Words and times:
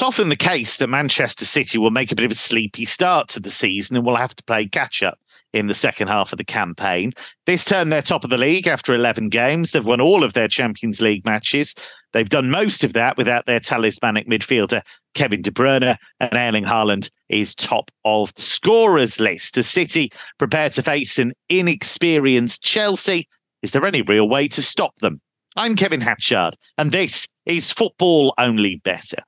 It's 0.00 0.06
often 0.06 0.30
the 0.30 0.36
case 0.36 0.78
that 0.78 0.86
Manchester 0.86 1.44
City 1.44 1.76
will 1.76 1.90
make 1.90 2.10
a 2.10 2.14
bit 2.14 2.24
of 2.24 2.32
a 2.32 2.34
sleepy 2.34 2.86
start 2.86 3.28
to 3.28 3.38
the 3.38 3.50
season 3.50 3.98
and 3.98 4.06
will 4.06 4.16
have 4.16 4.34
to 4.34 4.42
play 4.44 4.64
catch 4.64 5.02
up 5.02 5.18
in 5.52 5.66
the 5.66 5.74
second 5.74 6.08
half 6.08 6.32
of 6.32 6.38
the 6.38 6.44
campaign. 6.44 7.12
This 7.44 7.66
term, 7.66 7.90
they're 7.90 8.00
top 8.00 8.24
of 8.24 8.30
the 8.30 8.38
league 8.38 8.66
after 8.66 8.94
11 8.94 9.28
games. 9.28 9.72
They've 9.72 9.84
won 9.84 10.00
all 10.00 10.24
of 10.24 10.32
their 10.32 10.48
Champions 10.48 11.02
League 11.02 11.26
matches. 11.26 11.74
They've 12.14 12.30
done 12.30 12.50
most 12.50 12.82
of 12.82 12.94
that 12.94 13.18
without 13.18 13.44
their 13.44 13.60
talismanic 13.60 14.26
midfielder, 14.26 14.80
Kevin 15.12 15.42
De 15.42 15.50
Bruyne, 15.50 15.98
and 16.18 16.34
Erling 16.34 16.64
Haaland 16.64 17.10
is 17.28 17.54
top 17.54 17.90
of 18.06 18.34
the 18.36 18.42
scorers 18.42 19.20
list. 19.20 19.58
As 19.58 19.66
City 19.66 20.10
prepare 20.38 20.70
to 20.70 20.82
face 20.82 21.18
an 21.18 21.34
inexperienced 21.50 22.62
Chelsea, 22.62 23.28
is 23.62 23.72
there 23.72 23.84
any 23.84 24.00
real 24.00 24.30
way 24.30 24.48
to 24.48 24.62
stop 24.62 24.98
them? 25.00 25.20
I'm 25.56 25.76
Kevin 25.76 26.00
Hatchard, 26.00 26.56
and 26.78 26.90
this 26.90 27.28
is 27.44 27.70
Football 27.70 28.32
Only 28.38 28.76
Bettor. 28.76 29.24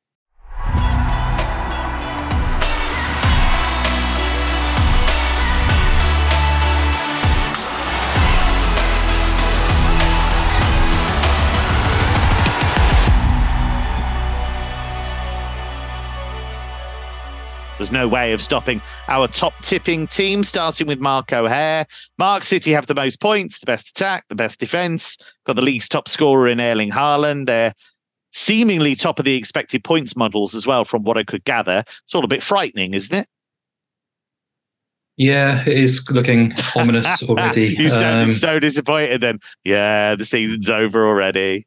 There's 17.83 17.91
no 17.91 18.07
way 18.07 18.33
of 18.33 18.41
stopping 18.41 18.81
our 19.09 19.27
top 19.27 19.55
tipping 19.61 20.07
team, 20.07 20.45
starting 20.45 20.87
with 20.87 21.01
Mark 21.01 21.33
O'Hare. 21.33 21.85
Mark 22.17 22.45
City 22.45 22.71
have 22.71 22.87
the 22.87 22.95
most 22.95 23.21
points, 23.21 23.59
the 23.59 23.67
best 23.67 23.89
attack, 23.89 24.25
the 24.29 24.37
best 24.37 24.61
defence, 24.61 25.19
got 25.47 25.57
the 25.57 25.63
league's 25.63 25.89
top 25.89 26.09
scorer 26.09 26.47
in 26.47 26.61
Erling 26.61 26.93
Haaland. 26.93 27.47
They're 27.47 27.75
seemingly 28.31 28.95
top 28.95 29.19
of 29.19 29.25
the 29.25 29.35
expected 29.35 29.83
points 29.83 30.15
models 30.15 30.55
as 30.55 30.65
well, 30.65 30.85
from 30.85 31.03
what 31.03 31.19
I 31.19 31.25
could 31.25 31.43
gather. 31.43 31.83
It's 32.05 32.15
all 32.15 32.25
a 32.25 32.29
bit 32.29 32.41
frightening, 32.41 32.95
isn't 32.95 33.19
it? 33.19 33.27
Yeah, 35.17 35.63
it 35.63 35.77
is 35.77 36.09
looking 36.09 36.53
ominous 36.77 37.21
already. 37.29 37.67
you 37.67 37.89
sounded 37.89 38.27
um, 38.27 38.33
so 38.33 38.61
disappointed 38.61 39.23
then. 39.23 39.41
Yeah, 39.65 40.15
the 40.15 40.25
season's 40.25 40.71
over 40.71 41.05
already. 41.05 41.67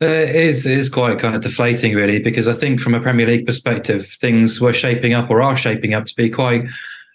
It 0.00 0.34
is, 0.34 0.64
it 0.64 0.78
is 0.78 0.88
quite 0.88 1.18
kind 1.18 1.34
of 1.34 1.42
deflating, 1.42 1.94
really, 1.94 2.20
because 2.20 2.48
I 2.48 2.54
think 2.54 2.80
from 2.80 2.94
a 2.94 3.00
Premier 3.00 3.26
League 3.26 3.44
perspective, 3.44 4.06
things 4.06 4.58
were 4.58 4.72
shaping 4.72 5.12
up 5.12 5.28
or 5.28 5.42
are 5.42 5.56
shaping 5.56 5.92
up 5.92 6.06
to 6.06 6.14
be 6.14 6.30
quite 6.30 6.64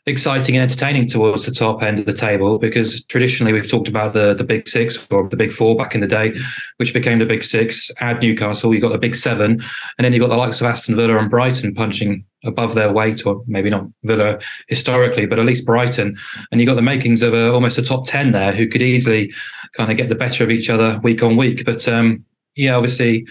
exciting 0.07 0.55
and 0.55 0.61
entertaining 0.61 1.07
towards 1.07 1.45
the 1.45 1.51
top 1.51 1.81
end 1.81 1.97
of 1.97 2.05
the 2.05 2.13
table 2.13 2.59
because 2.59 3.03
traditionally 3.05 3.51
we've 3.51 3.67
talked 3.67 3.87
about 3.87 4.13
the 4.13 4.35
the 4.35 4.43
big 4.43 4.67
six 4.67 5.03
or 5.09 5.27
the 5.27 5.35
big 5.35 5.51
four 5.51 5.75
back 5.75 5.95
in 5.95 6.01
the 6.01 6.07
day, 6.07 6.35
which 6.77 6.93
became 6.93 7.17
the 7.17 7.25
big 7.25 7.43
six. 7.43 7.89
Add 7.97 8.21
Newcastle, 8.21 8.73
you 8.73 8.79
got 8.79 8.91
the 8.91 8.99
big 8.99 9.15
seven, 9.15 9.63
and 9.97 10.05
then 10.05 10.13
you 10.13 10.19
got 10.19 10.29
the 10.29 10.37
likes 10.37 10.61
of 10.61 10.67
Aston 10.67 10.95
Villa 10.95 11.17
and 11.17 11.29
Brighton 11.29 11.73
punching 11.73 12.23
above 12.43 12.75
their 12.75 12.93
weight, 12.93 13.25
or 13.25 13.43
maybe 13.47 13.71
not 13.71 13.85
Villa 14.03 14.37
historically, 14.67 15.25
but 15.25 15.39
at 15.39 15.45
least 15.45 15.65
Brighton. 15.65 16.15
And 16.51 16.61
you 16.61 16.67
got 16.67 16.75
the 16.75 16.83
makings 16.83 17.23
of 17.23 17.33
a, 17.33 17.51
almost 17.51 17.79
a 17.79 17.81
top 17.81 18.05
ten 18.05 18.31
there, 18.31 18.51
who 18.51 18.67
could 18.67 18.83
easily 18.83 19.33
kind 19.73 19.89
of 19.89 19.97
get 19.97 20.09
the 20.09 20.15
better 20.15 20.43
of 20.43 20.51
each 20.51 20.69
other 20.69 20.99
week 21.01 21.23
on 21.23 21.35
week. 21.35 21.65
But 21.65 21.87
um, 21.87 22.23
yeah, 22.55 22.75
obviously 22.75 23.27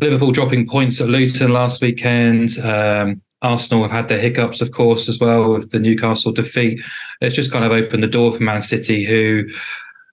Liverpool 0.00 0.32
dropping 0.32 0.66
points 0.66 1.00
at 1.00 1.08
Luton 1.08 1.52
last 1.52 1.82
weekend. 1.82 2.58
Um, 2.58 3.20
Arsenal 3.42 3.82
have 3.82 3.90
had 3.90 4.08
their 4.08 4.20
hiccups, 4.20 4.60
of 4.60 4.70
course, 4.70 5.08
as 5.08 5.18
well 5.18 5.52
with 5.52 5.70
the 5.70 5.80
Newcastle 5.80 6.32
defeat. 6.32 6.80
It's 7.20 7.34
just 7.34 7.50
kind 7.50 7.64
of 7.64 7.72
opened 7.72 8.02
the 8.02 8.08
door 8.08 8.32
for 8.32 8.42
Man 8.42 8.62
City, 8.62 9.04
who 9.04 9.48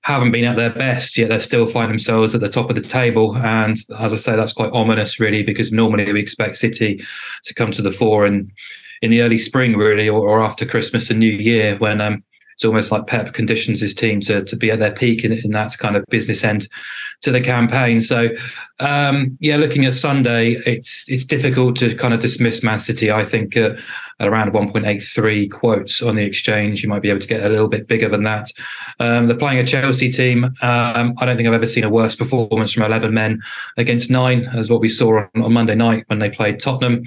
haven't 0.01 0.31
been 0.31 0.45
at 0.45 0.55
their 0.55 0.71
best 0.71 1.17
yet. 1.17 1.29
They 1.29 1.37
still 1.39 1.67
find 1.67 1.91
themselves 1.91 2.33
at 2.33 2.41
the 2.41 2.49
top 2.49 2.69
of 2.69 2.75
the 2.75 2.81
table, 2.81 3.37
and 3.37 3.77
as 3.99 4.13
I 4.13 4.17
say, 4.17 4.35
that's 4.35 4.53
quite 4.53 4.71
ominous, 4.71 5.19
really, 5.19 5.43
because 5.43 5.71
normally 5.71 6.11
we 6.11 6.19
expect 6.19 6.55
City 6.55 7.03
to 7.43 7.53
come 7.53 7.71
to 7.71 7.83
the 7.83 7.91
fore 7.91 8.25
and 8.25 8.51
in 9.01 9.11
the 9.11 9.21
early 9.21 9.37
spring, 9.37 9.77
really, 9.77 10.09
or, 10.09 10.27
or 10.27 10.41
after 10.41 10.65
Christmas 10.65 11.09
and 11.09 11.19
New 11.19 11.31
Year, 11.31 11.77
when 11.77 12.01
um, 12.01 12.23
it's 12.59 12.65
almost 12.65 12.91
like 12.91 13.07
Pep 13.07 13.31
conditions 13.31 13.79
his 13.79 13.93
team 13.93 14.19
to, 14.19 14.43
to 14.43 14.57
be 14.57 14.69
at 14.69 14.79
their 14.79 14.91
peak 14.91 15.23
in, 15.23 15.31
in 15.31 15.51
that 15.51 15.77
kind 15.77 15.95
of 15.95 16.05
business 16.09 16.43
end 16.43 16.67
to 17.21 17.31
the 17.31 17.39
campaign. 17.39 18.01
So, 18.01 18.27
um, 18.81 19.37
yeah, 19.39 19.55
looking 19.55 19.85
at 19.85 19.93
Sunday, 19.93 20.57
it's 20.65 21.05
it's 21.07 21.23
difficult 21.23 21.77
to 21.77 21.95
kind 21.95 22.13
of 22.13 22.19
dismiss 22.19 22.61
Man 22.61 22.77
City. 22.77 23.13
I 23.13 23.23
think 23.23 23.55
uh, 23.55 23.77
at 24.19 24.27
around 24.27 24.51
1.83 24.51 25.49
quotes 25.49 26.01
on 26.01 26.17
the 26.17 26.25
exchange, 26.25 26.83
you 26.83 26.89
might 26.89 27.01
be 27.01 27.09
able 27.09 27.21
to 27.21 27.27
get 27.29 27.45
a 27.45 27.47
little 27.47 27.69
bit 27.69 27.87
bigger 27.87 28.09
than 28.09 28.23
that. 28.23 28.51
Um, 28.99 29.27
they're 29.27 29.37
playing 29.37 29.59
a 29.59 29.65
Chelsea 29.65 30.09
team. 30.09 30.43
Um, 30.61 31.13
I 31.17 31.25
don't 31.25 31.37
think 31.37 31.47
I've 31.47 31.53
ever 31.53 31.65
seen 31.65 31.85
a 31.85 31.89
worse 31.89 32.17
performance 32.17 32.73
from 32.73 32.83
11 32.83 33.13
men 33.13 33.41
against 33.77 34.09
nine, 34.09 34.43
as 34.53 34.69
what 34.69 34.81
we 34.81 34.89
saw 34.89 35.21
on, 35.33 35.43
on 35.43 35.53
Monday 35.53 35.75
night 35.75 36.03
when 36.07 36.19
they 36.19 36.29
played 36.29 36.59
Tottenham. 36.59 37.03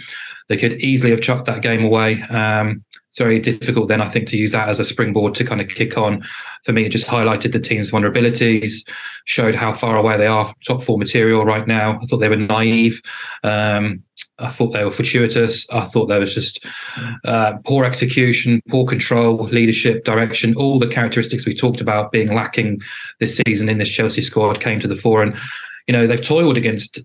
They 0.48 0.56
could 0.56 0.80
easily 0.80 1.10
have 1.10 1.20
chucked 1.20 1.44
that 1.44 1.60
game 1.60 1.84
away. 1.84 2.22
Um, 2.22 2.82
it's 3.12 3.18
very 3.18 3.38
difficult 3.38 3.88
then, 3.88 4.00
I 4.00 4.08
think, 4.08 4.26
to 4.28 4.38
use 4.38 4.52
that 4.52 4.70
as 4.70 4.80
a 4.80 4.86
springboard 4.86 5.34
to 5.34 5.44
kind 5.44 5.60
of 5.60 5.68
kick 5.68 5.98
on. 5.98 6.24
For 6.64 6.72
me, 6.72 6.86
it 6.86 6.92
just 6.92 7.06
highlighted 7.06 7.52
the 7.52 7.60
team's 7.60 7.90
vulnerabilities, 7.90 8.88
showed 9.26 9.54
how 9.54 9.74
far 9.74 9.98
away 9.98 10.16
they 10.16 10.26
are 10.26 10.46
from 10.46 10.54
top 10.64 10.82
four 10.82 10.96
material 10.96 11.44
right 11.44 11.66
now. 11.66 12.00
I 12.02 12.06
thought 12.06 12.20
they 12.20 12.30
were 12.30 12.36
naive. 12.36 13.02
Um, 13.44 14.02
I 14.38 14.48
thought 14.48 14.68
they 14.68 14.82
were 14.82 14.90
fortuitous. 14.90 15.68
I 15.68 15.82
thought 15.82 16.06
there 16.06 16.20
was 16.20 16.32
just 16.32 16.64
uh, 17.26 17.58
poor 17.66 17.84
execution, 17.84 18.62
poor 18.70 18.86
control, 18.86 19.36
leadership, 19.44 20.04
direction. 20.04 20.54
All 20.56 20.78
the 20.78 20.88
characteristics 20.88 21.44
we 21.44 21.52
talked 21.52 21.82
about 21.82 22.12
being 22.12 22.32
lacking 22.32 22.80
this 23.20 23.38
season 23.46 23.68
in 23.68 23.76
this 23.76 23.90
Chelsea 23.90 24.22
squad 24.22 24.60
came 24.60 24.80
to 24.80 24.88
the 24.88 24.96
fore. 24.96 25.22
And, 25.22 25.36
you 25.86 25.92
know, 25.92 26.06
they've 26.06 26.18
toiled 26.18 26.56
against 26.56 26.98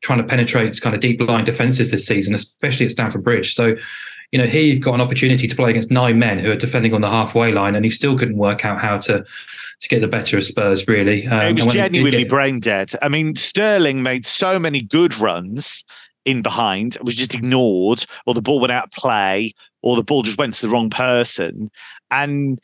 trying 0.00 0.20
to 0.20 0.24
penetrate 0.24 0.80
kind 0.80 0.94
of 0.94 1.02
deep 1.02 1.20
line 1.20 1.44
defences 1.44 1.90
this 1.90 2.06
season, 2.06 2.34
especially 2.34 2.86
at 2.86 2.92
Stamford 2.92 3.22
Bridge. 3.22 3.52
So, 3.52 3.76
you 4.32 4.38
know, 4.38 4.46
he 4.46 4.76
got 4.76 4.94
an 4.94 5.00
opportunity 5.00 5.46
to 5.46 5.56
play 5.56 5.70
against 5.70 5.90
nine 5.90 6.18
men 6.18 6.38
who 6.38 6.50
are 6.50 6.56
defending 6.56 6.94
on 6.94 7.00
the 7.00 7.10
halfway 7.10 7.52
line, 7.52 7.74
and 7.74 7.84
he 7.84 7.90
still 7.90 8.16
couldn't 8.16 8.36
work 8.36 8.64
out 8.64 8.80
how 8.80 8.98
to 8.98 9.24
to 9.80 9.88
get 9.88 10.00
the 10.00 10.08
better 10.08 10.36
of 10.36 10.44
Spurs. 10.44 10.86
Really, 10.86 11.26
um, 11.26 11.56
it 11.56 11.64
was 11.64 11.74
genuinely 11.74 12.18
get... 12.18 12.28
brain 12.28 12.60
dead. 12.60 12.92
I 13.02 13.08
mean, 13.08 13.34
Sterling 13.36 14.02
made 14.02 14.26
so 14.26 14.58
many 14.58 14.82
good 14.82 15.18
runs 15.18 15.84
in 16.24 16.42
behind, 16.42 16.96
was 17.02 17.16
just 17.16 17.34
ignored, 17.34 18.04
or 18.26 18.34
the 18.34 18.42
ball 18.42 18.60
went 18.60 18.72
out 18.72 18.84
of 18.84 18.90
play, 18.92 19.52
or 19.82 19.96
the 19.96 20.04
ball 20.04 20.22
just 20.22 20.38
went 20.38 20.54
to 20.54 20.66
the 20.66 20.72
wrong 20.72 20.90
person, 20.90 21.70
and. 22.10 22.60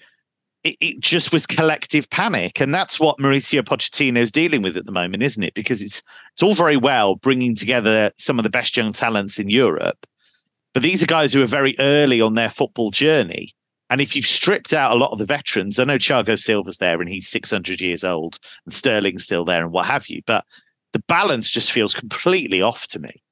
It, 0.64 0.76
it 0.80 1.00
just 1.00 1.32
was 1.32 1.46
collective 1.46 2.10
panic, 2.10 2.60
and 2.60 2.74
that's 2.74 2.98
what 2.98 3.18
Mauricio 3.18 3.62
Pochettino 3.62 4.16
is 4.16 4.32
dealing 4.32 4.62
with 4.62 4.76
at 4.76 4.84
the 4.84 4.90
moment, 4.90 5.22
isn't 5.22 5.44
it? 5.44 5.54
Because 5.54 5.80
it's 5.80 6.02
it's 6.32 6.42
all 6.42 6.54
very 6.54 6.76
well 6.76 7.14
bringing 7.14 7.54
together 7.54 8.10
some 8.18 8.40
of 8.40 8.42
the 8.42 8.50
best 8.50 8.76
young 8.76 8.92
talents 8.92 9.38
in 9.38 9.48
Europe, 9.48 10.04
but 10.76 10.82
these 10.82 11.02
are 11.02 11.06
guys 11.06 11.32
who 11.32 11.42
are 11.42 11.46
very 11.46 11.74
early 11.78 12.20
on 12.20 12.34
their 12.34 12.50
football 12.50 12.90
journey. 12.90 13.54
And 13.88 13.98
if 13.98 14.14
you've 14.14 14.26
stripped 14.26 14.74
out 14.74 14.92
a 14.92 14.98
lot 14.98 15.10
of 15.10 15.16
the 15.16 15.24
veterans, 15.24 15.78
I 15.78 15.84
know 15.84 15.96
Thiago 15.96 16.38
Silva's 16.38 16.76
there 16.76 17.00
and 17.00 17.08
he's 17.08 17.28
600 17.28 17.80
years 17.80 18.04
old 18.04 18.38
and 18.66 18.74
Sterling's 18.74 19.22
still 19.22 19.46
there 19.46 19.62
and 19.62 19.72
what 19.72 19.86
have 19.86 20.10
you, 20.10 20.20
but 20.26 20.44
the 20.92 20.98
balance 21.08 21.48
just 21.48 21.72
feels 21.72 21.94
completely 21.94 22.60
off 22.60 22.88
to 22.88 22.98
me. 22.98 23.22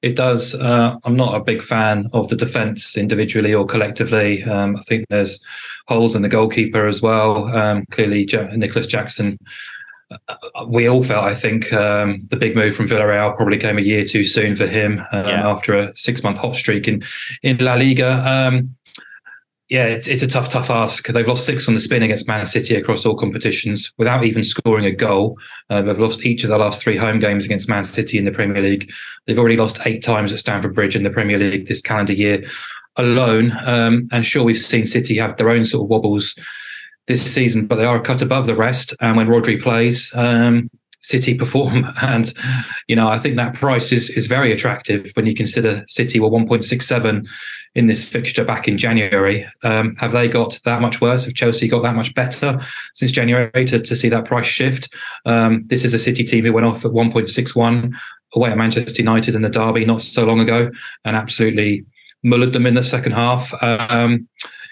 It 0.00 0.14
does. 0.14 0.54
Uh, 0.54 0.94
I'm 1.02 1.16
not 1.16 1.34
a 1.34 1.42
big 1.42 1.60
fan 1.60 2.08
of 2.12 2.28
the 2.28 2.36
defence 2.36 2.96
individually 2.96 3.52
or 3.52 3.66
collectively. 3.66 4.44
Um, 4.44 4.76
I 4.76 4.82
think 4.82 5.06
there's 5.10 5.40
holes 5.88 6.14
in 6.14 6.22
the 6.22 6.28
goalkeeper 6.28 6.86
as 6.86 7.02
well. 7.02 7.48
Um, 7.48 7.84
clearly, 7.90 8.28
Nicolas 8.54 8.86
Jackson 8.86 9.38
we 10.68 10.88
all 10.88 11.02
felt, 11.02 11.24
I 11.24 11.34
think, 11.34 11.72
um, 11.72 12.26
the 12.30 12.36
big 12.36 12.54
move 12.54 12.74
from 12.74 12.86
Villarreal 12.86 13.36
probably 13.36 13.58
came 13.58 13.78
a 13.78 13.82
year 13.82 14.04
too 14.04 14.24
soon 14.24 14.56
for 14.56 14.66
him 14.66 15.00
um, 15.12 15.26
yeah. 15.26 15.48
after 15.48 15.74
a 15.74 15.96
six-month 15.96 16.38
hot 16.38 16.56
streak 16.56 16.88
in 16.88 17.02
in 17.42 17.56
La 17.58 17.74
Liga. 17.74 18.22
Um, 18.26 18.76
yeah, 19.70 19.86
it's, 19.86 20.06
it's 20.06 20.22
a 20.22 20.26
tough, 20.26 20.50
tough 20.50 20.68
ask. 20.68 21.06
They've 21.06 21.26
lost 21.26 21.46
six 21.46 21.66
on 21.66 21.74
the 21.74 21.80
spin 21.80 22.02
against 22.02 22.28
Man 22.28 22.44
City 22.44 22.76
across 22.76 23.06
all 23.06 23.16
competitions 23.16 23.90
without 23.96 24.22
even 24.24 24.44
scoring 24.44 24.84
a 24.84 24.90
goal. 24.90 25.38
Uh, 25.70 25.80
they've 25.80 25.98
lost 25.98 26.26
each 26.26 26.44
of 26.44 26.50
the 26.50 26.58
last 26.58 26.82
three 26.82 26.98
home 26.98 27.18
games 27.18 27.46
against 27.46 27.68
Man 27.68 27.82
City 27.82 28.18
in 28.18 28.26
the 28.26 28.30
Premier 28.30 28.62
League. 28.62 28.92
They've 29.26 29.38
already 29.38 29.56
lost 29.56 29.80
eight 29.86 30.02
times 30.02 30.32
at 30.32 30.38
Stamford 30.38 30.74
Bridge 30.74 30.94
in 30.94 31.02
the 31.02 31.10
Premier 31.10 31.38
League 31.38 31.66
this 31.66 31.80
calendar 31.80 32.12
year 32.12 32.44
alone. 32.96 33.56
Um, 33.64 34.06
and 34.12 34.24
sure, 34.24 34.44
we've 34.44 34.58
seen 34.58 34.86
City 34.86 35.16
have 35.16 35.38
their 35.38 35.48
own 35.48 35.64
sort 35.64 35.84
of 35.84 35.88
wobbles 35.88 36.36
this 37.06 37.22
season, 37.32 37.66
but 37.66 37.76
they 37.76 37.84
are 37.84 38.00
cut 38.00 38.22
above 38.22 38.46
the 38.46 38.54
rest. 38.54 38.94
And 39.00 39.16
when 39.16 39.28
Rodri 39.28 39.62
plays, 39.62 40.10
um, 40.14 40.70
City 41.04 41.34
perform. 41.34 41.86
And, 42.02 42.32
you 42.88 42.96
know, 42.96 43.08
I 43.08 43.18
think 43.18 43.36
that 43.36 43.54
price 43.54 43.92
is, 43.92 44.10
is 44.10 44.26
very 44.26 44.52
attractive 44.52 45.10
when 45.14 45.26
you 45.26 45.34
consider 45.34 45.84
City 45.88 46.18
were 46.18 46.30
1.67 46.30 47.26
in 47.74 47.86
this 47.86 48.04
fixture 48.04 48.44
back 48.44 48.68
in 48.68 48.78
January. 48.78 49.46
Um, 49.62 49.94
have 49.96 50.12
they 50.12 50.28
got 50.28 50.58
that 50.64 50.80
much 50.80 51.00
worse? 51.00 51.24
Have 51.24 51.34
Chelsea 51.34 51.68
got 51.68 51.82
that 51.82 51.94
much 51.94 52.14
better 52.14 52.58
since 52.94 53.12
January 53.12 53.64
to, 53.66 53.78
to 53.80 53.96
see 53.96 54.08
that 54.08 54.24
price 54.24 54.46
shift? 54.46 54.88
Um, 55.26 55.62
this 55.66 55.84
is 55.84 55.92
a 55.92 55.98
City 55.98 56.24
team 56.24 56.44
who 56.44 56.52
went 56.52 56.66
off 56.66 56.84
at 56.84 56.92
1.61 56.92 57.92
away 58.34 58.50
at 58.50 58.58
Manchester 58.58 59.02
United 59.02 59.34
in 59.34 59.42
the 59.42 59.50
derby 59.50 59.84
not 59.84 60.02
so 60.02 60.24
long 60.24 60.40
ago 60.40 60.70
and 61.04 61.16
absolutely 61.16 61.84
mullered 62.24 62.52
them 62.52 62.66
in 62.66 62.74
the 62.74 62.82
second 62.82 63.12
half. 63.12 63.52
Um, 63.62 64.26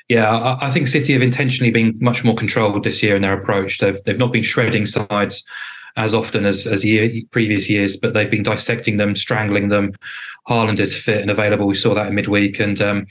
yeah, 0.08 0.30
I, 0.30 0.66
I, 0.66 0.70
think 0.70 0.88
City 0.88 1.12
have 1.12 1.22
intentionally 1.22 1.70
been 1.70 1.96
much 2.00 2.24
more 2.24 2.34
controlled 2.34 2.84
this 2.84 3.02
year 3.02 3.16
in 3.16 3.22
their 3.22 3.38
approach. 3.38 3.78
They've 3.78 4.02
they've 4.04 4.18
not 4.18 4.32
been 4.32 4.42
shredding 4.42 4.86
sides 4.86 5.44
as 5.96 6.14
often 6.14 6.44
as 6.44 6.66
as 6.66 6.84
year, 6.84 7.10
previous 7.30 7.68
years, 7.68 7.96
but 7.96 8.14
they've 8.14 8.30
been 8.30 8.42
dissecting 8.42 8.96
them, 8.96 9.14
strangling 9.14 9.68
them. 9.68 9.92
Haaland 10.48 10.80
is 10.80 10.96
fit 10.96 11.20
and 11.20 11.30
available. 11.30 11.66
We 11.66 11.74
saw 11.74 11.94
that 11.94 12.08
in 12.08 12.14
midweek, 12.14 12.58
and 12.58 12.80
um, 12.82 13.06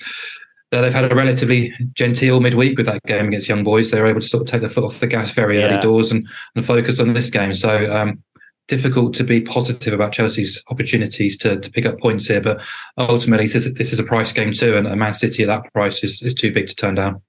they've 0.72 0.94
had 0.94 1.12
a 1.12 1.16
relatively 1.16 1.74
genteel 1.94 2.40
midweek 2.40 2.78
with 2.78 2.88
that 2.88 3.04
game 3.04 3.28
against 3.28 3.48
Young 3.48 3.64
Boys. 3.64 3.92
They 3.92 4.02
were 4.02 4.08
able 4.08 4.22
to 4.22 4.28
sort 4.28 4.42
of 4.42 4.48
take 4.48 4.62
their 4.62 4.70
foot 4.70 4.84
off 4.84 5.00
the 5.00 5.08
gas 5.08 5.32
very 5.32 5.60
yeah. 5.60 5.68
early 5.68 5.82
doors 5.82 6.12
and, 6.12 6.28
and 6.56 6.66
focus 6.66 7.00
on 7.00 7.14
this 7.14 7.30
game. 7.30 7.54
So 7.54 7.92
um, 7.94 8.22
difficult 8.72 9.14
to 9.14 9.26
be 9.26 9.42
positive 9.42 9.94
about 9.94 10.14
Chelsea's 10.14 10.64
opportunities 10.72 11.36
to, 11.40 11.60
to 11.60 11.70
pick 11.70 11.86
up 11.86 12.00
points 12.00 12.28
here. 12.28 12.40
But 12.40 12.62
ultimately, 12.98 13.46
this 13.46 13.68
is, 13.68 13.74
this 13.74 13.92
is 13.92 14.00
a 14.00 14.04
price 14.04 14.32
game 14.32 14.54
too, 14.54 14.78
and 14.78 14.88
a 14.88 14.96
Man 14.96 15.14
City 15.14 15.44
at 15.44 15.48
that 15.48 15.74
price 15.74 16.06
is, 16.06 16.22
is 16.22 16.34
too 16.34 16.54
big 16.54 16.68
to 16.68 16.76
turn 16.76 16.96
down. 16.96 17.22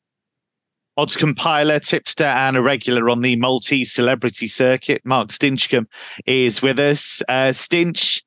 Odds 0.96 1.16
compiler, 1.16 1.80
tipster, 1.80 2.22
and 2.22 2.56
a 2.56 2.62
regular 2.62 3.10
on 3.10 3.22
the 3.22 3.34
multi 3.34 3.84
celebrity 3.84 4.46
circuit. 4.46 5.02
Mark 5.04 5.30
Stinchcombe 5.30 5.88
is 6.26 6.62
with 6.62 6.78
us. 6.78 7.22
Uh, 7.28 7.50
Stinch, 7.50 8.22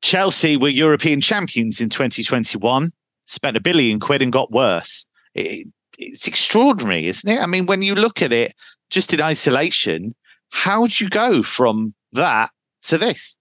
Chelsea 0.00 0.56
were 0.56 0.68
European 0.68 1.20
champions 1.20 1.78
in 1.78 1.90
2021, 1.90 2.90
spent 3.26 3.56
a 3.58 3.60
billion 3.60 4.00
quid 4.00 4.22
and 4.22 4.32
got 4.32 4.50
worse. 4.50 5.04
It, 5.34 5.68
it's 5.98 6.26
extraordinary, 6.26 7.06
isn't 7.06 7.30
it? 7.30 7.38
I 7.38 7.46
mean, 7.46 7.66
when 7.66 7.82
you 7.82 7.94
look 7.94 8.22
at 8.22 8.32
it 8.32 8.54
just 8.88 9.12
in 9.12 9.20
isolation, 9.20 10.14
how 10.48 10.86
do 10.86 11.04
you 11.04 11.10
go 11.10 11.42
from 11.42 11.92
that 12.12 12.50
to 12.82 12.98
this? 12.98 13.36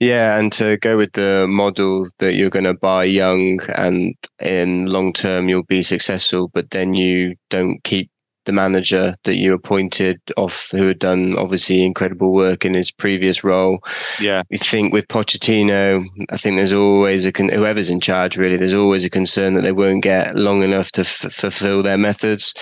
Yeah, 0.00 0.38
and 0.38 0.50
to 0.54 0.78
go 0.78 0.96
with 0.96 1.12
the 1.12 1.46
model 1.46 2.08
that 2.20 2.34
you're 2.34 2.48
going 2.48 2.64
to 2.64 2.72
buy 2.74 3.04
young 3.04 3.60
and 3.76 4.14
in 4.40 4.86
long 4.86 5.12
term 5.12 5.48
you'll 5.48 5.62
be 5.64 5.82
successful, 5.82 6.48
but 6.48 6.70
then 6.70 6.94
you 6.94 7.36
don't 7.50 7.84
keep 7.84 8.09
the 8.44 8.52
manager 8.52 9.14
that 9.24 9.36
you 9.36 9.52
appointed 9.52 10.20
off 10.36 10.70
who 10.70 10.86
had 10.86 10.98
done 10.98 11.36
obviously 11.36 11.82
incredible 11.82 12.32
work 12.32 12.64
in 12.64 12.74
his 12.74 12.90
previous 12.90 13.44
role. 13.44 13.78
Yeah. 14.20 14.42
We 14.50 14.58
think 14.58 14.92
with 14.92 15.08
Pochettino, 15.08 16.04
I 16.30 16.36
think 16.36 16.56
there's 16.56 16.72
always 16.72 17.26
a 17.26 17.32
con- 17.32 17.50
whoever's 17.50 17.90
in 17.90 18.00
charge 18.00 18.36
really, 18.36 18.56
there's 18.56 18.74
always 18.74 19.04
a 19.04 19.10
concern 19.10 19.54
that 19.54 19.62
they 19.62 19.72
won't 19.72 20.02
get 20.02 20.34
long 20.34 20.62
enough 20.62 20.90
to 20.92 21.02
f- 21.02 21.32
fulfill 21.32 21.82
their 21.82 21.98
methods. 21.98 22.54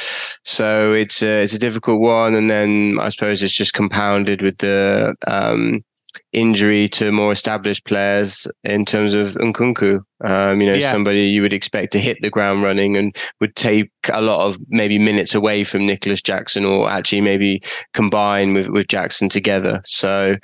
So 0.44 0.92
it's 0.92 1.22
a, 1.22 1.42
it's 1.42 1.54
a 1.54 1.58
difficult 1.58 2.00
one. 2.00 2.34
And 2.34 2.50
then 2.50 2.98
I 3.00 3.10
suppose 3.10 3.42
it's 3.42 3.52
just 3.52 3.74
compounded 3.74 4.42
with 4.42 4.58
the 4.58 5.14
um, 5.26 5.82
injury 6.32 6.88
to 6.88 7.10
more 7.10 7.32
established 7.32 7.84
players 7.84 8.46
in 8.64 8.84
terms 8.84 9.14
of 9.14 9.28
Nkunku. 9.34 10.00
Um, 10.24 10.60
you 10.60 10.66
know, 10.66 10.74
yeah. 10.74 10.90
somebody 10.90 11.22
you 11.26 11.42
would 11.42 11.52
expect 11.52 11.92
to 11.92 12.00
hit 12.00 12.18
the 12.22 12.30
ground 12.30 12.62
running 12.62 12.96
and 12.96 13.16
would 13.40 13.54
take 13.54 13.90
a 14.12 14.20
lot 14.20 14.46
of 14.46 14.58
maybe 14.68 14.98
minutes 14.98 15.34
away 15.34 15.64
from 15.64 15.86
Nicolas 15.86 16.20
Jackson 16.20 16.64
or 16.64 16.90
actually 16.90 17.20
maybe 17.20 17.62
combine 17.94 18.52
with, 18.52 18.68
with 18.68 18.88
Jackson 18.88 19.28
together. 19.28 19.80
So, 19.84 20.36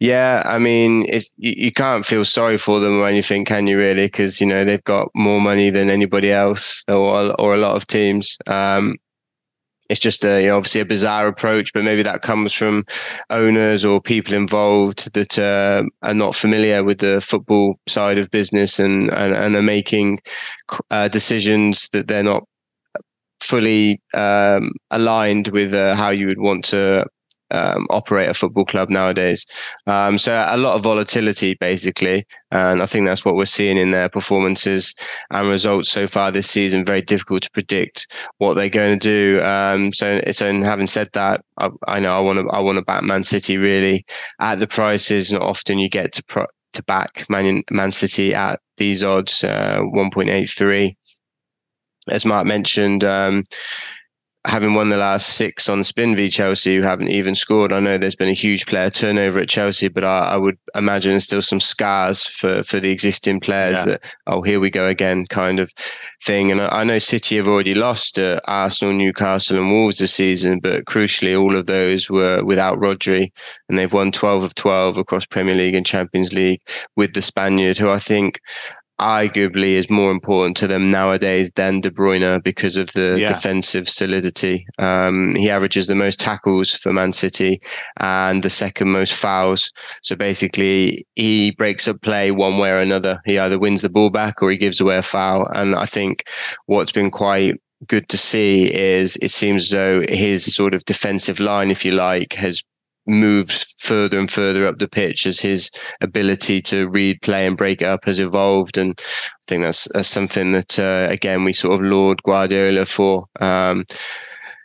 yeah, 0.00 0.42
I 0.44 0.58
mean, 0.58 1.06
it, 1.08 1.24
you, 1.38 1.54
you 1.56 1.72
can't 1.72 2.04
feel 2.04 2.26
sorry 2.26 2.58
for 2.58 2.78
them 2.78 3.00
or 3.00 3.08
anything, 3.08 3.46
can 3.46 3.66
you 3.66 3.78
really? 3.78 4.06
Because, 4.06 4.40
you 4.40 4.46
know, 4.46 4.64
they've 4.64 4.84
got 4.84 5.08
more 5.14 5.40
money 5.40 5.70
than 5.70 5.88
anybody 5.88 6.30
else 6.30 6.84
or, 6.88 7.34
or 7.40 7.54
a 7.54 7.58
lot 7.58 7.74
of 7.74 7.86
teams. 7.86 8.36
Um, 8.46 8.96
it's 9.88 10.00
just 10.00 10.24
a, 10.24 10.42
you 10.42 10.48
know, 10.48 10.56
obviously 10.56 10.80
a 10.80 10.84
bizarre 10.84 11.28
approach, 11.28 11.72
but 11.72 11.84
maybe 11.84 12.02
that 12.02 12.22
comes 12.22 12.52
from 12.52 12.84
owners 13.30 13.84
or 13.84 14.00
people 14.00 14.34
involved 14.34 15.12
that 15.14 15.38
uh, 15.38 15.82
are 16.02 16.14
not 16.14 16.34
familiar 16.34 16.82
with 16.84 16.98
the 16.98 17.20
football 17.20 17.78
side 17.86 18.18
of 18.18 18.30
business 18.30 18.78
and 18.78 19.10
and, 19.10 19.34
and 19.34 19.56
are 19.56 19.62
making 19.62 20.20
uh, 20.90 21.08
decisions 21.08 21.88
that 21.90 22.08
they're 22.08 22.22
not 22.22 22.44
fully 23.40 24.00
um, 24.14 24.72
aligned 24.90 25.48
with 25.48 25.74
uh, 25.74 25.94
how 25.94 26.10
you 26.10 26.26
would 26.26 26.40
want 26.40 26.64
to 26.64 27.06
um, 27.50 27.86
operate 27.90 28.28
a 28.28 28.34
football 28.34 28.64
club 28.64 28.90
nowadays. 28.90 29.46
Um, 29.86 30.18
so 30.18 30.32
a 30.48 30.56
lot 30.56 30.74
of 30.74 30.82
volatility, 30.82 31.56
basically, 31.60 32.26
and 32.50 32.82
I 32.82 32.86
think 32.86 33.06
that's 33.06 33.24
what 33.24 33.36
we're 33.36 33.44
seeing 33.44 33.76
in 33.76 33.90
their 33.90 34.08
performances 34.08 34.94
and 35.30 35.48
results 35.48 35.90
so 35.90 36.06
far 36.06 36.30
this 36.30 36.50
season. 36.50 36.84
Very 36.84 37.02
difficult 37.02 37.42
to 37.42 37.50
predict 37.50 38.06
what 38.38 38.54
they're 38.54 38.68
going 38.68 38.98
to 38.98 39.08
do. 39.08 39.42
Um, 39.44 39.92
so, 39.92 40.20
so 40.32 40.52
having 40.62 40.86
said 40.86 41.08
that, 41.12 41.44
I, 41.58 41.70
I 41.86 42.00
know 42.00 42.16
I 42.16 42.20
want 42.20 42.40
to 42.40 42.46
I 42.48 42.60
want 42.60 42.78
to 42.78 42.84
back 42.84 43.02
Man 43.02 43.24
City 43.24 43.56
really 43.56 44.04
at 44.40 44.60
the 44.60 44.66
prices. 44.66 45.32
Not 45.32 45.42
often 45.42 45.78
you 45.78 45.88
get 45.88 46.12
to 46.14 46.24
pro, 46.24 46.46
to 46.72 46.82
back 46.84 47.26
Man 47.28 47.62
Man 47.70 47.92
City 47.92 48.34
at 48.34 48.60
these 48.76 49.02
odds, 49.02 49.44
uh, 49.44 49.80
one 49.82 50.10
point 50.10 50.30
eight 50.30 50.50
three. 50.50 50.96
As 52.08 52.24
Mark 52.24 52.46
mentioned, 52.46 53.02
um, 53.02 53.42
having 54.46 54.74
won 54.74 54.88
the 54.88 54.96
last 54.96 55.30
six 55.30 55.68
on 55.68 55.82
spin 55.84 56.14
v 56.14 56.28
Chelsea, 56.30 56.76
who 56.76 56.82
haven't 56.82 57.08
even 57.08 57.34
scored. 57.34 57.72
I 57.72 57.80
know 57.80 57.98
there's 57.98 58.14
been 58.14 58.28
a 58.28 58.32
huge 58.32 58.66
player 58.66 58.90
turnover 58.90 59.40
at 59.40 59.48
Chelsea, 59.48 59.88
but 59.88 60.04
I, 60.04 60.18
I 60.20 60.36
would 60.36 60.56
imagine 60.74 61.10
there's 61.10 61.24
still 61.24 61.42
some 61.42 61.60
scars 61.60 62.26
for 62.26 62.62
for 62.62 62.78
the 62.78 62.90
existing 62.90 63.40
players 63.40 63.78
yeah. 63.78 63.84
that 63.84 64.04
oh 64.26 64.42
here 64.42 64.60
we 64.60 64.70
go 64.70 64.86
again 64.86 65.26
kind 65.26 65.58
of 65.58 65.72
thing. 66.22 66.50
And 66.50 66.60
I, 66.60 66.80
I 66.80 66.84
know 66.84 66.98
City 66.98 67.36
have 67.36 67.48
already 67.48 67.74
lost 67.74 68.14
to 68.14 68.40
Arsenal, 68.46 68.94
Newcastle, 68.94 69.58
and 69.58 69.70
Wolves 69.70 69.98
this 69.98 70.14
season, 70.14 70.60
but 70.60 70.84
crucially 70.84 71.40
all 71.40 71.56
of 71.56 71.66
those 71.66 72.08
were 72.08 72.44
without 72.44 72.78
Rodri, 72.78 73.32
and 73.68 73.76
they've 73.76 73.92
won 73.92 74.12
12 74.12 74.44
of 74.44 74.54
12 74.54 74.96
across 74.96 75.26
Premier 75.26 75.54
League 75.54 75.74
and 75.74 75.84
Champions 75.84 76.32
League 76.32 76.60
with 76.96 77.14
the 77.14 77.22
Spaniard, 77.22 77.78
who 77.78 77.90
I 77.90 77.98
think 77.98 78.40
arguably 79.00 79.74
is 79.74 79.90
more 79.90 80.10
important 80.10 80.56
to 80.56 80.66
them 80.66 80.90
nowadays 80.90 81.50
than 81.54 81.80
De 81.80 81.90
Bruyne 81.90 82.42
because 82.42 82.76
of 82.76 82.92
the 82.92 83.18
yeah. 83.20 83.28
defensive 83.28 83.88
solidity. 83.88 84.66
Um, 84.78 85.34
he 85.34 85.50
averages 85.50 85.86
the 85.86 85.94
most 85.94 86.18
tackles 86.18 86.74
for 86.74 86.92
Man 86.92 87.12
City 87.12 87.60
and 87.98 88.42
the 88.42 88.50
second 88.50 88.90
most 88.92 89.12
fouls. 89.12 89.70
So 90.02 90.16
basically, 90.16 91.06
he 91.14 91.50
breaks 91.52 91.86
up 91.86 92.00
play 92.02 92.30
one 92.30 92.58
way 92.58 92.70
or 92.70 92.78
another. 92.78 93.20
He 93.26 93.38
either 93.38 93.58
wins 93.58 93.82
the 93.82 93.90
ball 93.90 94.10
back 94.10 94.42
or 94.42 94.50
he 94.50 94.56
gives 94.56 94.80
away 94.80 94.96
a 94.96 95.02
foul. 95.02 95.48
And 95.54 95.74
I 95.74 95.86
think 95.86 96.24
what's 96.66 96.92
been 96.92 97.10
quite 97.10 97.60
good 97.86 98.08
to 98.08 98.16
see 98.16 98.72
is 98.74 99.16
it 99.20 99.30
seems 99.30 99.64
as 99.64 99.70
though 99.70 100.04
his 100.08 100.54
sort 100.54 100.74
of 100.74 100.84
defensive 100.86 101.40
line, 101.40 101.70
if 101.70 101.84
you 101.84 101.92
like, 101.92 102.32
has 102.32 102.62
moved 103.06 103.74
further 103.78 104.18
and 104.18 104.30
further 104.30 104.66
up 104.66 104.78
the 104.78 104.88
pitch 104.88 105.26
as 105.26 105.38
his 105.38 105.70
ability 106.00 106.60
to 106.62 106.88
read 106.88 107.20
play 107.22 107.46
and 107.46 107.56
break 107.56 107.82
it 107.82 107.86
up 107.86 108.04
has 108.04 108.18
evolved. 108.20 108.76
And 108.76 108.98
I 108.98 109.44
think 109.48 109.62
that's, 109.62 109.88
that's 109.92 110.08
something 110.08 110.52
that, 110.52 110.78
uh, 110.78 111.08
again, 111.10 111.44
we 111.44 111.52
sort 111.52 111.74
of 111.74 111.86
laud 111.86 112.22
Guardiola 112.22 112.86
for. 112.86 113.26
Um, 113.40 113.84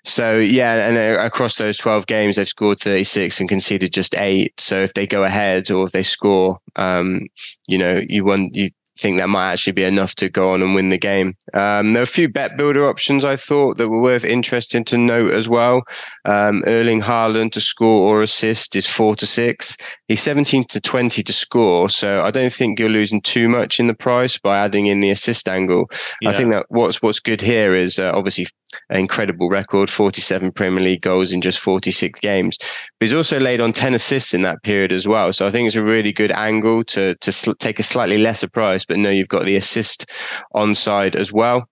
so 0.03 0.39
yeah, 0.39 0.87
and 0.87 0.97
uh, 0.97 1.23
across 1.23 1.55
those 1.55 1.77
12 1.77 2.07
games, 2.07 2.35
they've 2.35 2.47
scored 2.47 2.79
36 2.79 3.39
and 3.39 3.47
conceded 3.47 3.93
just 3.93 4.15
eight. 4.17 4.59
So 4.59 4.81
if 4.81 4.93
they 4.95 5.05
go 5.05 5.23
ahead 5.23 5.69
or 5.69 5.85
if 5.85 5.91
they 5.91 6.01
score, 6.01 6.57
um, 6.75 7.27
you 7.67 7.77
know, 7.77 8.01
you 8.09 8.25
want 8.25 8.55
you 8.55 8.71
think 9.01 9.17
that 9.17 9.29
might 9.29 9.51
actually 9.51 9.73
be 9.73 9.83
enough 9.83 10.15
to 10.15 10.29
go 10.29 10.51
on 10.51 10.61
and 10.61 10.75
win 10.75 10.89
the 10.89 10.97
game. 10.97 11.35
Um, 11.53 11.93
there 11.93 12.01
are 12.01 12.03
a 12.03 12.07
few 12.07 12.29
bet 12.29 12.55
builder 12.55 12.87
options 12.87 13.25
I 13.25 13.35
thought 13.35 13.77
that 13.77 13.89
were 13.89 14.01
worth 14.01 14.23
interesting 14.23 14.83
to 14.85 14.97
note 14.97 15.33
as 15.33 15.49
well. 15.49 15.83
Um, 16.25 16.63
Erling 16.67 17.01
Haaland 17.01 17.51
to 17.53 17.61
score 17.61 18.07
or 18.07 18.21
assist 18.21 18.75
is 18.75 18.85
four 18.85 19.15
to 19.15 19.25
six. 19.25 19.75
He's 20.07 20.21
17 20.21 20.65
to 20.65 20.79
20 20.79 21.23
to 21.23 21.33
score. 21.33 21.89
So 21.89 22.23
I 22.23 22.31
don't 22.31 22.53
think 22.53 22.79
you're 22.79 22.89
losing 22.89 23.21
too 23.21 23.49
much 23.49 23.79
in 23.79 23.87
the 23.87 23.95
price 23.95 24.37
by 24.37 24.59
adding 24.59 24.85
in 24.85 25.01
the 25.01 25.09
assist 25.09 25.49
angle. 25.49 25.89
Yeah. 26.21 26.29
I 26.29 26.33
think 26.33 26.51
that 26.51 26.67
what's 26.69 27.01
what's 27.01 27.19
good 27.19 27.41
here 27.41 27.73
is 27.73 27.97
uh, 27.97 28.11
obviously 28.13 28.47
an 28.89 28.99
incredible 28.99 29.49
record 29.49 29.89
47 29.89 30.51
Premier 30.51 30.83
League 30.83 31.01
goals 31.01 31.31
in 31.31 31.41
just 31.41 31.59
46 31.59 32.19
games. 32.19 32.57
But 32.59 32.67
he's 33.01 33.13
also 33.13 33.39
laid 33.39 33.61
on 33.61 33.73
10 33.73 33.93
assists 33.93 34.33
in 34.33 34.41
that 34.43 34.63
period 34.63 34.91
as 34.91 35.07
well. 35.07 35.33
So 35.33 35.47
I 35.47 35.51
think 35.51 35.67
it's 35.67 35.75
a 35.75 35.83
really 35.83 36.11
good 36.11 36.31
angle 36.31 36.83
to, 36.85 37.15
to 37.15 37.31
sl- 37.31 37.53
take 37.53 37.79
a 37.79 37.83
slightly 37.83 38.17
lesser 38.17 38.49
price, 38.49 38.85
but 38.85 38.97
no, 38.97 39.09
you've 39.09 39.29
got 39.29 39.45
the 39.45 39.55
assist 39.55 40.09
on 40.53 40.75
side 40.75 41.15
as 41.15 41.31
well. 41.31 41.67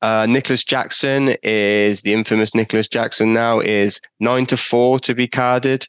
Uh, 0.00 0.26
Nicolas 0.28 0.64
Jackson 0.64 1.36
is 1.42 2.00
the 2.02 2.12
infamous 2.12 2.54
Nicolas 2.54 2.88
Jackson 2.88 3.32
now 3.32 3.60
is 3.60 4.00
nine 4.20 4.46
to 4.46 4.56
four 4.56 4.98
to 5.00 5.14
be 5.14 5.26
carded. 5.26 5.86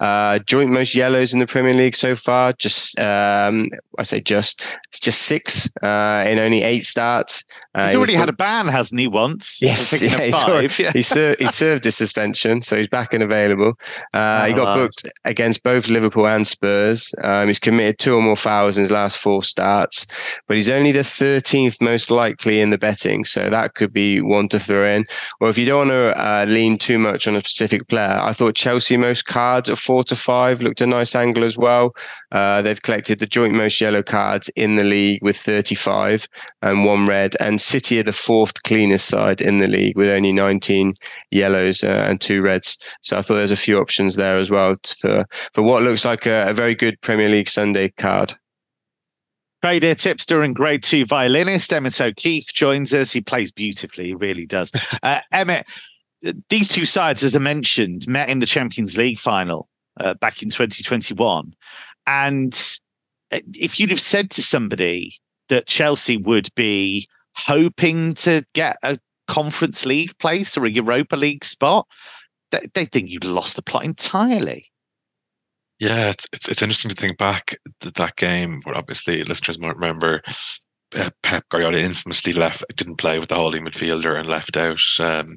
Uh, 0.00 0.38
joint 0.40 0.70
most 0.70 0.94
yellows 0.94 1.32
in 1.32 1.38
the 1.38 1.46
Premier 1.46 1.74
League 1.74 1.94
so 1.94 2.16
far. 2.16 2.52
Just 2.54 2.98
um, 2.98 3.68
I 3.98 4.02
say 4.02 4.20
just 4.20 4.64
it's 4.88 5.00
just 5.00 5.22
six 5.22 5.70
uh, 5.82 6.24
in 6.26 6.38
only 6.38 6.62
eight 6.62 6.84
starts. 6.84 7.44
Uh, 7.74 7.88
he's 7.88 7.96
already 7.96 8.14
had 8.14 8.28
a 8.28 8.32
ban, 8.32 8.66
hasn't 8.66 9.00
he? 9.00 9.08
Once. 9.08 9.60
Yes, 9.60 10.00
yeah, 10.02 10.20
he's 10.22 10.34
already, 10.34 10.68
yeah. 10.82 10.92
he, 10.92 11.02
served, 11.02 11.40
he 11.40 11.46
served 11.46 11.84
his 11.84 11.96
suspension, 11.96 12.62
so 12.62 12.76
he's 12.76 12.88
back 12.88 13.12
and 13.12 13.22
available. 13.22 13.74
Uh, 14.12 14.42
oh, 14.42 14.46
he 14.46 14.54
got 14.54 14.66
wow. 14.66 14.74
booked 14.76 15.08
against 15.24 15.62
both 15.62 15.88
Liverpool 15.88 16.26
and 16.26 16.46
Spurs. 16.46 17.14
Um, 17.22 17.46
he's 17.46 17.58
committed 17.58 17.98
two 17.98 18.14
or 18.14 18.22
more 18.22 18.36
fouls 18.36 18.76
in 18.76 18.82
his 18.82 18.90
last 18.90 19.18
four 19.18 19.42
starts, 19.42 20.06
but 20.48 20.56
he's 20.56 20.70
only 20.70 20.92
the 20.92 21.00
13th 21.00 21.80
most 21.80 22.10
likely 22.10 22.60
in 22.60 22.70
the 22.70 22.78
betting. 22.78 23.24
So 23.24 23.41
That 23.50 23.74
could 23.74 23.92
be 23.92 24.20
one 24.20 24.48
to 24.48 24.58
throw 24.58 24.86
in. 24.86 25.04
Or 25.40 25.48
if 25.48 25.58
you 25.58 25.66
don't 25.66 25.88
want 25.88 25.90
to 25.90 26.20
uh, 26.20 26.44
lean 26.48 26.78
too 26.78 26.98
much 26.98 27.26
on 27.26 27.36
a 27.36 27.40
specific 27.40 27.88
player, 27.88 28.18
I 28.20 28.32
thought 28.32 28.54
Chelsea 28.54 28.96
most 28.96 29.26
cards 29.26 29.68
at 29.68 29.78
four 29.78 30.04
to 30.04 30.16
five 30.16 30.62
looked 30.62 30.80
a 30.80 30.86
nice 30.86 31.14
angle 31.14 31.44
as 31.44 31.56
well. 31.56 31.94
Uh, 32.32 32.62
they've 32.62 32.82
collected 32.82 33.18
the 33.18 33.26
joint 33.26 33.52
most 33.54 33.80
yellow 33.80 34.02
cards 34.02 34.48
in 34.56 34.76
the 34.76 34.84
league 34.84 35.22
with 35.22 35.36
35 35.36 36.26
and 36.62 36.84
one 36.84 37.06
red, 37.06 37.36
and 37.40 37.60
City 37.60 37.98
are 37.98 38.04
the 38.04 38.12
fourth 38.12 38.62
cleanest 38.62 39.06
side 39.06 39.40
in 39.40 39.58
the 39.58 39.68
league 39.68 39.96
with 39.96 40.08
only 40.08 40.32
19 40.32 40.94
yellows 41.30 41.84
uh, 41.84 42.06
and 42.08 42.20
two 42.20 42.42
reds. 42.42 42.78
So 43.02 43.18
I 43.18 43.22
thought 43.22 43.34
there's 43.34 43.50
a 43.50 43.56
few 43.56 43.78
options 43.78 44.16
there 44.16 44.36
as 44.36 44.50
well 44.50 44.76
for 44.98 45.26
for 45.52 45.62
what 45.62 45.82
looks 45.82 46.04
like 46.04 46.26
a, 46.26 46.46
a 46.48 46.54
very 46.54 46.74
good 46.74 47.00
Premier 47.02 47.28
League 47.28 47.48
Sunday 47.48 47.90
card. 47.90 48.34
Trader, 49.62 49.94
tipster, 49.94 50.42
and 50.42 50.56
grade 50.56 50.82
two 50.82 51.04
violinist 51.04 51.72
Emmett 51.72 52.00
O'Keefe 52.00 52.52
joins 52.52 52.92
us. 52.92 53.12
He 53.12 53.20
plays 53.20 53.52
beautifully, 53.52 54.06
he 54.06 54.14
really 54.14 54.46
does. 54.46 54.72
Uh, 55.02 55.20
Emmett, 55.32 55.66
these 56.48 56.68
two 56.68 56.86
sides, 56.86 57.24
as 57.24 57.34
I 57.34 57.38
mentioned, 57.38 58.06
met 58.06 58.28
in 58.28 58.38
the 58.38 58.46
Champions 58.46 58.96
League 58.96 59.18
final 59.18 59.68
uh, 59.98 60.14
back 60.14 60.42
in 60.42 60.50
2021. 60.50 61.54
And 62.06 62.78
uh, 63.32 63.40
if 63.54 63.80
you'd 63.80 63.90
have 63.90 64.00
said 64.00 64.30
to 64.32 64.42
somebody 64.42 65.14
that 65.48 65.66
Chelsea 65.66 66.16
would 66.16 66.48
be 66.54 67.08
hoping 67.34 68.14
to 68.14 68.44
get 68.54 68.76
a 68.82 68.98
Conference 69.28 69.86
League 69.86 70.16
place 70.18 70.56
or 70.56 70.66
a 70.66 70.70
Europa 70.70 71.16
League 71.16 71.44
spot, 71.44 71.86
they, 72.50 72.60
would 72.76 72.92
think 72.92 73.10
you'd 73.10 73.24
lost 73.24 73.56
the 73.56 73.62
plot 73.62 73.84
entirely. 73.84 74.71
Yeah, 75.82 76.10
it's, 76.10 76.28
it's 76.32 76.48
it's 76.48 76.62
interesting 76.62 76.90
to 76.90 76.94
think 76.94 77.18
back 77.18 77.56
that 77.80 77.96
that 77.96 78.14
game 78.14 78.60
where 78.62 78.76
obviously 78.76 79.24
listeners 79.24 79.58
might 79.58 79.74
remember 79.74 80.22
uh, 80.94 81.10
Pep 81.24 81.48
Guardiola 81.48 81.78
infamously 81.78 82.32
left 82.32 82.62
didn't 82.76 82.98
play 82.98 83.18
with 83.18 83.30
the 83.30 83.34
holding 83.34 83.64
midfielder 83.64 84.16
and 84.16 84.28
left 84.28 84.56
out 84.56 84.78
um, 85.00 85.36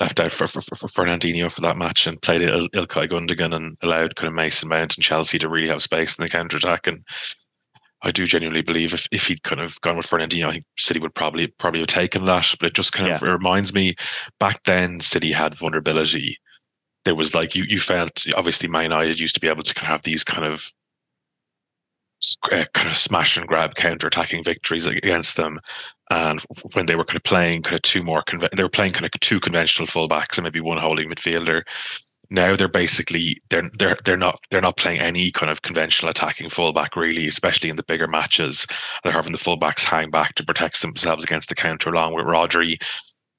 left 0.00 0.18
out 0.18 0.32
for, 0.32 0.46
for, 0.46 0.62
for 0.62 0.88
Fernandinho 0.88 1.52
for 1.52 1.60
that 1.60 1.76
match 1.76 2.06
and 2.06 2.22
played 2.22 2.40
Il- 2.40 2.70
Ilkay 2.70 3.10
Gundogan 3.10 3.54
and 3.54 3.76
allowed 3.82 4.16
kind 4.16 4.28
of 4.28 4.34
Mason 4.34 4.70
Mount 4.70 4.96
and 4.96 5.04
Chelsea 5.04 5.38
to 5.38 5.46
really 5.50 5.68
have 5.68 5.82
space 5.82 6.18
in 6.18 6.24
the 6.24 6.30
counter 6.30 6.56
attack 6.56 6.86
and 6.86 7.04
I 8.00 8.12
do 8.12 8.26
genuinely 8.26 8.62
believe 8.62 8.94
if, 8.94 9.06
if 9.12 9.26
he'd 9.26 9.42
kind 9.42 9.60
of 9.60 9.78
gone 9.82 9.98
with 9.98 10.06
Fernandinho, 10.06 10.46
I 10.46 10.52
think 10.52 10.64
City 10.78 11.00
would 11.00 11.14
probably 11.14 11.48
probably 11.48 11.80
have 11.80 11.88
taken 11.88 12.24
that. 12.24 12.54
But 12.58 12.68
it 12.68 12.74
just 12.74 12.92
kind 12.92 13.08
yeah. 13.08 13.16
of 13.16 13.22
reminds 13.22 13.74
me 13.74 13.94
back 14.40 14.62
then 14.64 15.00
City 15.00 15.32
had 15.32 15.54
vulnerability 15.54 16.38
there 17.04 17.14
was 17.14 17.34
like 17.34 17.54
you 17.54 17.64
you 17.68 17.78
felt 17.78 18.24
obviously 18.36 18.68
Man 18.68 18.84
United 18.84 19.18
used 19.18 19.34
to 19.34 19.40
be 19.40 19.48
able 19.48 19.62
to 19.62 19.74
kind 19.74 19.86
of 19.86 19.92
have 19.92 20.02
these 20.02 20.24
kind 20.24 20.44
of 20.44 20.72
uh, 22.52 22.64
kind 22.72 22.88
of 22.88 22.96
smash 22.96 23.36
and 23.36 23.48
grab 23.48 23.74
counter 23.74 24.06
attacking 24.06 24.44
victories 24.44 24.86
against 24.86 25.36
them. 25.36 25.58
And 26.10 26.40
when 26.74 26.86
they 26.86 26.94
were 26.94 27.04
kind 27.04 27.16
of 27.16 27.24
playing 27.24 27.62
kind 27.62 27.74
of 27.74 27.82
two 27.82 28.02
more, 28.02 28.22
conve- 28.22 28.50
they 28.54 28.62
were 28.62 28.68
playing 28.68 28.92
kind 28.92 29.06
of 29.06 29.12
two 29.20 29.40
conventional 29.40 29.88
fullbacks 29.88 30.36
and 30.36 30.44
maybe 30.44 30.60
one 30.60 30.78
holding 30.78 31.08
midfielder. 31.08 31.62
Now 32.30 32.54
they're 32.56 32.68
basically 32.68 33.42
they're 33.50 33.70
they're 33.78 33.96
they're 34.04 34.16
not 34.16 34.38
they're 34.50 34.60
not 34.60 34.76
playing 34.76 35.00
any 35.00 35.30
kind 35.32 35.50
of 35.50 35.62
conventional 35.62 36.10
attacking 36.10 36.48
fullback 36.48 36.96
really, 36.96 37.26
especially 37.26 37.68
in 37.68 37.76
the 37.76 37.82
bigger 37.82 38.06
matches. 38.06 38.66
They're 39.02 39.12
having 39.12 39.32
the 39.32 39.38
fullbacks 39.38 39.84
hang 39.84 40.10
back 40.10 40.34
to 40.36 40.44
protect 40.44 40.80
themselves 40.80 41.24
against 41.24 41.48
the 41.48 41.54
counter, 41.54 41.90
along 41.90 42.14
with 42.14 42.24
Rodri 42.24 42.78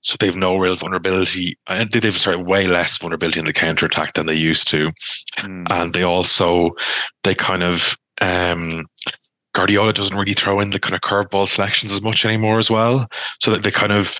so 0.03 0.17
they've 0.19 0.35
no 0.35 0.57
real 0.57 0.75
vulnerability, 0.75 1.57
and 1.67 1.91
they've 1.91 2.17
sorry 2.17 2.37
way 2.37 2.67
less 2.67 2.97
vulnerability 2.97 3.39
in 3.39 3.45
the 3.45 3.53
counter 3.53 3.85
attack 3.85 4.13
than 4.13 4.25
they 4.25 4.35
used 4.35 4.67
to, 4.67 4.91
mm. 5.37 5.65
and 5.69 5.93
they 5.93 6.03
also 6.03 6.71
they 7.23 7.33
kind 7.33 7.63
of 7.63 7.97
um, 8.21 8.85
Guardiola 9.53 9.93
doesn't 9.93 10.17
really 10.17 10.33
throw 10.33 10.59
in 10.59 10.71
the 10.71 10.79
kind 10.79 10.95
of 10.95 11.01
curveball 11.01 11.47
selections 11.47 11.93
as 11.93 12.01
much 12.01 12.25
anymore 12.25 12.59
as 12.59 12.69
well. 12.69 13.07
So 13.41 13.51
that 13.51 13.63
they 13.63 13.71
kind 13.71 13.91
of 13.91 14.19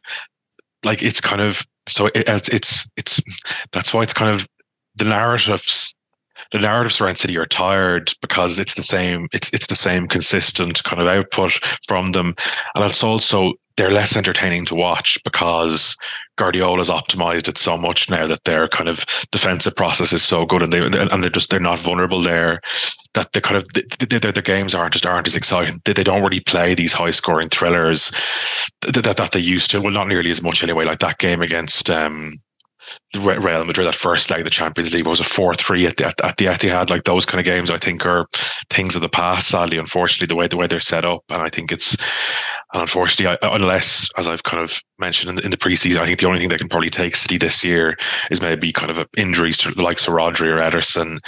like 0.84 1.04
it's 1.04 1.22
kind 1.22 1.42
of 1.42 1.66
so 1.88 2.08
it, 2.08 2.28
it's 2.28 2.50
it's 2.50 2.90
it's 2.98 3.22
that's 3.72 3.94
why 3.94 4.04
it's 4.04 4.14
kind 4.14 4.34
of 4.34 4.48
the 4.96 5.06
narratives 5.06 5.96
the 6.52 6.60
narratives 6.60 7.00
around 7.00 7.16
City 7.16 7.38
are 7.38 7.46
tired 7.46 8.12
because 8.22 8.60
it's 8.60 8.76
the 8.76 8.84
same 8.84 9.28
it's 9.34 9.52
it's 9.54 9.68
the 9.68 9.76
same 9.76 10.08
consistent 10.08 10.84
kind 10.84 11.02
of 11.02 11.08
output 11.08 11.54
from 11.88 12.12
them, 12.12 12.36
and 12.76 12.86
it's 12.86 13.04
also 13.04 13.54
they're 13.78 13.92
less 13.92 14.16
entertaining 14.16 14.66
to 14.66 14.76
watch 14.76 15.18
because 15.24 15.96
Guardiola's 16.38 16.90
optimized 16.90 17.48
it 17.48 17.58
so 17.58 17.78
much 17.78 18.10
now 18.10 18.28
that 18.28 18.44
their 18.44 18.68
kind 18.68 18.88
of 18.88 19.06
defensive 19.32 19.76
process 19.76 20.14
is 20.14 20.24
so 20.24 20.46
good 20.46 20.64
and 20.64 20.72
they 20.72 20.86
and 20.86 21.24
they're 21.24 21.30
just 21.30 21.50
they're 21.50 21.60
not 21.60 21.80
vulnerable 21.80 22.22
there 22.22 22.62
that 23.14 23.32
the 23.34 23.42
kind 23.42 23.58
of 23.58 23.68
their, 23.74 24.20
their 24.20 24.32
games 24.32 24.74
aren't 24.74 24.94
just 24.94 25.06
aren't 25.06 25.28
as 25.28 25.36
exciting. 25.36 25.82
They, 25.86 25.94
they 25.94 26.04
don't 26.04 26.24
really 26.24 26.40
play 26.40 26.74
these 26.74 26.94
high 26.94 27.12
scoring 27.12 27.50
thrillers 27.50 28.12
that, 28.82 29.04
that, 29.04 29.18
that 29.18 29.32
they 29.32 29.40
used 29.40 29.72
to. 29.72 29.82
Well, 29.82 29.94
not 29.94 30.08
nearly 30.08 30.30
as 30.30 30.42
much 30.42 30.64
anyway. 30.64 30.86
Like 30.86 31.00
that 31.00 31.20
game 31.20 31.42
against 31.42 31.90
um, 31.90 32.40
Real 33.16 33.64
Madrid 33.66 33.88
that 33.88 33.96
first 33.96 34.30
leg 34.30 34.40
of 34.40 34.46
the 34.46 34.50
Champions 34.50 34.94
League 34.94 35.08
was 35.08 35.20
a 35.20 35.24
four 35.24 35.54
three 35.54 35.86
at 35.86 35.98
the 35.98 36.08
at, 36.08 36.22
at 36.24 36.38
the 36.38 36.46
Etihad. 36.46 36.90
Like 36.90 37.04
those 37.04 37.26
kind 37.26 37.40
of 37.40 37.46
games, 37.46 37.70
I 37.70 37.78
think 37.78 38.06
are 38.06 38.28
things 38.70 38.96
of 38.96 39.02
the 39.02 39.10
past. 39.10 39.48
Sadly, 39.50 39.78
unfortunately, 39.78 40.28
the 40.28 40.36
way 40.36 40.48
the 40.48 40.58
way 40.58 40.68
they're 40.68 40.80
set 40.80 41.06
up, 41.06 41.22
and 41.30 41.42
I 41.42 41.50
think 41.50 41.72
it's 41.72 41.96
and 42.74 42.82
unfortunately, 42.82 43.38
I, 43.42 43.56
unless 43.56 44.10
as 44.18 44.28
I've 44.28 44.44
kind 44.44 44.64
of 44.64 44.82
mentioned 44.98 45.30
in 45.30 45.36
the, 45.36 45.44
in 45.44 45.52
the 45.52 45.58
preseason, 45.58 45.98
I 45.98 46.06
think 46.06 46.20
the 46.20 46.28
only 46.28 46.40
thing 46.40 46.50
that 46.50 46.60
can 46.60 46.70
probably 46.70 46.90
take 46.90 47.16
City 47.16 47.38
this 47.38 47.64
year 47.64 47.96
is 48.32 48.42
maybe 48.42 48.72
kind 48.72 48.90
of 48.90 49.08
injuries 49.16 49.58
to 49.60 49.72
the 49.72 49.84
likes 49.84 50.08
of 50.08 50.14
Rodri 50.14 50.48
or 50.48 50.58
Ederson, 50.58 51.20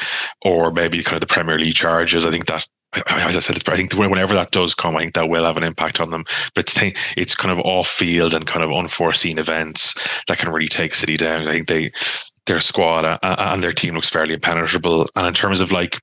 or 0.43 0.71
maybe 0.71 1.03
kind 1.03 1.15
of 1.15 1.21
the 1.21 1.33
Premier 1.33 1.59
League 1.59 1.75
charges. 1.75 2.25
I 2.25 2.31
think 2.31 2.47
that 2.47 2.67
as 3.07 3.35
I 3.35 3.39
said, 3.39 3.61
I 3.67 3.75
think 3.75 3.93
whenever 3.93 4.33
that 4.33 4.51
does 4.51 4.73
come, 4.73 4.95
I 4.95 4.99
think 4.99 5.13
that 5.13 5.29
will 5.29 5.45
have 5.45 5.57
an 5.57 5.63
impact 5.63 5.99
on 5.99 6.11
them. 6.11 6.25
But 6.53 6.69
it's 6.69 6.97
it's 7.17 7.35
kind 7.35 7.51
of 7.51 7.59
off 7.59 7.87
field 7.87 8.33
and 8.33 8.45
kind 8.45 8.63
of 8.63 8.71
unforeseen 8.71 9.37
events 9.37 9.93
that 10.27 10.37
can 10.37 10.49
really 10.49 10.67
take 10.67 10.95
City 10.95 11.17
down. 11.17 11.41
I 11.41 11.51
think 11.51 11.67
they 11.67 11.91
their 12.45 12.59
squad 12.59 13.05
uh, 13.05 13.17
uh, 13.23 13.35
and 13.53 13.63
their 13.63 13.73
team 13.73 13.95
looks 13.95 14.09
fairly 14.09 14.33
impenetrable. 14.33 15.07
And 15.15 15.27
in 15.27 15.33
terms 15.33 15.59
of 15.59 15.71
like 15.71 15.99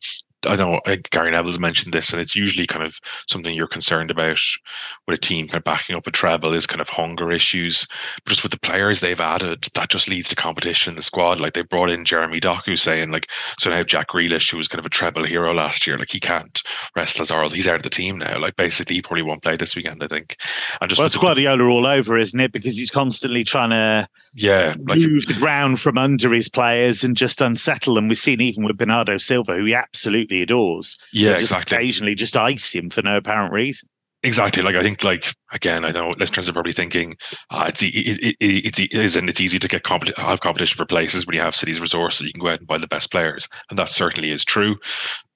I 0.46 0.56
know 0.56 0.80
uh, 0.86 0.96
Gary 1.10 1.30
Neville's 1.30 1.58
mentioned 1.58 1.92
this, 1.92 2.12
and 2.12 2.20
it's 2.20 2.36
usually 2.36 2.66
kind 2.66 2.84
of 2.84 2.98
something 3.28 3.54
you're 3.54 3.66
concerned 3.66 4.10
about 4.10 4.40
with 5.06 5.18
a 5.18 5.20
team 5.20 5.46
kind 5.46 5.58
of 5.58 5.64
backing 5.64 5.96
up 5.96 6.06
a 6.06 6.10
treble 6.10 6.54
is 6.54 6.66
kind 6.66 6.80
of 6.80 6.88
hunger 6.88 7.30
issues. 7.30 7.86
But 8.24 8.30
just 8.30 8.42
with 8.42 8.52
the 8.52 8.60
players 8.60 9.00
they've 9.00 9.20
added, 9.20 9.68
that 9.74 9.90
just 9.90 10.08
leads 10.08 10.28
to 10.30 10.36
competition 10.36 10.92
in 10.92 10.96
the 10.96 11.02
squad. 11.02 11.40
Like 11.40 11.54
they 11.54 11.62
brought 11.62 11.90
in 11.90 12.04
Jeremy 12.04 12.40
Doku 12.40 12.78
saying, 12.78 13.10
like, 13.10 13.30
so 13.58 13.70
now 13.70 13.82
Jack 13.82 14.08
Grealish, 14.08 14.50
who 14.50 14.56
was 14.56 14.68
kind 14.68 14.80
of 14.80 14.86
a 14.86 14.90
treble 14.90 15.24
hero 15.24 15.52
last 15.54 15.86
year, 15.86 15.98
like 15.98 16.10
he 16.10 16.20
can't 16.20 16.62
rest 16.96 17.18
Lazaro. 17.18 17.48
He's 17.48 17.68
out 17.68 17.76
of 17.76 17.82
the 17.82 17.90
team 17.90 18.18
now. 18.18 18.38
Like 18.38 18.56
basically, 18.56 18.96
he 18.96 19.02
probably 19.02 19.22
won't 19.22 19.42
play 19.42 19.56
this 19.56 19.76
weekend, 19.76 20.02
I 20.02 20.08
think. 20.08 20.36
And 20.80 20.88
just 20.88 20.98
well, 20.98 21.06
it's 21.06 21.16
Guardiola 21.16 21.64
all 21.64 21.86
over, 21.86 22.16
isn't 22.16 22.40
it? 22.40 22.52
Because 22.52 22.78
he's 22.78 22.90
constantly 22.90 23.44
trying 23.44 23.70
to 23.70 24.08
yeah, 24.34 24.74
like, 24.86 24.98
move 24.98 25.26
the 25.26 25.34
ground 25.34 25.78
from 25.80 25.98
under 25.98 26.32
his 26.32 26.48
players 26.48 27.04
and 27.04 27.16
just 27.16 27.40
unsettle 27.40 27.94
them. 27.94 28.08
We've 28.08 28.16
seen 28.16 28.40
even 28.40 28.64
with 28.64 28.78
Bernardo 28.78 29.18
Silva, 29.18 29.56
who 29.56 29.64
he 29.66 29.74
absolutely 29.74 30.31
adores. 30.40 30.96
Yeah, 31.12 31.32
just 31.32 31.52
exactly. 31.52 31.76
Occasionally, 31.76 32.14
just 32.14 32.36
ice 32.36 32.72
him 32.74 32.88
for 32.88 33.02
no 33.02 33.18
apparent 33.18 33.52
reason. 33.52 33.88
Exactly. 34.24 34.62
Like 34.62 34.76
I 34.76 34.82
think, 34.82 35.02
like 35.02 35.34
again, 35.52 35.84
I 35.84 35.90
know 35.90 36.14
listeners 36.16 36.48
are 36.48 36.52
probably 36.52 36.72
thinking 36.72 37.16
uh, 37.50 37.64
it's 37.66 37.82
it, 37.82 37.88
it, 37.88 38.36
it, 38.38 38.78
it 38.78 38.94
is 38.94 39.16
and 39.16 39.28
it's 39.28 39.40
easy 39.40 39.58
to 39.58 39.66
get 39.66 39.82
competi- 39.82 40.16
have 40.16 40.40
competition 40.40 40.76
for 40.76 40.86
places 40.86 41.26
when 41.26 41.34
you 41.34 41.42
have 41.42 41.56
cities 41.56 41.80
resources. 41.80 42.26
You 42.26 42.32
can 42.32 42.40
go 42.40 42.48
out 42.48 42.60
and 42.60 42.68
buy 42.68 42.78
the 42.78 42.86
best 42.86 43.10
players, 43.10 43.48
and 43.68 43.78
that 43.80 43.88
certainly 43.88 44.30
is 44.30 44.44
true. 44.44 44.76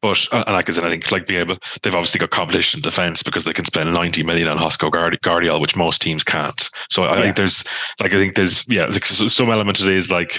But 0.02 0.24
and 0.30 0.44
like 0.46 0.68
I 0.68 0.72
said, 0.72 0.84
I 0.84 0.88
think 0.88 1.10
like 1.10 1.26
being 1.26 1.40
able, 1.40 1.56
they've 1.82 1.94
obviously 1.96 2.20
got 2.20 2.30
competition 2.30 2.78
in 2.78 2.82
defense 2.82 3.24
because 3.24 3.42
they 3.42 3.52
can 3.52 3.64
spend 3.64 3.92
ninety 3.92 4.22
million 4.22 4.46
on 4.46 4.58
Joško 4.58 5.18
Gvardiol, 5.18 5.60
which 5.60 5.74
most 5.74 6.00
teams 6.00 6.22
can't. 6.22 6.70
So 6.88 7.02
I 7.02 7.16
yeah. 7.16 7.22
think 7.22 7.36
there's 7.36 7.64
like 7.98 8.14
I 8.14 8.16
think 8.16 8.36
there's 8.36 8.64
yeah, 8.68 8.86
like 8.86 9.04
some 9.04 9.50
element 9.50 9.80
of 9.80 9.88
it 9.88 9.94
is 9.94 10.12
like 10.12 10.38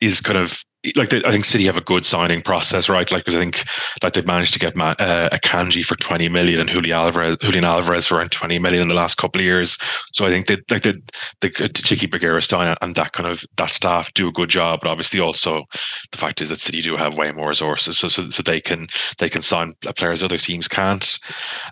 is 0.00 0.20
kind 0.20 0.38
of 0.38 0.60
like 0.94 1.12
I 1.12 1.30
think 1.30 1.44
City 1.44 1.64
have 1.64 1.76
a 1.76 1.82
good 1.82 2.04
signing 2.04 2.42
process, 2.42 2.88
right? 2.88 3.10
Like 3.10 3.24
because 3.24 3.34
I 3.34 3.40
think 3.40 3.64
like 4.02 4.12
they've 4.12 4.26
managed 4.26 4.52
to 4.54 4.58
get 4.58 4.76
uh, 4.76 5.28
Kanji 5.42 5.84
for 5.84 5.96
twenty 5.96 6.28
million 6.28 6.60
and 6.60 6.68
Julian 6.68 6.96
Alvarez, 6.96 7.36
Julian 7.38 7.64
Alvarez 7.64 8.06
for 8.06 8.16
around 8.16 8.30
twenty 8.30 8.58
million 8.58 8.82
in 8.82 8.88
the 8.88 8.94
last 8.94 9.16
couple 9.16 9.40
of 9.40 9.44
years. 9.44 9.78
So 10.12 10.26
I 10.26 10.30
think 10.30 10.46
that 10.46 10.70
like 10.70 10.82
the 10.82 11.00
the 11.40 11.50
Txiki 11.50 12.08
Begiristain 12.08 12.76
and 12.80 12.94
that 12.94 13.12
kind 13.12 13.28
of 13.28 13.44
that 13.56 13.70
staff 13.70 14.12
do 14.14 14.28
a 14.28 14.32
good 14.32 14.50
job. 14.50 14.80
But 14.80 14.90
obviously 14.90 15.20
also 15.20 15.64
the 16.12 16.18
fact 16.18 16.40
is 16.40 16.48
that 16.50 16.60
City 16.60 16.80
do 16.80 16.96
have 16.96 17.16
way 17.16 17.32
more 17.32 17.48
resources, 17.48 17.98
so 17.98 18.08
so, 18.08 18.28
so 18.28 18.42
they 18.42 18.60
can 18.60 18.88
they 19.18 19.28
can 19.28 19.42
sign 19.42 19.74
players 19.96 20.22
other 20.22 20.38
teams 20.38 20.68
can't. 20.68 21.18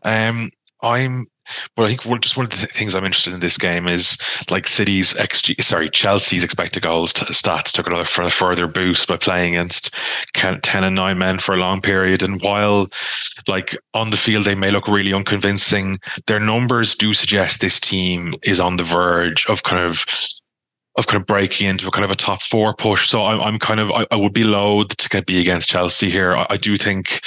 Um, 0.03 0.51
I'm 0.83 1.27
but 1.75 1.85
I 1.85 1.89
think 1.89 2.23
just 2.23 2.37
one 2.37 2.47
of 2.47 2.51
the 2.51 2.67
things 2.67 2.95
I'm 2.95 3.05
interested 3.05 3.33
in 3.33 3.41
this 3.41 3.59
game 3.59 3.89
is 3.89 4.17
like 4.51 4.67
City's 4.67 5.15
XG, 5.15 5.63
sorry, 5.63 5.89
Chelsea's 5.91 6.45
expected 6.45 6.83
goals 6.83 7.13
t- 7.13 7.25
stats 7.27 7.73
took 7.73 7.87
another 7.87 8.03
a 8.03 8.31
further 8.31 8.67
boost 8.67 9.09
by 9.09 9.17
playing 9.17 9.57
against 9.57 9.95
10 10.35 10.61
and 10.85 10.95
9 10.95 11.19
men 11.19 11.39
for 11.39 11.55
a 11.55 11.59
long 11.59 11.81
period. 11.81 12.23
And 12.23 12.41
while 12.43 12.89
like 13.49 13.77
on 13.95 14.11
the 14.11 14.17
field 14.17 14.45
they 14.45 14.55
may 14.55 14.71
look 14.71 14.89
really 14.89 15.13
unconvincing, 15.13 16.01
their 16.27 16.41
numbers 16.41 16.95
do 16.95 17.13
suggest 17.13 17.61
this 17.61 17.81
team 17.81 18.35
is 18.43 18.61
on 18.61 18.77
the 18.77 18.85
verge 18.85 19.47
of 19.49 19.63
kind 19.63 19.85
of 19.85 20.05
of 20.97 21.09
kind 21.09 21.21
of 21.21 21.27
breaking 21.27 21.67
into 21.67 21.89
a 21.89 21.91
kind 21.91 22.05
of 22.05 22.11
a 22.11 22.17
top 22.17 22.41
four 22.41 22.73
push. 22.73 23.09
So 23.09 23.25
I'm, 23.27 23.41
I'm 23.41 23.59
kind 23.59 23.81
of 23.81 23.91
I, 23.91 24.07
I 24.11 24.17
would 24.17 24.33
be 24.33 24.45
loath 24.45 24.97
to 24.97 25.23
be 25.23 25.41
against 25.41 25.69
Chelsea 25.69 26.09
here. 26.09 26.37
I, 26.37 26.47
I 26.51 26.57
do 26.57 26.77
think 26.77 27.21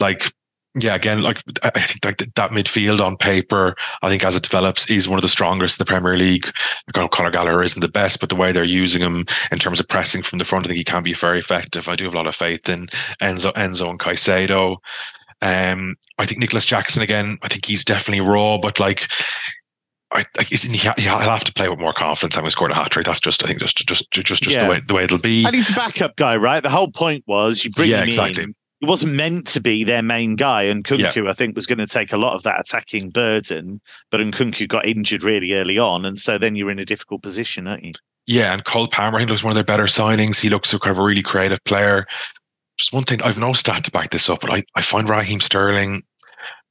like 0.00 0.32
yeah, 0.76 0.94
again, 0.94 1.22
like 1.22 1.40
I 1.62 1.70
think 1.70 2.04
like 2.04 2.18
that 2.34 2.50
midfield 2.50 3.00
on 3.00 3.16
paper, 3.16 3.76
I 4.02 4.08
think 4.08 4.24
as 4.24 4.34
it 4.34 4.42
develops, 4.42 4.90
is 4.90 5.06
one 5.06 5.18
of 5.18 5.22
the 5.22 5.28
strongest 5.28 5.78
in 5.78 5.84
the 5.84 5.88
Premier 5.88 6.16
League. 6.16 6.50
Conor 6.92 7.30
Gallagher 7.30 7.62
isn't 7.62 7.80
the 7.80 7.88
best, 7.88 8.18
but 8.18 8.28
the 8.28 8.36
way 8.36 8.50
they're 8.50 8.64
using 8.64 9.00
him 9.00 9.24
in 9.52 9.58
terms 9.58 9.78
of 9.78 9.88
pressing 9.88 10.22
from 10.22 10.38
the 10.38 10.44
front, 10.44 10.66
I 10.66 10.68
think 10.68 10.78
he 10.78 10.84
can 10.84 11.02
be 11.02 11.14
very 11.14 11.38
effective. 11.38 11.88
I 11.88 11.94
do 11.94 12.04
have 12.04 12.14
a 12.14 12.16
lot 12.16 12.26
of 12.26 12.34
faith 12.34 12.68
in 12.68 12.88
Enzo, 13.22 13.52
Enzo 13.54 13.88
and 13.88 14.00
Caicedo. 14.00 14.78
Um, 15.42 15.96
I 16.18 16.26
think 16.26 16.40
Nicolas 16.40 16.66
Jackson 16.66 17.02
again. 17.02 17.38
I 17.42 17.48
think 17.48 17.66
he's 17.66 17.84
definitely 17.84 18.26
raw, 18.26 18.58
but 18.58 18.80
like 18.80 19.08
I, 20.12 20.24
he'll 20.40 21.18
have 21.18 21.44
to 21.44 21.52
play 21.52 21.68
with 21.68 21.78
more 21.78 21.92
confidence 21.92 22.34
having 22.34 22.50
scored 22.50 22.70
a 22.70 22.74
hat 22.74 22.90
trick. 22.90 23.04
That's 23.04 23.20
just, 23.20 23.44
I 23.44 23.48
think, 23.48 23.58
just, 23.58 23.76
just, 23.78 24.10
just, 24.10 24.26
just 24.26 24.46
yeah. 24.46 24.64
the 24.64 24.70
way 24.70 24.80
the 24.86 24.94
way 24.94 25.04
it'll 25.04 25.18
be. 25.18 25.44
And 25.44 25.54
he's 25.54 25.70
a 25.70 25.74
backup 25.74 26.16
guy, 26.16 26.36
right? 26.36 26.62
The 26.62 26.70
whole 26.70 26.90
point 26.90 27.24
was 27.26 27.64
you 27.64 27.70
bring 27.70 27.90
yeah, 27.90 27.98
him 27.98 28.08
exactly. 28.08 28.44
in 28.44 28.54
he 28.84 28.90
wasn't 28.90 29.14
meant 29.14 29.46
to 29.46 29.60
be 29.60 29.82
their 29.82 30.02
main 30.02 30.36
guy. 30.36 30.64
And 30.64 30.84
Nkunku, 30.84 31.24
yeah. 31.24 31.30
I 31.30 31.32
think, 31.32 31.56
was 31.56 31.66
going 31.66 31.78
to 31.78 31.86
take 31.86 32.12
a 32.12 32.18
lot 32.18 32.34
of 32.34 32.42
that 32.42 32.60
attacking 32.60 33.10
burden. 33.10 33.80
But 34.10 34.20
Nkunku 34.20 34.68
got 34.68 34.86
injured 34.86 35.22
really 35.22 35.54
early 35.54 35.78
on. 35.78 36.04
And 36.04 36.18
so 36.18 36.36
then 36.36 36.54
you're 36.54 36.70
in 36.70 36.78
a 36.78 36.84
difficult 36.84 37.22
position, 37.22 37.66
aren't 37.66 37.84
you? 37.84 37.92
Yeah. 38.26 38.52
And 38.52 38.64
Cole 38.64 38.88
Palmer, 38.88 39.18
he 39.18 39.26
looks 39.26 39.42
one 39.42 39.52
of 39.52 39.54
their 39.54 39.64
better 39.64 39.84
signings. 39.84 40.38
He 40.38 40.50
looks 40.50 40.72
like 40.72 40.82
kind 40.82 40.92
of 40.92 40.98
a 40.98 41.02
really 41.02 41.22
creative 41.22 41.64
player. 41.64 42.06
Just 42.76 42.92
one 42.92 43.04
thing, 43.04 43.22
I've 43.22 43.38
no 43.38 43.54
stat 43.54 43.84
to 43.84 43.90
back 43.90 44.10
this 44.10 44.28
up, 44.28 44.40
but 44.40 44.50
I, 44.50 44.62
I 44.74 44.82
find 44.82 45.08
Raheem 45.08 45.40
Sterling 45.40 46.02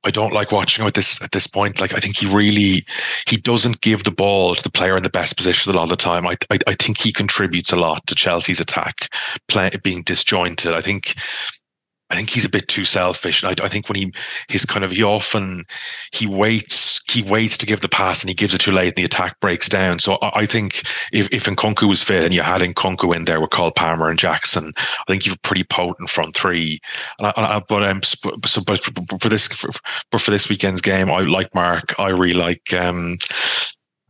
I 0.05 0.11
don't 0.11 0.33
like 0.33 0.51
watching 0.51 0.83
him 0.83 0.87
at 0.87 0.95
this 0.95 1.21
at 1.21 1.31
this 1.31 1.47
point. 1.47 1.79
Like 1.79 1.93
I 1.93 1.99
think 1.99 2.17
he 2.17 2.25
really 2.25 2.85
he 3.25 3.37
doesn't 3.37 3.81
give 3.81 4.03
the 4.03 4.11
ball 4.11 4.53
to 4.53 4.61
the 4.61 4.69
player 4.69 4.97
in 4.97 5.03
the 5.03 5.09
best 5.09 5.37
position 5.37 5.71
a 5.71 5.75
lot 5.75 5.83
of 5.83 5.89
the 5.89 5.95
time. 5.95 6.27
I 6.27 6.35
I, 6.49 6.59
I 6.67 6.75
think 6.75 6.97
he 6.97 7.13
contributes 7.13 7.71
a 7.71 7.77
lot 7.77 8.05
to 8.07 8.15
Chelsea's 8.15 8.59
attack, 8.59 9.07
play, 9.47 9.71
being 9.81 10.03
disjointed. 10.03 10.73
I 10.73 10.81
think 10.81 11.15
I 12.13 12.17
think 12.17 12.29
he's 12.29 12.45
a 12.45 12.49
bit 12.49 12.67
too 12.67 12.85
selfish. 12.85 13.43
I, 13.43 13.55
I, 13.61 13.67
think 13.67 13.89
when 13.89 13.95
he 13.95 14.13
he's 14.47 14.65
kind 14.65 14.85
of 14.85 14.91
he 14.91 15.01
often 15.01 15.65
he 16.11 16.27
waits 16.27 17.01
he 17.11 17.23
waits 17.23 17.57
to 17.57 17.65
give 17.65 17.81
the 17.81 17.89
pass 17.89 18.21
and 18.21 18.29
he 18.29 18.35
gives 18.35 18.53
it 18.53 18.59
too 18.59 18.71
late 18.71 18.89
and 18.89 18.95
the 18.95 19.03
attack 19.03 19.39
breaks 19.39 19.67
down. 19.67 19.97
So 19.97 20.17
I, 20.21 20.41
I 20.41 20.45
think 20.45 20.83
if 21.11 21.27
if 21.31 21.45
Nkunku 21.45 21.89
was 21.89 22.03
fit 22.03 22.23
and 22.23 22.33
you 22.33 22.43
had 22.43 22.61
Nkunku 22.61 23.15
in 23.15 23.25
there 23.25 23.41
with 23.41 23.49
Carl 23.49 23.71
Palmer 23.71 24.09
and 24.09 24.19
Jackson, 24.19 24.73
I 24.77 25.03
think 25.07 25.25
you've 25.25 25.35
a 25.35 25.39
pretty 25.39 25.63
potent 25.63 26.09
front 26.09 26.35
three. 26.35 26.79
And 27.17 27.33
I, 27.35 27.59
but 27.67 27.83
um 27.83 28.03
so 28.03 28.61
but 28.65 28.83
for 29.19 29.29
this 29.29 29.47
for, 29.47 29.71
for 30.15 30.31
this 30.31 30.49
weekend's 30.49 30.81
game, 30.81 31.09
I 31.09 31.21
like 31.21 31.53
Mark. 31.55 31.99
I 31.99 32.09
really 32.09 32.39
like 32.39 32.73
um 32.73 33.17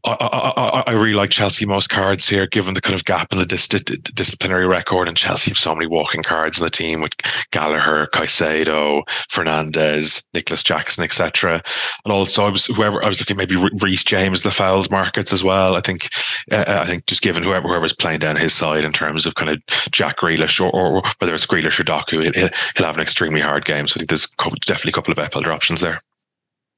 I, 0.06 0.12
I, 0.12 0.84
I, 0.88 0.92
really 0.92 1.14
like 1.14 1.30
Chelsea 1.30 1.66
most 1.66 1.90
cards 1.90 2.28
here, 2.28 2.46
given 2.46 2.74
the 2.74 2.82
kind 2.82 2.94
of 2.94 3.06
gap 3.06 3.32
in 3.32 3.40
the 3.40 3.46
dis- 3.46 3.68
disciplinary 3.68 4.68
record. 4.68 5.08
And 5.08 5.16
Chelsea 5.16 5.52
have 5.52 5.58
so 5.58 5.74
many 5.74 5.88
walking 5.88 6.24
cards 6.24 6.58
in 6.58 6.66
the 6.66 6.70
team 6.70 7.00
with 7.00 7.14
Gallagher, 7.52 8.08
Caicedo, 8.14 9.04
Fernandez, 9.30 10.22
Nicolas 10.34 10.62
Jackson, 10.62 11.06
etc. 11.06 11.62
And 12.04 12.12
also, 12.12 12.46
I 12.46 12.50
was 12.50 12.66
whoever 12.66 13.04
I 13.04 13.08
was 13.08 13.22
looking 13.22 13.38
maybe 13.38 13.56
Reece 13.56 14.04
James, 14.04 14.42
the 14.42 14.52
fouls 14.52 14.90
markets 14.90 15.32
as 15.32 15.44
well. 15.44 15.76
I 15.76 15.82
think 15.82 16.10
uh, 16.52 16.66
I 16.68 16.86
think 16.86 17.06
just 17.06 17.22
given 17.22 17.42
whoever 17.42 17.70
whoever's 17.70 17.94
playing 17.94 18.20
down 18.20 18.36
his 18.36 18.54
side 18.54 18.84
in 18.84 18.92
terms 18.92 19.26
of 19.26 19.36
kind 19.36 19.52
of 19.52 19.62
Jack 19.92 20.18
Grealish 20.18 20.60
or, 20.60 20.70
or 20.72 21.02
whether 21.20 21.34
it's 21.34 21.48
Grealish 21.48 21.80
or 21.80 21.86
Doku, 21.86 22.24
he'll, 22.36 22.50
he'll 22.76 22.86
have 22.86 22.96
an 22.96 23.02
extremely 23.02 23.42
hard 23.42 23.64
game. 23.64 23.88
So 23.88 23.96
I 23.96 24.00
think 24.00 24.10
there's 24.10 24.28
definitely 24.66 24.90
a 24.90 24.94
couple 24.94 25.12
of 25.12 25.18
bet 25.18 25.34
options 25.48 25.80
there. 25.80 26.02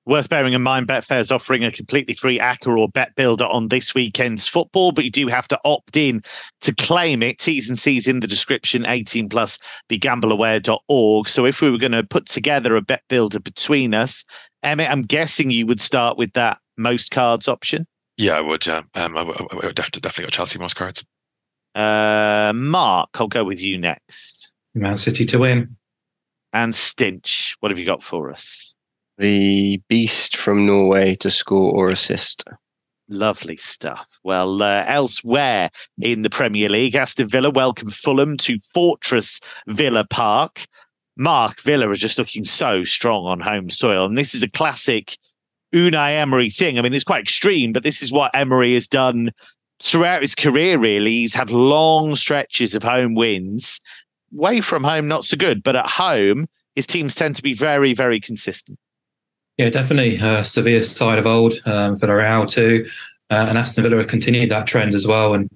Worth 0.07 0.29
bearing 0.29 0.53
in 0.53 0.61
mind, 0.61 0.87
Betfair's 0.87 1.31
offering 1.31 1.63
a 1.63 1.71
completely 1.71 2.13
free 2.13 2.37
ACCA 2.37 2.77
or 2.77 2.87
Bet 2.87 3.15
Builder 3.15 3.45
on 3.45 3.69
this 3.69 3.95
weekend's 3.95 4.47
football, 4.47 4.91
but 4.91 5.03
you 5.03 5.09
do 5.09 5.27
have 5.27 5.47
to 5.47 5.59
opt 5.65 5.97
in 5.97 6.21
to 6.61 6.75
claim 6.75 7.23
it. 7.23 7.39
T's 7.39 7.69
and 7.69 7.79
C's 7.79 8.07
in 8.07 8.19
the 8.19 8.27
description, 8.27 8.85
18 8.85 9.29
plus, 9.29 9.57
begambleaware.org. 9.89 11.27
So 11.27 11.45
if 11.45 11.59
we 11.59 11.71
were 11.71 11.79
going 11.79 11.91
to 11.93 12.03
put 12.03 12.27
together 12.27 12.75
a 12.75 12.81
Bet 12.81 13.01
Builder 13.09 13.39
between 13.39 13.95
us, 13.95 14.23
Emmett, 14.61 14.91
I'm 14.91 15.01
guessing 15.01 15.49
you 15.49 15.65
would 15.65 15.81
start 15.81 16.17
with 16.17 16.33
that 16.33 16.59
most 16.77 17.09
cards 17.09 17.47
option. 17.47 17.87
Yeah, 18.17 18.33
I 18.33 18.41
would. 18.41 18.65
Yeah, 18.65 18.83
um, 18.93 19.17
I, 19.17 19.23
would, 19.23 19.35
I 19.37 19.55
would 19.55 19.75
definitely, 19.75 20.01
definitely 20.01 20.25
go 20.25 20.29
Chelsea 20.29 20.59
most 20.59 20.75
cards. 20.75 21.03
Uh, 21.73 22.53
Mark, 22.55 23.09
I'll 23.15 23.27
go 23.27 23.43
with 23.43 23.59
you 23.59 23.77
next. 23.77 24.53
Man 24.75 24.97
City 24.97 25.25
to 25.25 25.39
win. 25.39 25.75
And 26.53 26.73
Stinch, 26.73 27.57
what 27.59 27.71
have 27.71 27.79
you 27.79 27.85
got 27.85 28.01
for 28.01 28.31
us? 28.31 28.75
The 29.17 29.81
beast 29.87 30.37
from 30.37 30.65
Norway 30.65 31.15
to 31.15 31.29
score 31.29 31.73
or 31.73 31.89
assist. 31.89 32.43
Lovely 33.07 33.55
stuff. 33.55 34.07
Well, 34.23 34.63
uh, 34.63 34.83
elsewhere 34.87 35.69
in 36.01 36.23
the 36.23 36.29
Premier 36.29 36.69
League, 36.69 36.95
Aston 36.95 37.27
Villa 37.27 37.51
welcome 37.51 37.91
Fulham 37.91 38.35
to 38.37 38.57
Fortress 38.73 39.39
Villa 39.67 40.05
Park. 40.09 40.65
Mark 41.17 41.61
Villa 41.61 41.89
is 41.91 41.99
just 41.99 42.17
looking 42.17 42.45
so 42.45 42.83
strong 42.83 43.25
on 43.25 43.39
home 43.39 43.69
soil. 43.69 44.05
And 44.05 44.17
this 44.17 44.33
is 44.33 44.41
a 44.41 44.49
classic 44.49 45.17
Unai 45.73 46.19
Emery 46.19 46.49
thing. 46.49 46.77
I 46.77 46.81
mean, 46.81 46.93
it's 46.93 47.03
quite 47.03 47.21
extreme, 47.21 47.73
but 47.73 47.83
this 47.83 48.01
is 48.01 48.11
what 48.11 48.31
Emery 48.33 48.73
has 48.73 48.87
done 48.87 49.31
throughout 49.81 50.21
his 50.21 50.35
career, 50.35 50.79
really. 50.79 51.11
He's 51.11 51.33
had 51.33 51.51
long 51.51 52.15
stretches 52.15 52.73
of 52.73 52.83
home 52.83 53.13
wins. 53.13 53.81
Away 54.33 54.61
from 54.61 54.83
home, 54.83 55.07
not 55.07 55.23
so 55.23 55.37
good, 55.37 55.63
but 55.63 55.75
at 55.75 55.85
home, 55.85 56.47
his 56.75 56.87
teams 56.87 57.15
tend 57.15 57.35
to 57.35 57.43
be 57.43 57.53
very, 57.53 57.93
very 57.93 58.19
consistent. 58.19 58.79
Yeah, 59.57 59.69
definitely. 59.69 60.19
Uh, 60.19 60.43
Sevilla 60.43 60.83
side 60.83 61.17
of 61.17 61.25
old, 61.25 61.61
um, 61.65 61.97
Villarreal 61.97 62.49
too, 62.49 62.87
uh, 63.29 63.45
and 63.47 63.57
Aston 63.57 63.83
Villa 63.83 63.97
have 63.97 64.07
continued 64.07 64.51
that 64.51 64.67
trend 64.67 64.93
as 64.93 65.07
well. 65.07 65.33
And 65.33 65.49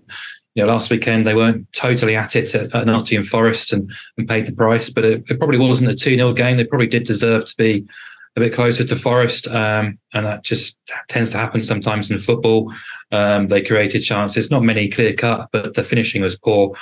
you 0.55 0.63
know, 0.63 0.71
last 0.71 0.89
weekend 0.89 1.27
they 1.27 1.35
weren't 1.35 1.71
totally 1.73 2.15
at 2.15 2.35
it 2.35 2.55
at, 2.55 2.73
at 2.73 2.88
Nottingham 2.88 3.25
Forest 3.25 3.73
and, 3.73 3.91
and 4.17 4.27
paid 4.27 4.45
the 4.45 4.51
price, 4.53 4.89
but 4.89 5.05
it, 5.05 5.23
it 5.29 5.38
probably 5.38 5.59
wasn't 5.59 5.89
a 5.89 5.95
2 5.95 6.15
0 6.15 6.33
game. 6.33 6.57
They 6.57 6.63
probably 6.63 6.88
did 6.88 7.03
deserve 7.03 7.45
to 7.45 7.55
be 7.57 7.85
a 8.35 8.39
bit 8.39 8.53
closer 8.53 8.83
to 8.83 8.95
Forest, 8.95 9.47
um, 9.47 9.97
and 10.13 10.25
that 10.25 10.43
just 10.43 10.77
tends 11.09 11.29
to 11.31 11.38
happen 11.38 11.63
sometimes 11.63 12.09
in 12.09 12.19
football. 12.19 12.73
Um, 13.12 13.47
they 13.47 13.62
created 13.62 13.99
chances, 13.99 14.49
not 14.49 14.63
many 14.63 14.88
clear 14.88 15.13
cut, 15.13 15.49
but 15.51 15.73
the 15.73 15.83
finishing 15.83 16.21
was 16.21 16.38
poor. 16.38 16.73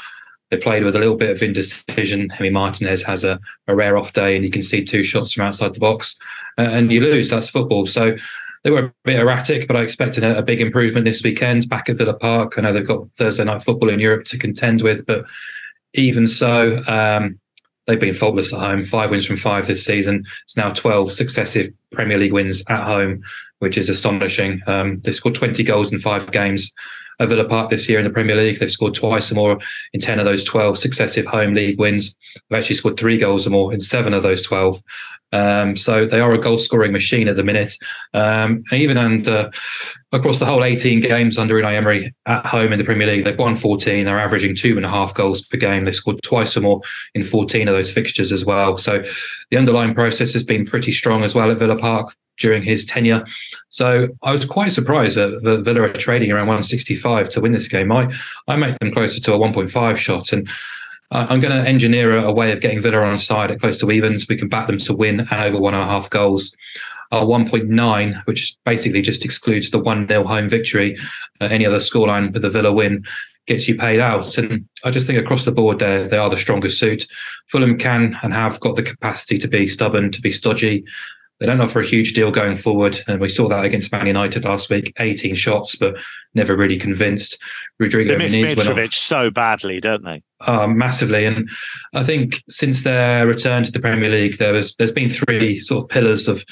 They 0.49 0.57
played 0.57 0.83
with 0.83 0.95
a 0.95 0.99
little 0.99 1.17
bit 1.17 1.29
of 1.29 1.41
indecision. 1.41 2.29
Emi 2.29 2.51
Martinez 2.51 3.03
has 3.03 3.23
a, 3.23 3.39
a 3.67 3.75
rare 3.75 3.97
off 3.97 4.13
day 4.13 4.35
and 4.35 4.43
he 4.43 4.49
can 4.49 4.63
see 4.63 4.83
two 4.83 5.03
shots 5.03 5.33
from 5.33 5.45
outside 5.45 5.73
the 5.73 5.79
box 5.79 6.15
uh, 6.57 6.61
and 6.61 6.91
you 6.91 7.01
lose. 7.01 7.29
That's 7.29 7.49
football. 7.49 7.85
So 7.85 8.15
they 8.63 8.71
were 8.71 8.85
a 8.85 8.93
bit 9.03 9.19
erratic, 9.19 9.67
but 9.67 9.75
I 9.75 9.81
expected 9.81 10.23
a, 10.23 10.39
a, 10.39 10.41
big 10.41 10.61
improvement 10.61 11.05
this 11.05 11.23
weekend 11.23 11.69
back 11.69 11.89
at 11.89 11.97
Villa 11.97 12.13
Park. 12.13 12.55
I 12.57 12.61
know 12.61 12.73
they've 12.73 12.85
got 12.85 13.09
Thursday 13.17 13.43
night 13.43 13.63
football 13.63 13.89
in 13.89 13.99
Europe 13.99 14.25
to 14.25 14.37
contend 14.37 14.81
with, 14.81 15.05
but 15.05 15.25
even 15.93 16.27
so, 16.27 16.81
um, 16.87 17.39
they've 17.85 17.99
been 17.99 18.13
faultless 18.13 18.53
at 18.53 18.59
home. 18.59 18.85
Five 18.85 19.11
wins 19.11 19.25
from 19.25 19.37
five 19.37 19.67
this 19.67 19.85
season. 19.85 20.25
It's 20.43 20.57
now 20.57 20.71
12 20.71 21.13
successive 21.13 21.71
Premier 21.91 22.17
League 22.17 22.33
wins 22.33 22.61
at 22.67 22.83
home, 22.83 23.21
which 23.59 23.77
is 23.77 23.89
astonishing. 23.89 24.61
Um, 24.67 24.99
they 25.03 25.11
scored 25.11 25.35
20 25.35 25.63
goals 25.63 25.91
in 25.91 25.99
five 25.99 26.31
games 26.31 26.73
at 27.19 27.29
Villa 27.29 27.45
Park 27.45 27.69
this 27.69 27.87
year 27.89 27.99
in 27.99 28.05
the 28.05 28.11
Premier 28.11 28.35
League. 28.35 28.59
They've 28.59 28.71
scored 28.71 28.93
twice 28.93 29.31
or 29.31 29.35
more 29.35 29.59
in 29.93 29.99
10 29.99 30.19
of 30.19 30.25
those 30.25 30.43
12 30.43 30.77
successive 30.77 31.25
home 31.25 31.53
league 31.53 31.79
wins. 31.79 32.15
They've 32.49 32.59
actually 32.59 32.75
scored 32.75 32.97
three 32.97 33.17
goals 33.17 33.47
or 33.47 33.49
more 33.51 33.73
in 33.73 33.81
seven 33.81 34.13
of 34.13 34.23
those 34.23 34.41
12. 34.41 34.81
Um, 35.33 35.75
so 35.75 36.05
they 36.05 36.21
are 36.21 36.31
a 36.31 36.37
goal 36.37 36.57
scoring 36.57 36.93
machine 36.93 37.27
at 37.27 37.35
the 37.35 37.43
minute. 37.43 37.75
Um, 38.13 38.63
even 38.71 38.97
and 38.97 39.27
uh, 39.27 39.49
across 40.11 40.39
the 40.39 40.45
whole 40.45 40.63
18 40.63 41.01
games 41.01 41.37
under 41.37 41.55
Unai 41.55 41.73
Emery 41.73 42.15
at 42.25 42.45
home 42.45 42.71
in 42.71 42.77
the 42.77 42.85
Premier 42.85 43.07
League, 43.07 43.25
they've 43.25 43.37
won 43.37 43.55
14. 43.55 44.05
They're 44.05 44.19
averaging 44.19 44.55
two 44.55 44.77
and 44.77 44.85
a 44.85 44.89
half 44.89 45.13
goals 45.13 45.43
per 45.43 45.57
game. 45.57 45.85
They've 45.85 45.95
scored 45.95 46.21
twice 46.23 46.55
or 46.55 46.61
more 46.61 46.81
in 47.13 47.23
14 47.23 47.67
of 47.67 47.75
those 47.75 47.91
fixtures 47.91 48.31
as 48.31 48.45
well. 48.45 48.77
So 48.77 49.03
the 49.51 49.57
underlying 49.57 49.93
process 49.93 50.33
has 50.33 50.43
been 50.43 50.65
pretty 50.65 50.91
strong 50.91 51.23
as 51.23 51.35
well 51.35 51.51
at 51.51 51.57
Villa 51.57 51.77
Park 51.77 52.15
during 52.37 52.61
his 52.61 52.85
tenure. 52.85 53.25
So 53.69 54.09
I 54.23 54.31
was 54.31 54.45
quite 54.45 54.71
surprised 54.71 55.17
that 55.17 55.61
Villa 55.63 55.81
are 55.81 55.93
trading 55.93 56.31
around 56.31 56.47
165 56.47 57.29
to 57.29 57.41
win 57.41 57.51
this 57.51 57.67
game. 57.67 57.91
I, 57.91 58.11
I 58.47 58.55
make 58.55 58.77
them 58.79 58.93
closer 58.93 59.19
to 59.21 59.33
a 59.33 59.37
1.5 59.37 59.97
shot. 59.97 60.31
And 60.31 60.49
I'm 61.11 61.39
going 61.39 61.53
to 61.53 61.67
engineer 61.67 62.17
a, 62.17 62.31
way 62.31 62.51
of 62.51 62.59
getting 62.59 62.81
Villa 62.81 62.99
on 62.99 63.17
side 63.17 63.51
at 63.51 63.59
close 63.59 63.77
to 63.77 63.91
evens. 63.91 64.27
We 64.27 64.35
can 64.35 64.49
back 64.49 64.67
them 64.67 64.77
to 64.79 64.93
win 64.93 65.21
and 65.21 65.41
over 65.41 65.59
one 65.59 65.73
and 65.73 65.83
a 65.83 65.87
half 65.87 66.09
goals. 66.09 66.55
Our 67.11 67.23
1.9, 67.23 68.25
which 68.25 68.57
basically 68.65 69.01
just 69.01 69.23
excludes 69.23 69.69
the 69.69 69.79
1 69.79 70.09
0 70.09 70.25
home 70.25 70.49
victory, 70.49 70.97
uh, 71.39 71.45
any 71.45 71.65
other 71.65 71.77
scoreline 71.77 72.33
with 72.33 72.41
the 72.41 72.49
Villa 72.49 72.73
win 72.73 73.05
gets 73.45 73.65
you 73.65 73.75
paid 73.75 74.01
out. 74.01 74.37
And 74.37 74.67
I 74.83 74.91
just 74.91 75.07
think 75.07 75.17
across 75.17 75.45
the 75.45 75.53
board, 75.53 75.79
they 75.79 76.17
are 76.17 76.29
the 76.29 76.35
strongest 76.35 76.79
suit. 76.79 77.07
Fulham 77.47 77.77
can 77.77 78.19
and 78.21 78.33
have 78.33 78.59
got 78.59 78.75
the 78.75 78.83
capacity 78.83 79.37
to 79.37 79.47
be 79.47 79.67
stubborn, 79.67 80.11
to 80.11 80.19
be 80.19 80.31
stodgy, 80.31 80.83
they 81.39 81.45
don't 81.45 81.61
offer 81.61 81.81
a 81.81 81.85
huge 81.85 82.13
deal 82.13 82.31
going 82.31 82.55
forward. 82.55 82.99
And 83.07 83.19
we 83.19 83.29
saw 83.29 83.47
that 83.49 83.65
against 83.65 83.91
Man 83.91 84.07
United 84.07 84.43
last 84.43 84.69
week 84.69 84.93
18 84.99 85.35
shots, 85.35 85.75
but 85.75 85.95
never 86.33 86.55
really 86.55 86.77
convinced. 86.77 87.37
Rodrigo 87.79 88.17
they 88.17 88.29
miss 88.29 88.33
Mitrovic 88.33 88.93
so 88.93 89.29
badly, 89.29 89.79
don't 89.79 90.03
they? 90.03 90.23
Uh, 90.41 90.67
massively. 90.67 91.25
And 91.25 91.49
I 91.93 92.03
think 92.03 92.43
since 92.49 92.83
their 92.83 93.25
return 93.27 93.63
to 93.63 93.71
the 93.71 93.79
Premier 93.79 94.09
League, 94.09 94.37
there 94.37 94.53
was 94.53 94.75
there's 94.75 94.91
been 94.91 95.09
three 95.09 95.59
sort 95.59 95.83
of 95.83 95.89
pillars 95.89 96.27
of, 96.27 96.43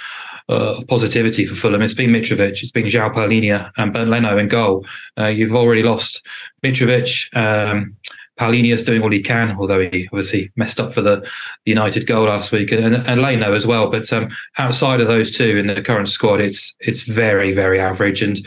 uh, 0.49 0.81
positivity 0.87 1.45
for 1.45 1.55
Fulham. 1.55 1.81
It's 1.81 1.93
been 1.93 2.11
Mitrovic, 2.11 2.61
it's 2.61 2.71
been 2.71 2.85
João 2.85 3.13
Palhinha, 3.13 3.71
and 3.77 3.93
Bernd 3.93 4.09
Leno 4.09 4.37
in 4.37 4.47
goal. 4.47 4.85
Uh, 5.17 5.27
you've 5.27 5.55
already 5.55 5.83
lost 5.83 6.25
Mitrovic. 6.63 7.35
Um, 7.35 7.95
Palhinha's 8.39 8.83
doing 8.83 9.01
all 9.01 9.11
he 9.11 9.21
can, 9.21 9.55
although 9.57 9.89
he 9.89 10.07
obviously 10.11 10.51
messed 10.55 10.79
up 10.79 10.93
for 10.93 11.01
the 11.01 11.25
United 11.65 12.05
goal 12.05 12.25
last 12.25 12.51
week, 12.51 12.71
and, 12.71 12.95
and 12.95 13.21
Leno 13.21 13.53
as 13.53 13.65
well. 13.65 13.89
But 13.89 14.11
um, 14.11 14.29
outside 14.57 14.99
of 15.01 15.07
those 15.07 15.31
two 15.31 15.57
in 15.57 15.67
the 15.67 15.81
current 15.81 16.09
squad, 16.09 16.41
it's 16.41 16.75
it's 16.79 17.03
very 17.03 17.53
very 17.53 17.79
average, 17.79 18.21
and 18.21 18.37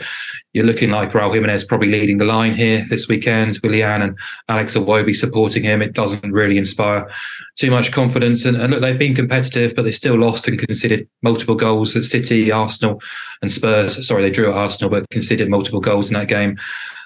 you're 0.53 0.65
looking 0.65 0.89
like 0.89 1.11
Raul 1.11 1.33
Jimenez 1.33 1.63
probably 1.63 1.89
leading 1.89 2.17
the 2.17 2.25
line 2.25 2.53
here 2.53 2.85
this 2.89 3.07
weekend. 3.07 3.59
Willian 3.63 4.01
and 4.01 4.17
Alex 4.47 4.75
Iwobi 4.75 5.15
supporting 5.15 5.63
him. 5.63 5.81
It 5.81 5.93
doesn't 5.93 6.31
really 6.31 6.57
inspire 6.57 7.07
too 7.55 7.69
much 7.69 7.91
confidence. 7.91 8.45
And, 8.45 8.57
and, 8.57 8.71
look, 8.71 8.81
they've 8.81 8.97
been 8.97 9.13
competitive, 9.13 9.75
but 9.75 9.83
they 9.83 9.91
still 9.91 10.19
lost 10.19 10.47
and 10.47 10.57
conceded 10.57 11.07
multiple 11.21 11.53
goals 11.53 11.95
at 11.95 12.03
City, 12.03 12.51
Arsenal, 12.51 12.99
and 13.43 13.51
Spurs. 13.51 14.05
Sorry, 14.07 14.23
they 14.23 14.31
drew 14.31 14.51
at 14.51 14.57
Arsenal, 14.57 14.89
but 14.89 15.09
conceded 15.11 15.49
multiple 15.49 15.81
goals 15.81 16.09
in 16.09 16.15
that 16.15 16.27
game. 16.27 16.57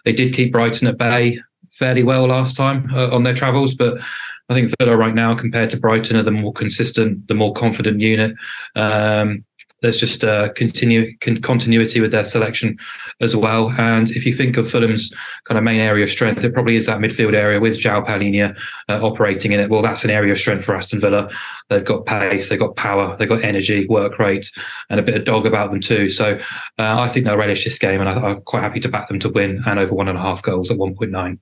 They 0.06 0.14
did 0.14 0.34
keep 0.34 0.54
Brighton 0.54 0.88
at 0.88 0.98
bay 0.98 1.40
fairly 1.74 2.04
well 2.04 2.28
last 2.28 2.56
time 2.56 2.90
uh, 2.94 3.14
on 3.14 3.24
their 3.24 3.34
travels, 3.34 3.76
but 3.76 4.00
I 4.50 4.54
think 4.54 4.74
Villa 4.80 4.96
right 4.98 5.16
now, 5.16 5.36
compared 5.36 5.70
to 5.72 5.80
Brighton, 5.80 6.18
are 6.18 6.24
the 6.24 6.32
more 6.32 6.54
consistent, 6.54 7.28
the 7.28 7.34
more 7.34 7.54
confident 7.54 8.02
unit. 8.02 8.36
Um, 8.76 9.46
there's 9.82 10.00
just 10.00 10.24
a 10.24 10.52
continue 10.56 11.16
con- 11.18 11.42
continuity 11.42 12.00
with 12.00 12.12
their 12.12 12.24
selection 12.24 12.78
as 13.20 13.36
well. 13.36 13.72
And 13.78 14.10
if 14.12 14.26
you 14.26 14.34
think 14.34 14.56
of 14.56 14.72
Fulham's 14.72 15.14
kind 15.44 15.58
of 15.58 15.64
main 15.64 15.82
area 15.82 16.06
of 16.06 16.10
strength, 16.10 16.44
it 16.44 16.54
probably 16.54 16.78
is 16.78 16.86
that 16.86 17.00
midfield 17.00 17.36
area 17.36 17.60
with 17.60 17.78
João 17.78 18.06
Palhinha 18.06 18.58
uh, 18.88 19.06
operating 19.06 19.52
in 19.52 19.60
it. 19.60 19.70
Well, 19.70 19.82
that's 19.82 20.06
an 20.06 20.10
area 20.10 20.32
of 20.32 20.40
strength 20.40 20.64
for 20.64 20.74
Aston 20.74 21.02
Villa. 21.02 21.30
They've 21.70 21.84
got 21.84 22.06
pace, 22.06 22.48
they've 22.48 22.58
got 22.58 22.78
power, 22.78 23.16
they've 23.18 23.28
got 23.28 23.44
energy, 23.44 23.86
work 23.88 24.20
rate, 24.20 24.50
and 24.90 25.02
a 25.02 25.04
bit 25.04 25.16
of 25.16 25.26
dog 25.26 25.46
about 25.46 25.70
them 25.70 25.82
too. 25.82 26.10
So 26.10 26.38
uh, 26.80 27.02
I 27.02 27.10
think 27.10 27.26
they'll 27.26 27.38
relish 27.38 27.66
this 27.66 27.78
game, 27.78 28.00
and 28.00 28.10
I, 28.10 28.14
I'm 28.14 28.42
quite 28.42 28.64
happy 28.64 28.80
to 28.80 28.90
back 28.90 29.10
them 29.10 29.20
to 29.20 29.30
win 29.30 29.62
and 29.66 29.80
over 29.80 29.94
one 29.94 30.08
and 30.08 30.18
a 30.18 30.22
half 30.22 30.42
goals 30.42 30.72
at 30.72 30.78
1.9. 30.78 31.40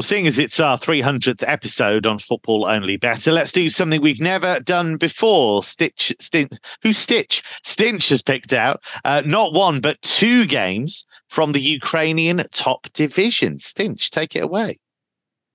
Well, 0.00 0.06
seeing 0.06 0.26
as 0.26 0.38
it's 0.38 0.58
our 0.58 0.78
300th 0.78 1.44
episode 1.46 2.06
on 2.06 2.18
Football 2.20 2.64
Only 2.64 2.96
Bettor, 2.96 3.32
let's 3.32 3.52
do 3.52 3.68
something 3.68 4.00
we've 4.00 4.18
never 4.18 4.58
done 4.60 4.96
before. 4.96 5.62
Stitch, 5.62 6.10
Stitch, 6.18 6.54
who 6.82 6.94
Stitch? 6.94 7.42
Stinch 7.64 8.08
has 8.08 8.22
picked 8.22 8.54
out 8.54 8.82
uh, 9.04 9.20
not 9.26 9.52
one, 9.52 9.82
but 9.82 10.00
two 10.00 10.46
games 10.46 11.04
from 11.28 11.52
the 11.52 11.60
Ukrainian 11.60 12.42
top 12.50 12.90
division. 12.94 13.58
Stinch, 13.58 14.08
take 14.08 14.34
it 14.34 14.42
away. 14.42 14.78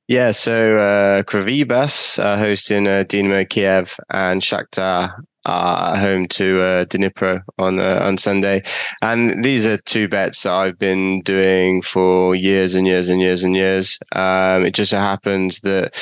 Yeah, 0.07 0.29
so 0.29 0.77
uh, 0.77 1.23
Kryvbas 1.23 2.19
uh, 2.19 2.37
hosting 2.37 2.85
uh, 2.85 3.03
Dynamo 3.07 3.45
Kiev 3.45 3.99
and 4.11 4.43
Shakhtar 4.43 5.11
uh, 5.45 5.97
home 5.97 6.27
to 6.29 6.61
uh, 6.61 6.85
Dnipro 6.85 7.41
on 7.57 7.79
uh, 7.79 8.01
on 8.03 8.17
Sunday, 8.17 8.61
and 9.01 9.43
these 9.43 9.65
are 9.65 9.77
two 9.77 10.07
bets 10.07 10.43
that 10.43 10.53
I've 10.53 10.79
been 10.79 11.21
doing 11.21 11.81
for 11.81 12.35
years 12.35 12.75
and 12.75 12.87
years 12.87 13.09
and 13.09 13.21
years 13.21 13.43
and 13.43 13.55
years. 13.55 13.99
Um, 14.13 14.65
it 14.65 14.73
just 14.73 14.91
so 14.91 14.97
happens 14.97 15.59
that 15.61 15.95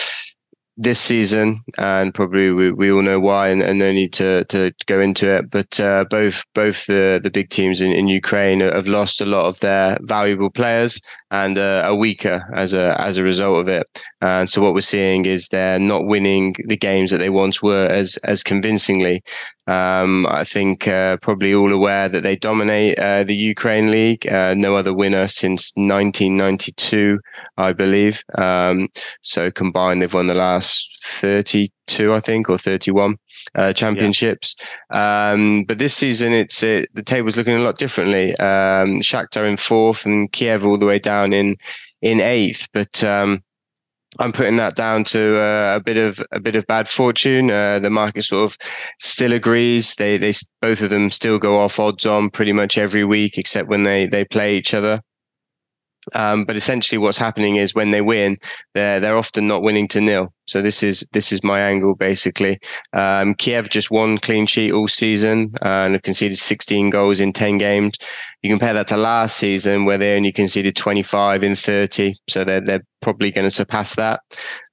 this 0.77 0.99
season, 0.99 1.61
and 1.77 2.13
probably 2.13 2.51
we, 2.51 2.71
we 2.71 2.91
all 2.91 3.01
know 3.01 3.19
why, 3.19 3.49
and, 3.49 3.61
and 3.61 3.77
no 3.77 3.91
need 3.91 4.13
to, 4.13 4.43
to 4.45 4.73
go 4.87 4.99
into 4.99 5.31
it. 5.31 5.51
But 5.51 5.79
uh, 5.79 6.05
both 6.09 6.43
both 6.55 6.85
the, 6.87 7.19
the 7.23 7.29
big 7.29 7.49
teams 7.49 7.79
in, 7.81 7.91
in 7.91 8.07
Ukraine 8.07 8.61
have 8.61 8.87
lost 8.87 9.21
a 9.21 9.25
lot 9.25 9.45
of 9.45 9.59
their 9.59 9.97
valuable 10.01 10.49
players 10.49 10.99
and 11.33 11.57
uh, 11.57 11.81
are 11.85 11.95
weaker 11.95 12.47
as 12.53 12.73
a 12.73 12.95
as 13.01 13.17
a 13.17 13.23
result 13.23 13.57
of 13.57 13.67
it. 13.67 13.87
And 14.21 14.49
so 14.49 14.61
what 14.61 14.73
we're 14.73 14.81
seeing 14.81 15.25
is 15.25 15.47
they're 15.47 15.79
not 15.79 16.05
winning 16.05 16.55
the 16.65 16.77
games 16.77 17.11
that 17.11 17.17
they 17.17 17.31
once 17.31 17.61
were 17.61 17.87
as 17.87 18.17
as 18.23 18.43
convincingly. 18.43 19.23
Um, 19.65 20.27
I 20.27 20.43
think 20.43 20.87
uh, 20.87 21.17
probably 21.21 21.53
all 21.55 21.71
aware 21.71 22.09
that 22.09 22.21
they 22.21 22.35
dominate 22.35 22.99
uh, 22.99 23.23
the 23.23 23.35
Ukraine 23.35 23.91
league. 23.91 24.27
Uh, 24.27 24.53
no 24.55 24.75
other 24.75 24.93
winner 24.93 25.27
since 25.27 25.71
1992, 25.75 27.19
I 27.57 27.71
believe. 27.71 28.21
Um, 28.37 28.89
so 29.21 29.49
combined, 29.51 30.01
they've 30.01 30.13
won 30.13 30.27
the 30.27 30.33
last 30.33 30.62
32, 31.03 32.13
I 32.13 32.19
think, 32.19 32.49
or 32.49 32.57
31 32.57 33.17
uh, 33.55 33.73
championships. 33.73 34.55
Yeah. 34.91 35.31
Um, 35.31 35.65
but 35.67 35.77
this 35.77 35.93
season, 35.93 36.33
it's 36.33 36.63
it, 36.63 36.89
the 36.93 37.03
table's 37.03 37.35
looking 37.35 37.55
a 37.55 37.59
lot 37.61 37.77
differently. 37.77 38.35
Um, 38.37 38.99
Shakhtar 39.01 39.47
in 39.47 39.57
fourth 39.57 40.05
and 40.05 40.31
Kiev 40.31 40.65
all 40.65 40.77
the 40.77 40.85
way 40.85 40.99
down 40.99 41.33
in 41.33 41.55
in 42.01 42.19
eighth. 42.19 42.67
But 42.73 43.03
um, 43.03 43.43
I'm 44.19 44.31
putting 44.31 44.57
that 44.57 44.75
down 44.75 45.03
to 45.05 45.37
uh, 45.39 45.77
a 45.77 45.83
bit 45.83 45.97
of 45.97 46.23
a 46.31 46.39
bit 46.39 46.55
of 46.55 46.67
bad 46.67 46.87
fortune. 46.87 47.49
Uh, 47.49 47.79
the 47.79 47.89
market 47.89 48.23
sort 48.23 48.51
of 48.51 48.57
still 48.99 49.33
agrees. 49.33 49.95
They 49.95 50.17
they 50.17 50.33
both 50.61 50.81
of 50.81 50.89
them 50.89 51.09
still 51.09 51.39
go 51.39 51.59
off 51.59 51.79
odds 51.79 52.05
on 52.05 52.29
pretty 52.29 52.53
much 52.53 52.77
every 52.77 53.05
week, 53.05 53.37
except 53.37 53.69
when 53.69 53.83
they 53.83 54.05
they 54.05 54.25
play 54.25 54.55
each 54.55 54.73
other. 54.73 55.01
Um, 56.15 56.43
but 56.45 56.55
essentially, 56.55 56.97
what's 56.97 57.17
happening 57.17 57.55
is 57.55 57.73
when 57.73 57.91
they 57.91 58.01
win, 58.01 58.37
they're 58.75 58.99
they're 58.99 59.17
often 59.17 59.47
not 59.47 59.63
winning 59.63 59.87
to 59.89 60.01
nil. 60.01 60.33
So 60.45 60.61
this 60.61 60.83
is 60.83 61.05
this 61.11 61.31
is 61.31 61.43
my 61.43 61.59
angle 61.59 61.95
basically. 61.95 62.59
Um, 62.93 63.33
Kiev 63.35 63.69
just 63.69 63.91
one 63.91 64.17
clean 64.17 64.45
sheet 64.45 64.71
all 64.71 64.87
season 64.87 65.53
uh, 65.61 65.85
and 65.85 65.93
have 65.93 66.03
conceded 66.03 66.37
16 66.37 66.89
goals 66.89 67.19
in 67.19 67.33
10 67.33 67.57
games. 67.57 67.97
You 68.43 68.49
compare 68.49 68.73
that 68.73 68.87
to 68.87 68.97
last 68.97 69.37
season 69.37 69.85
where 69.85 69.97
they 69.97 70.17
only 70.17 70.33
conceded 70.33 70.75
25 70.75 71.43
in 71.43 71.55
30. 71.55 72.15
So 72.27 72.43
they're, 72.43 72.59
they're 72.59 72.83
probably 72.99 73.31
going 73.31 73.45
to 73.45 73.51
surpass 73.51 73.95
that. 73.95 74.19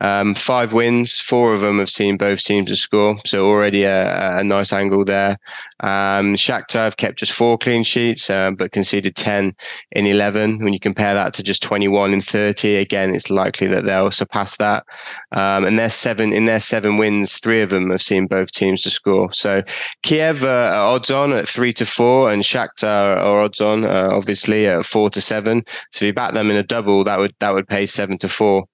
Um, 0.00 0.34
five 0.34 0.72
wins, 0.72 1.20
four 1.20 1.54
of 1.54 1.60
them 1.60 1.78
have 1.78 1.88
seen 1.88 2.16
both 2.16 2.42
teams 2.42 2.68
to 2.70 2.76
score. 2.76 3.16
So 3.24 3.46
already 3.46 3.84
a, 3.84 4.38
a 4.38 4.44
nice 4.44 4.72
angle 4.72 5.04
there. 5.04 5.36
Um, 5.80 6.34
Shakhtar 6.34 6.84
have 6.84 6.96
kept 6.96 7.20
just 7.20 7.30
four 7.30 7.58
clean 7.58 7.84
sheets, 7.84 8.28
um, 8.28 8.56
but 8.56 8.72
conceded 8.72 9.14
10 9.14 9.54
in 9.92 10.06
11. 10.06 10.64
When 10.64 10.72
you 10.72 10.80
compare 10.80 11.14
that 11.14 11.32
to 11.34 11.42
just 11.44 11.62
21 11.62 12.12
in 12.12 12.22
30, 12.22 12.76
again, 12.76 13.14
it's 13.14 13.30
likely 13.30 13.68
that 13.68 13.84
they'll 13.84 14.10
surpass 14.10 14.56
that. 14.56 14.84
Um, 15.30 15.59
and 15.64 15.78
their 15.78 15.90
seven 15.90 16.32
in 16.32 16.44
their 16.44 16.60
seven 16.60 16.98
wins, 16.98 17.38
three 17.38 17.60
of 17.60 17.70
them 17.70 17.90
have 17.90 18.02
seen 18.02 18.26
both 18.26 18.50
teams 18.52 18.82
to 18.82 18.90
score. 18.90 19.32
So 19.32 19.62
Kiev 20.02 20.44
uh, 20.44 20.72
odds 20.74 21.10
on 21.10 21.32
at 21.32 21.48
three 21.48 21.72
to 21.74 21.86
four, 21.86 22.30
and 22.32 22.42
Shakhtar 22.42 23.16
are 23.16 23.40
odds 23.40 23.60
on, 23.60 23.84
uh, 23.84 24.08
obviously, 24.10 24.66
at 24.66 24.86
four 24.86 25.10
to 25.10 25.20
seven. 25.20 25.62
So 25.92 26.04
if 26.04 26.08
you 26.08 26.12
back 26.12 26.34
them 26.34 26.50
in 26.50 26.56
a 26.56 26.62
double, 26.62 27.04
that 27.04 27.18
would 27.18 27.34
that 27.40 27.52
would 27.52 27.68
pay 27.68 27.86
seven 27.86 28.18
to 28.18 28.28
four. 28.28 28.66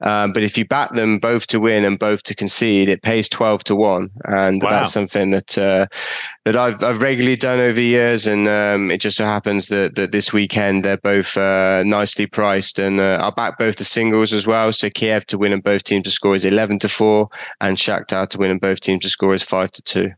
Um, 0.00 0.32
but 0.32 0.42
if 0.42 0.56
you 0.56 0.64
back 0.64 0.90
them 0.90 1.18
both 1.18 1.46
to 1.48 1.60
win 1.60 1.84
and 1.84 1.98
both 1.98 2.22
to 2.24 2.34
concede, 2.34 2.88
it 2.88 3.02
pays 3.02 3.28
twelve 3.28 3.64
to 3.64 3.74
one, 3.74 4.10
and 4.24 4.62
wow. 4.62 4.70
that's 4.70 4.92
something 4.92 5.30
that 5.30 5.58
uh, 5.58 5.86
that 6.44 6.56
I've 6.56 6.82
I've 6.82 7.02
regularly 7.02 7.36
done 7.36 7.60
over 7.60 7.74
the 7.74 7.84
years. 7.84 8.26
And 8.26 8.48
um, 8.48 8.90
it 8.90 9.00
just 9.00 9.16
so 9.16 9.24
happens 9.24 9.68
that, 9.68 9.94
that 9.94 10.12
this 10.12 10.32
weekend 10.32 10.84
they're 10.84 10.96
both 10.98 11.36
uh, 11.36 11.82
nicely 11.84 12.26
priced, 12.26 12.78
and 12.78 13.00
uh, 13.00 13.18
I'll 13.20 13.34
back 13.34 13.58
both 13.58 13.76
the 13.76 13.84
singles 13.84 14.32
as 14.32 14.46
well. 14.46 14.72
So 14.72 14.90
Kiev 14.90 15.26
to 15.26 15.38
win 15.38 15.52
and 15.52 15.62
both 15.62 15.84
teams 15.84 16.04
to 16.04 16.10
score 16.10 16.34
is 16.34 16.44
eleven 16.44 16.78
to 16.80 16.88
four, 16.88 17.28
and 17.60 17.76
Shakhtar 17.76 18.28
to 18.28 18.38
win 18.38 18.50
and 18.50 18.60
both 18.60 18.80
teams 18.80 19.04
to 19.04 19.10
score 19.10 19.34
is 19.34 19.42
five 19.42 19.70
to 19.72 19.82
two. 19.82 20.12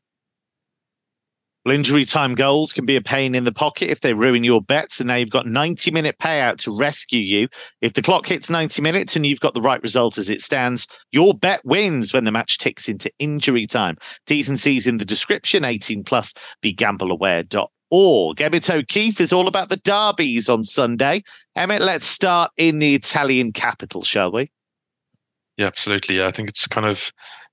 Well, 1.66 1.74
injury 1.74 2.04
time 2.04 2.36
goals 2.36 2.72
can 2.72 2.86
be 2.86 2.94
a 2.94 3.00
pain 3.00 3.34
in 3.34 3.42
the 3.42 3.50
pocket 3.50 3.90
if 3.90 4.00
they 4.00 4.14
ruin 4.14 4.44
your 4.44 4.62
bets. 4.62 5.00
And 5.00 5.08
now 5.08 5.16
you've 5.16 5.30
got 5.30 5.46
90 5.46 5.90
minute 5.90 6.16
payout 6.22 6.58
to 6.58 6.76
rescue 6.76 7.18
you. 7.18 7.48
If 7.80 7.94
the 7.94 8.02
clock 8.02 8.24
hits 8.26 8.48
90 8.48 8.80
minutes 8.82 9.16
and 9.16 9.26
you've 9.26 9.40
got 9.40 9.52
the 9.52 9.60
right 9.60 9.82
result 9.82 10.16
as 10.16 10.30
it 10.30 10.42
stands, 10.42 10.86
your 11.10 11.34
bet 11.34 11.60
wins 11.64 12.12
when 12.12 12.22
the 12.22 12.30
match 12.30 12.58
ticks 12.58 12.88
into 12.88 13.10
injury 13.18 13.66
time. 13.66 13.96
T's 14.28 14.48
and 14.48 14.60
C's 14.60 14.86
in 14.86 14.98
the 14.98 15.04
description, 15.04 15.64
18 15.64 16.04
plus, 16.04 16.34
be 16.62 16.72
gambleaware.org. 16.72 18.40
Emmett 18.40 18.70
O'Keefe 18.70 19.20
is 19.20 19.32
all 19.32 19.48
about 19.48 19.68
the 19.68 19.78
derbies 19.78 20.48
on 20.48 20.62
Sunday. 20.62 21.24
Emmett, 21.56 21.82
let's 21.82 22.06
start 22.06 22.52
in 22.56 22.78
the 22.78 22.94
Italian 22.94 23.50
capital, 23.50 24.02
shall 24.02 24.30
we? 24.30 24.52
Yeah, 25.56 25.66
absolutely. 25.66 26.18
Yeah, 26.18 26.28
I 26.28 26.30
think 26.30 26.48
it's 26.48 26.68
kind 26.68 26.86
of 26.86 27.10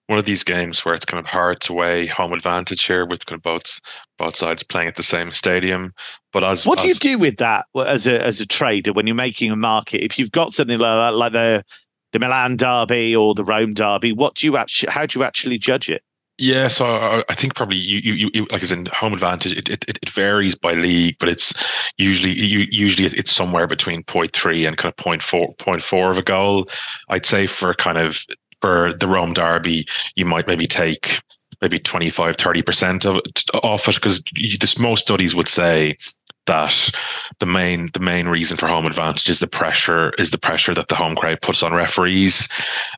one 0.07 0.19
of 0.19 0.25
these 0.25 0.43
games 0.43 0.83
where 0.83 0.93
it's 0.93 1.05
kind 1.05 1.19
of 1.19 1.25
hard 1.25 1.61
to 1.61 1.73
weigh 1.73 2.05
home 2.07 2.33
advantage 2.33 2.83
here 2.85 3.05
with 3.05 3.25
kind 3.25 3.37
of 3.37 3.43
both 3.43 3.79
both 4.17 4.35
sides 4.35 4.63
playing 4.63 4.87
at 4.87 4.95
the 4.95 5.03
same 5.03 5.31
stadium. 5.31 5.93
But 6.31 6.43
as 6.43 6.65
what 6.65 6.79
as, 6.79 6.83
do 6.83 6.87
you 6.89 6.95
do 6.95 7.17
with 7.17 7.37
that 7.37 7.65
as 7.75 8.07
a 8.07 8.21
as 8.21 8.41
a 8.41 8.45
trader 8.45 8.93
when 8.93 9.07
you're 9.07 9.15
making 9.15 9.51
a 9.51 9.55
market? 9.55 10.03
If 10.03 10.19
you've 10.19 10.31
got 10.31 10.51
something 10.51 10.77
like 10.77 10.97
that, 10.97 11.15
like 11.15 11.33
the 11.33 11.63
the 12.11 12.19
Milan 12.19 12.57
derby 12.57 13.15
or 13.15 13.33
the 13.33 13.43
Rome 13.43 13.73
derby, 13.73 14.11
what 14.11 14.35
do 14.35 14.45
you 14.45 14.57
actually 14.57 14.91
how 14.91 15.05
do 15.05 15.19
you 15.19 15.23
actually 15.23 15.57
judge 15.57 15.89
it? 15.89 16.03
Yeah, 16.39 16.67
so 16.67 16.87
uh, 16.87 17.21
I, 17.29 17.31
I 17.31 17.35
think 17.35 17.53
probably 17.53 17.77
you, 17.77 17.99
you, 17.99 18.29
you 18.33 18.47
like 18.49 18.63
as 18.63 18.71
in 18.71 18.87
home 18.87 19.13
advantage, 19.13 19.53
it, 19.55 19.69
it, 19.69 19.85
it 19.87 20.09
varies 20.09 20.55
by 20.55 20.73
league, 20.73 21.15
but 21.19 21.29
it's 21.29 21.53
usually 21.97 22.33
you, 22.33 22.65
usually 22.71 23.05
it's 23.05 23.31
somewhere 23.31 23.67
between 23.67 24.03
0.3 24.03 24.67
and 24.67 24.75
kind 24.75 24.91
of 24.91 25.03
0.4, 25.03 25.55
0.4 25.57 26.11
of 26.11 26.17
a 26.17 26.23
goal. 26.23 26.67
I'd 27.09 27.27
say 27.27 27.45
for 27.45 27.75
kind 27.75 27.99
of 27.99 28.25
for 28.63 28.93
the 28.93 29.09
Rome 29.09 29.33
Derby, 29.33 29.85
you 30.15 30.25
might 30.25 30.47
maybe 30.47 30.67
take 30.67 31.19
maybe 31.61 31.79
25, 31.79 32.37
30% 32.37 33.05
of 33.05 33.17
it 33.17 33.43
off 33.55 33.89
it 33.89 33.95
because 33.95 34.23
most 34.79 35.03
studies 35.03 35.35
would 35.35 35.49
say 35.49 35.97
that 36.45 36.89
the 37.39 37.45
main 37.45 37.89
the 37.93 37.99
main 37.99 38.27
reason 38.27 38.55
for 38.55 38.67
home 38.67 38.85
advantage 38.85 39.29
is 39.29 39.39
the 39.39 39.47
pressure 39.47 40.11
is 40.17 40.31
the 40.31 40.37
pressure 40.37 40.73
that 40.73 40.87
the 40.87 40.95
home 40.95 41.15
crowd 41.15 41.41
puts 41.41 41.63
on 41.63 41.73
referees, 41.73 42.47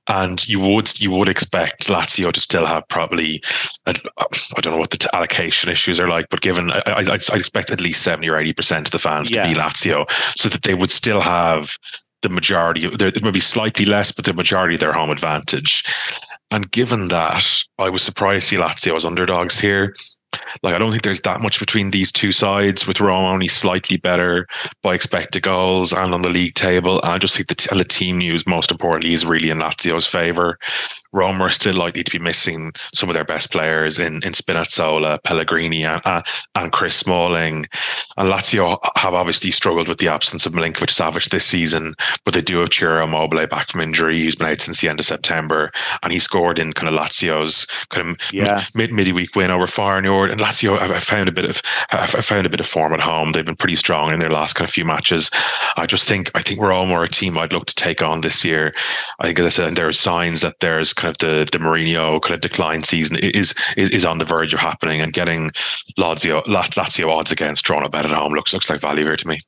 and 0.08 0.48
you 0.48 0.60
would 0.60 1.00
you 1.00 1.12
would 1.12 1.30
expect 1.30 1.88
Lazio 1.88 2.32
to 2.32 2.40
still 2.40 2.66
have 2.66 2.88
probably 2.88 3.44
uh, 3.86 3.94
I 4.18 4.62
don't 4.62 4.74
know 4.74 4.80
what 4.80 4.90
the 4.90 5.16
allocation 5.16 5.70
issues 5.70 6.00
are 6.00 6.08
like, 6.08 6.30
but 6.30 6.42
given 6.42 6.72
I, 6.72 6.82
I, 6.88 7.02
I 7.12 7.36
expect 7.36 7.70
at 7.70 7.82
least 7.82 8.02
seventy 8.02 8.30
or 8.30 8.38
eighty 8.38 8.54
percent 8.54 8.88
of 8.88 8.92
the 8.92 9.00
fans 9.00 9.30
yeah. 9.30 9.44
to 9.44 9.50
be 9.50 9.56
Lazio, 9.56 10.06
so 10.38 10.50
that 10.50 10.64
they 10.64 10.74
would 10.74 10.92
still 10.92 11.22
have 11.22 11.78
the 12.22 12.30
majority, 12.30 12.90
there 12.98 13.12
may 13.22 13.32
be 13.32 13.40
slightly 13.40 13.86
less, 13.86 14.12
but 14.12 14.26
the 14.26 14.34
majority 14.34 14.76
of 14.76 14.80
their 14.80 14.94
home 14.94 15.10
advantage. 15.10 15.84
And 16.52 16.72
given 16.72 17.10
that, 17.10 17.46
I 17.80 17.90
was 17.90 18.04
surprised 18.04 18.50
to 18.50 18.56
see 18.56 18.62
Lazio 18.62 18.96
as 18.96 19.06
underdogs 19.06 19.60
here. 19.60 19.94
Like, 20.64 20.76
I 20.76 20.78
don't 20.78 20.92
think 20.92 21.04
there's 21.04 21.22
that 21.22 21.42
much 21.42 21.60
between 21.60 21.92
these 21.92 22.12
two 22.12 22.32
sides, 22.32 22.86
with 22.86 23.00
Rome 23.00 23.26
only 23.26 23.48
slightly 23.48 23.98
better 23.98 24.48
by 24.84 24.94
expected 24.94 25.44
goals 25.44 25.94
and 25.94 26.14
on 26.14 26.22
the 26.24 26.30
league 26.30 26.56
table. 26.56 27.02
And 27.02 27.14
I 27.14 27.18
just 27.18 27.36
think 27.36 27.48
the, 27.48 27.56
t- 27.56 27.76
the 27.76 27.86
team 27.86 28.18
news, 28.18 28.46
most 28.46 28.70
importantly, 28.70 29.14
is 29.14 29.26
really 29.26 29.50
in 29.50 29.60
Lazio's 29.60 30.06
favour. 30.06 30.58
Rome 31.16 31.42
are 31.42 31.50
still 31.50 31.76
likely 31.76 32.04
to 32.04 32.12
be 32.12 32.20
missing 32.20 32.74
some 32.94 33.10
of 33.10 33.14
their 33.14 33.24
best 33.24 33.52
players 33.52 33.98
in, 33.98 34.16
in 34.16 34.34
Spinazzola, 34.34 35.24
Pellegrini, 35.24 35.86
and, 35.86 36.02
uh, 36.04 36.22
and 36.56 36.72
Chris 36.72 36.96
Smalling. 36.96 37.68
And 38.18 38.30
Lazio 38.30 38.78
have 38.96 39.14
obviously 39.14 39.52
struggled 39.52 39.88
with 39.88 40.00
the 40.00 40.10
absence 40.10 40.46
of 40.46 40.54
Milinkovic 40.54 40.92
Savic 40.92 41.30
this 41.30 41.46
season, 41.46 41.96
but 42.26 42.34
they 42.34 42.42
do 42.42 42.60
have 42.60 42.74
Ciro 42.74 43.04
Immobile 43.04 43.48
back 43.48 43.70
from 43.70 43.82
injury. 43.82 44.22
He's 44.22 44.36
been 44.36 44.48
out 44.48 44.62
since 44.62 44.82
the 44.82 44.90
end 44.90 45.00
of 45.00 45.06
September, 45.06 45.72
and 46.04 46.12
he 46.12 46.20
scored 46.20 46.60
in 46.60 46.74
kind 46.74 46.94
of 46.94 47.00
Lazio's 47.00 47.66
kind 47.90 48.10
of 48.10 48.34
yeah. 48.34 48.66
mid 48.76 48.92
midweek 48.92 49.36
win 49.36 49.52
over 49.52 49.66
Feyenoord. 49.66 50.32
And 50.32 50.42
Lazio, 50.42 50.80
I 50.80 51.00
found 51.00 51.30
a 51.30 51.32
bit 51.32 51.46
of 51.46 51.62
I 51.92 52.06
found 52.08 52.46
a 52.46 52.50
bit 52.50 52.60
of 52.60 52.68
form 52.68 52.94
at 52.94 53.00
home. 53.00 53.32
They've 53.32 53.46
been 53.46 53.56
pretty 53.56 53.76
strong 53.76 54.14
in 54.14 54.20
their 54.20 54.32
last 54.32 54.54
kind 54.54 54.68
of 54.68 54.74
few 54.74 54.86
matches. 54.86 55.32
I 55.78 55.86
just 55.86 56.08
think 56.08 56.32
I 56.36 56.42
think 56.42 56.60
we're 56.60 56.74
all 56.74 56.86
more 56.86 57.04
a 57.04 57.08
team 57.08 57.38
I'd 57.38 57.54
look 57.54 57.68
to 57.68 57.76
take 57.76 58.02
on 58.02 58.22
this 58.22 58.44
year. 58.44 58.74
I 59.20 59.28
think, 59.28 59.40
as 59.40 59.46
I 59.46 59.50
said, 59.50 59.76
there 59.76 59.88
are 59.88 59.94
signs 59.94 60.42
that 60.42 60.60
there's 60.60 60.94
kind 60.94 61.05
of 61.08 61.18
the 61.18 61.48
the 61.52 61.58
Mourinho 61.58 62.22
kind 62.22 62.36
of 62.36 62.42
decline 62.42 62.84
season 62.84 63.18
is 63.18 63.54
is, 63.78 63.90
is 63.90 64.06
on 64.06 64.18
the 64.18 64.26
verge 64.26 64.54
of 64.54 64.60
happening, 64.60 65.02
and 65.02 65.14
getting 65.14 65.52
Lazio 65.98 66.44
Lazio 66.46 67.10
odds 67.10 67.32
against 67.32 67.66
drawn 67.66 67.90
bet 67.90 68.06
at 68.06 68.12
home 68.12 68.34
looks 68.34 68.54
looks 68.54 68.70
like 68.70 68.80
value 68.80 69.06
here 69.06 69.16
to 69.16 69.28
me. 69.28 69.40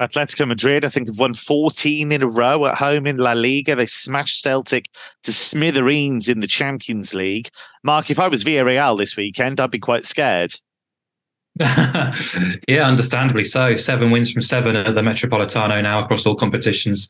Atletico 0.00 0.48
Madrid, 0.48 0.82
I 0.82 0.88
think, 0.88 1.08
have 1.08 1.18
won 1.18 1.34
14 1.34 2.10
in 2.10 2.22
a 2.22 2.26
row 2.26 2.64
at 2.64 2.76
home 2.76 3.06
in 3.06 3.18
La 3.18 3.32
Liga. 3.32 3.76
They 3.76 3.84
smashed 3.84 4.40
Celtic 4.40 4.86
to 5.24 5.32
smithereens 5.32 6.26
in 6.26 6.40
the 6.40 6.46
Champions 6.46 7.12
League. 7.12 7.50
Mark, 7.84 8.10
if 8.10 8.18
I 8.18 8.28
was 8.28 8.42
Villarreal 8.42 8.96
this 8.96 9.14
weekend, 9.14 9.60
I'd 9.60 9.70
be 9.70 9.78
quite 9.78 10.06
scared. 10.06 10.54
yeah, 12.68 12.86
understandably 12.86 13.44
so. 13.44 13.76
Seven 13.76 14.10
wins 14.10 14.30
from 14.30 14.42
seven 14.42 14.76
at 14.76 14.94
the 14.94 15.02
Metropolitano 15.02 15.82
now 15.82 16.02
across 16.02 16.24
all 16.24 16.34
competitions 16.34 17.08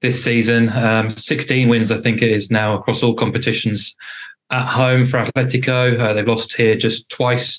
this 0.00 0.22
season. 0.22 0.70
Um, 0.70 1.10
16 1.10 1.68
wins, 1.68 1.92
I 1.92 1.98
think 1.98 2.22
it 2.22 2.30
is 2.30 2.50
now 2.50 2.76
across 2.76 3.02
all 3.02 3.14
competitions 3.14 3.94
at 4.50 4.66
home 4.66 5.04
for 5.04 5.24
Atletico. 5.24 5.98
Uh, 5.98 6.12
they've 6.12 6.26
lost 6.26 6.54
here 6.54 6.76
just 6.76 7.08
twice 7.08 7.58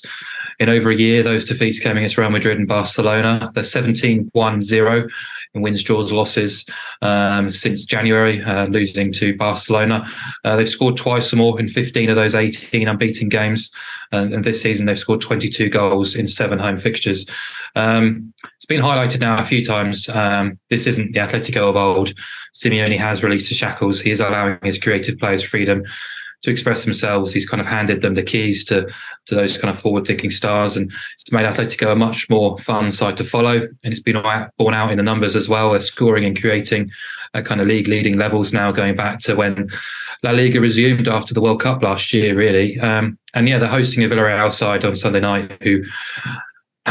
in 0.58 0.68
over 0.68 0.90
a 0.90 0.96
year. 0.96 1.22
Those 1.22 1.44
defeats 1.44 1.80
came 1.80 1.96
against 1.96 2.16
Real 2.16 2.30
Madrid 2.30 2.58
and 2.58 2.68
Barcelona. 2.68 3.50
They're 3.54 3.64
17 3.64 4.30
1 4.32 4.62
0 4.62 5.08
in 5.54 5.62
wins, 5.62 5.82
draws, 5.82 6.12
losses 6.12 6.64
um, 7.02 7.50
since 7.50 7.84
January, 7.84 8.42
uh, 8.42 8.66
losing 8.66 9.12
to 9.14 9.36
Barcelona. 9.36 10.08
Uh, 10.44 10.56
they've 10.56 10.68
scored 10.68 10.96
twice 10.96 11.32
or 11.32 11.36
more 11.36 11.60
in 11.60 11.68
15 11.68 12.10
of 12.10 12.16
those 12.16 12.34
18 12.34 12.88
unbeaten 12.88 13.28
games. 13.28 13.70
And, 14.12 14.32
and 14.32 14.44
this 14.44 14.62
season, 14.62 14.86
they've 14.86 14.98
scored 14.98 15.20
22 15.20 15.68
goals 15.68 16.14
in 16.14 16.28
seven 16.28 16.58
home 16.58 16.78
fixtures. 16.78 17.26
Um, 17.74 18.32
it's 18.54 18.66
been 18.66 18.80
highlighted 18.80 19.20
now 19.20 19.38
a 19.38 19.44
few 19.44 19.64
times. 19.64 20.08
Um, 20.08 20.58
this 20.70 20.86
isn't 20.86 21.12
the 21.12 21.20
Atletico 21.20 21.68
of 21.68 21.76
old. 21.76 22.14
Simeone 22.54 22.96
has 22.96 23.22
released 23.22 23.48
the 23.48 23.54
shackles. 23.54 24.00
He 24.00 24.10
is 24.10 24.20
allowing 24.20 24.58
his 24.62 24.78
creative 24.78 25.18
players 25.18 25.42
freedom 25.42 25.82
to 26.42 26.50
express 26.50 26.84
themselves. 26.84 27.32
He's 27.32 27.48
kind 27.48 27.60
of 27.60 27.66
handed 27.66 28.02
them 28.02 28.14
the 28.14 28.22
keys 28.22 28.64
to 28.64 28.86
to 29.26 29.34
those 29.34 29.58
kind 29.58 29.70
of 29.70 29.78
forward 29.78 30.06
thinking 30.06 30.30
stars, 30.30 30.76
and 30.76 30.92
it's 31.14 31.32
made 31.32 31.46
Atletico 31.46 31.92
a 31.92 31.96
much 31.96 32.28
more 32.30 32.58
fun 32.58 32.92
side 32.92 33.16
to 33.16 33.24
follow. 33.24 33.56
And 33.84 33.92
it's 33.92 34.00
been 34.00 34.22
borne 34.58 34.74
out 34.74 34.90
in 34.90 34.96
the 34.96 35.02
numbers 35.02 35.36
as 35.36 35.48
well. 35.48 35.70
They're 35.70 35.80
scoring 35.80 36.24
and 36.24 36.40
creating 36.40 36.90
at 37.34 37.44
kind 37.44 37.60
of 37.60 37.66
league 37.66 37.88
leading 37.88 38.18
levels 38.18 38.52
now, 38.52 38.72
going 38.72 38.96
back 38.96 39.18
to 39.20 39.34
when 39.34 39.68
La 40.22 40.30
Liga 40.30 40.60
resumed 40.60 41.08
after 41.08 41.34
the 41.34 41.40
World 41.40 41.60
Cup 41.60 41.82
last 41.82 42.12
year, 42.12 42.34
really. 42.34 42.78
Um, 42.80 43.18
and 43.34 43.48
yeah, 43.48 43.58
they're 43.58 43.68
hosting 43.68 44.02
a 44.04 44.08
Villarreal 44.08 44.52
side 44.52 44.84
on 44.84 44.96
Sunday 44.96 45.20
night 45.20 45.62
who 45.62 45.84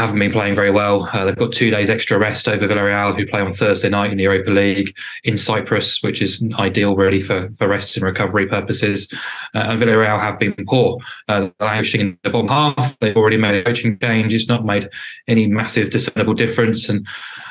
haven't 0.00 0.18
been 0.18 0.32
playing 0.32 0.54
very 0.54 0.70
well. 0.70 1.08
Uh, 1.12 1.24
they've 1.24 1.36
got 1.36 1.52
two 1.52 1.70
days 1.70 1.88
extra 1.88 2.18
rest 2.18 2.48
over 2.48 2.68
Villarreal, 2.68 3.16
who 3.16 3.26
play 3.26 3.40
on 3.40 3.54
Thursday 3.54 3.88
night 3.88 4.10
in 4.10 4.18
the 4.18 4.24
Europa 4.24 4.50
League 4.50 4.96
in 5.24 5.36
Cyprus, 5.36 6.02
which 6.02 6.20
is 6.20 6.44
ideal 6.58 6.94
really 6.94 7.20
for, 7.20 7.50
for 7.52 7.66
rest 7.66 7.96
and 7.96 8.04
recovery 8.04 8.46
purposes. 8.46 9.08
Uh, 9.54 9.58
and 9.58 9.78
Villarreal 9.78 10.20
have 10.20 10.38
been 10.38 10.54
poor, 10.66 10.98
uh, 11.28 11.48
languishing 11.60 12.00
in 12.00 12.18
the 12.24 12.30
bottom 12.30 12.48
half. 12.48 12.98
They've 12.98 13.16
already 13.16 13.38
made 13.38 13.54
a 13.54 13.64
coaching 13.64 13.98
change. 13.98 14.34
It's 14.34 14.48
not 14.48 14.64
made 14.64 14.88
any 15.28 15.46
massive 15.46 15.90
discernible 15.90 16.34
difference. 16.34 16.88
And 16.88 17.06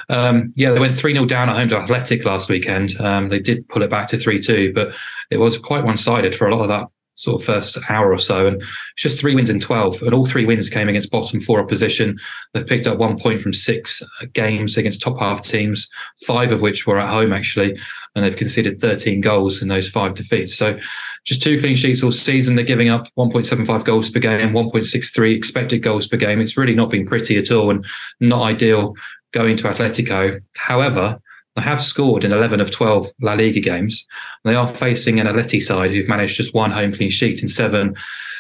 um, 0.10 0.54
yeah, 0.56 0.72
they 0.72 0.80
went 0.80 0.96
3 0.96 1.14
0 1.14 1.26
down 1.26 1.50
at 1.50 1.56
home 1.56 1.70
to 1.70 1.78
Athletic 1.78 2.26
last 2.26 2.50
weekend. 2.50 3.00
Um, 3.02 3.30
they 3.30 3.40
did 3.40 3.68
pull 3.70 3.82
it 3.82 3.90
back 3.90 4.08
to 4.10 4.18
3 4.18 4.40
2, 4.40 4.74
but 4.74 4.96
it 5.32 5.38
was 5.38 5.58
quite 5.58 5.84
one 5.84 5.98
sided 5.98 6.36
for 6.36 6.48
a 6.48 6.56
lot 6.56 6.62
of 6.62 6.70
that 6.70 6.88
sort 7.16 7.42
of 7.42 7.46
first 7.46 7.78
hour 7.90 8.12
or 8.12 8.20
so. 8.20 8.48
And 8.48 8.62
it's 8.62 9.02
just 9.02 9.20
three 9.20 9.36
wins 9.36 9.50
in 9.50 9.60
12. 9.60 10.02
And 10.02 10.14
all 10.14 10.26
three 10.26 10.46
wins 10.46 10.70
came 10.70 10.90
against 10.90 11.12
bottom 11.12 11.40
four 11.40 11.60
opposition. 11.60 12.18
They've 12.54 12.66
picked 12.66 12.88
up 12.88 12.98
one 12.98 13.18
point 13.18 13.42
from 13.42 13.54
six 13.54 14.02
games 14.34 14.78
against 14.78 15.02
top 15.02 15.20
half 15.20 15.42
teams, 15.42 15.90
five 16.26 16.52
of 16.52 16.62
which 16.62 16.86
were 16.86 17.00
at 17.00 17.10
home, 17.10 17.34
actually. 17.34 17.78
And 18.16 18.24
they've 18.24 18.36
conceded 18.36 18.80
13 18.80 19.22
goals 19.22 19.62
in 19.62 19.68
those 19.68 19.90
five 19.90 20.14
defeats. 20.14 20.56
So 20.56 20.78
just 21.26 21.42
two 21.42 21.60
clean 21.60 21.76
sheets 21.76 22.04
all 22.04 22.12
season. 22.12 22.56
They're 22.56 22.66
giving 22.66 22.90
up 22.90 23.08
1.75 23.18 23.84
goals 23.84 24.10
per 24.10 24.20
game, 24.20 24.54
1.63 24.54 25.36
expected 25.36 25.80
goals 25.80 26.08
per 26.08 26.18
game. 26.18 26.40
It's 26.40 26.58
really 26.58 26.76
not 26.76 26.90
been 26.90 27.06
pretty 27.06 27.38
at 27.38 27.52
all 27.52 27.72
and 27.72 27.86
not 28.20 28.44
ideal 28.44 28.94
going 29.32 29.58
to 29.58 29.64
Atletico. 29.64 30.42
However, 30.56 31.20
they 31.56 31.62
have 31.62 31.82
scored 31.82 32.24
in 32.24 32.32
11 32.32 32.60
of 32.60 32.72
12 32.72 33.12
La 33.22 33.34
Liga 33.34 33.60
games. 33.60 34.06
They 34.44 34.56
are 34.56 34.68
facing 34.68 35.20
an 35.20 35.28
Atleti 35.28 35.62
side 35.62 35.92
who've 35.92 36.08
managed 36.08 36.36
just 36.36 36.54
one 36.54 36.72
home 36.72 36.94
clean 36.94 37.10
sheet 37.10 37.42
in 37.42 37.48
seven 37.48 37.96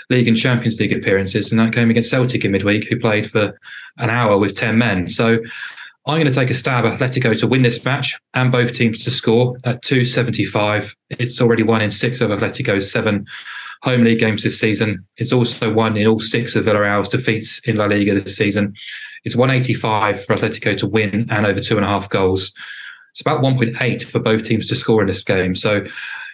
League 0.09 0.27
and 0.27 0.37
Champions 0.37 0.79
League 0.79 0.93
appearances. 0.93 1.51
And 1.51 1.59
that 1.59 1.73
came 1.73 1.89
against 1.89 2.11
Celtic 2.11 2.45
in 2.45 2.51
midweek, 2.51 2.87
who 2.87 2.99
played 2.99 3.31
for 3.31 3.57
an 3.97 4.09
hour 4.09 4.37
with 4.37 4.55
10 4.55 4.77
men. 4.77 5.09
So 5.09 5.39
I'm 6.07 6.19
going 6.19 6.27
to 6.27 6.31
take 6.31 6.51
a 6.51 6.53
stab 6.53 6.85
at 6.85 6.99
Atletico 6.99 7.37
to 7.39 7.47
win 7.47 7.63
this 7.63 7.83
match 7.83 8.15
and 8.33 8.51
both 8.51 8.73
teams 8.73 9.03
to 9.05 9.11
score 9.11 9.57
at 9.65 9.81
275. 9.81 10.95
It's 11.11 11.41
already 11.41 11.63
won 11.63 11.81
in 11.81 11.89
six 11.89 12.21
of 12.21 12.29
Atletico's 12.29 12.91
seven 12.91 13.25
home 13.81 14.03
league 14.03 14.19
games 14.19 14.43
this 14.43 14.59
season. 14.59 15.03
It's 15.17 15.31
also 15.31 15.73
won 15.73 15.97
in 15.97 16.05
all 16.05 16.19
six 16.19 16.55
of 16.55 16.65
Villarreal's 16.65 17.09
defeats 17.09 17.59
in 17.65 17.77
La 17.77 17.85
Liga 17.85 18.19
this 18.19 18.35
season. 18.35 18.73
It's 19.23 19.35
185 19.35 20.23
for 20.25 20.35
Atletico 20.35 20.77
to 20.77 20.87
win 20.87 21.25
and 21.31 21.45
over 21.45 21.59
two 21.59 21.77
and 21.77 21.85
a 21.85 21.89
half 21.89 22.09
goals. 22.09 22.53
It's 23.15 23.21
about 23.21 23.41
1.8 23.41 24.03
for 24.03 24.19
both 24.19 24.43
teams 24.43 24.67
to 24.67 24.75
score 24.75 24.99
in 24.99 25.07
this 25.07 25.23
game. 25.23 25.55
So, 25.55 25.85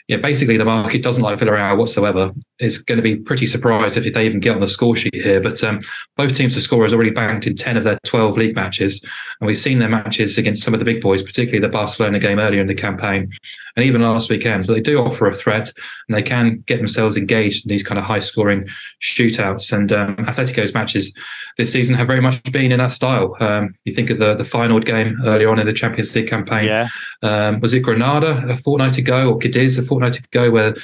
yeah, 0.07 0.17
basically 0.17 0.57
the 0.57 0.65
market 0.65 1.03
doesn't 1.03 1.23
like 1.23 1.37
Villarreal 1.37 1.77
whatsoever. 1.77 2.31
Is 2.57 2.79
going 2.79 2.97
to 2.97 3.03
be 3.03 3.17
pretty 3.17 3.45
surprised 3.45 3.97
if 3.97 4.11
they 4.11 4.25
even 4.25 4.39
get 4.39 4.55
on 4.55 4.61
the 4.61 4.67
score 4.67 4.95
sheet 4.95 5.13
here. 5.13 5.39
But 5.39 5.63
um, 5.63 5.81
both 6.17 6.33
teams 6.33 6.55
to 6.55 6.61
score 6.61 6.81
has 6.81 6.91
already 6.91 7.11
banked 7.11 7.45
in 7.45 7.55
10 7.55 7.77
of 7.77 7.83
their 7.83 7.99
12 8.03 8.35
league 8.35 8.55
matches. 8.55 8.99
And 9.39 9.45
we've 9.45 9.59
seen 9.59 9.77
their 9.77 9.89
matches 9.89 10.39
against 10.39 10.63
some 10.63 10.73
of 10.73 10.79
the 10.79 10.85
big 10.85 11.03
boys, 11.03 11.21
particularly 11.21 11.59
the 11.59 11.69
Barcelona 11.69 12.17
game 12.17 12.39
earlier 12.39 12.61
in 12.61 12.67
the 12.67 12.73
campaign 12.73 13.31
and 13.75 13.85
even 13.85 14.01
last 14.01 14.29
weekend. 14.29 14.67
But 14.67 14.73
they 14.73 14.81
do 14.81 14.99
offer 14.99 15.27
a 15.27 15.35
threat 15.35 15.71
and 16.07 16.17
they 16.17 16.21
can 16.21 16.63
get 16.65 16.77
themselves 16.77 17.17
engaged 17.17 17.65
in 17.65 17.69
these 17.69 17.83
kind 17.83 17.97
of 17.97 18.05
high 18.05 18.19
scoring 18.19 18.67
shootouts. 19.01 19.71
And 19.71 19.91
um, 19.91 20.15
Atletico's 20.17 20.73
matches 20.73 21.13
this 21.57 21.71
season 21.71 21.95
have 21.95 22.07
very 22.07 22.21
much 22.21 22.41
been 22.51 22.71
in 22.71 22.79
that 22.79 22.91
style. 22.91 23.35
Um, 23.39 23.75
you 23.85 23.93
think 23.93 24.09
of 24.09 24.19
the, 24.19 24.35
the 24.35 24.45
final 24.45 24.79
game 24.79 25.17
earlier 25.25 25.49
on 25.49 25.59
in 25.59 25.65
the 25.65 25.73
Champions 25.73 26.15
League 26.15 26.27
campaign. 26.27 26.65
Yeah. 26.65 26.87
Um, 27.23 27.59
was 27.59 27.73
it 27.73 27.79
Granada 27.81 28.43
a 28.47 28.57
fortnight 28.57 28.97
ago 28.97 29.29
or 29.29 29.37
Cadiz 29.37 29.77
a 29.77 29.83
fortnight 29.83 30.17
ago 30.17 30.51
where 30.51 30.75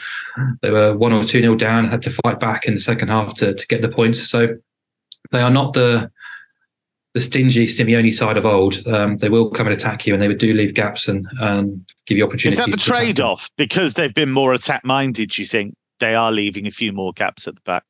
they 0.62 0.70
were 0.70 0.96
one 0.96 1.14
or 1.14 1.24
two 1.24 1.42
nil 1.42 1.56
down, 1.56 1.86
had 1.86 2.02
to 2.04 2.12
fight 2.24 2.40
back 2.40 2.66
in 2.66 2.74
the 2.74 2.80
second 2.80 3.10
half 3.10 3.34
to, 3.36 3.54
to 3.54 3.68
get 3.68 3.82
the 3.82 3.90
points. 3.90 4.30
So 4.30 4.58
they 5.32 5.42
are 5.42 5.50
not 5.50 5.74
the 5.74 6.12
the 7.18 7.22
stingy 7.22 7.66
Simeone 7.66 8.14
side 8.14 8.38
of 8.38 8.46
old, 8.46 8.86
um, 8.88 9.18
they 9.18 9.30
will 9.30 9.50
come 9.50 9.66
and 9.66 9.76
attack 9.76 10.06
you, 10.06 10.14
and 10.14 10.22
they 10.22 10.28
would 10.28 10.38
do 10.38 10.54
leave 10.54 10.76
gaps 10.76 11.08
and, 11.08 11.26
and 11.42 11.84
give 12.06 12.16
you 12.16 12.24
opportunities. 12.24 12.60
Is 12.60 12.66
that 12.66 12.72
the 12.72 12.78
trade 12.78 13.20
off? 13.20 13.50
Because 13.58 13.96
they've 13.96 14.14
been 14.14 14.32
more 14.32 14.54
attack 14.54 14.86
minded, 14.86 15.36
you 15.36 15.46
think 15.48 15.76
they 16.00 16.14
are 16.14 16.32
leaving 16.32 16.68
a 16.68 16.72
few 16.72 16.94
more 16.94 17.14
gaps 17.14 17.48
at 17.48 17.56
the 17.56 17.62
back? 17.62 17.84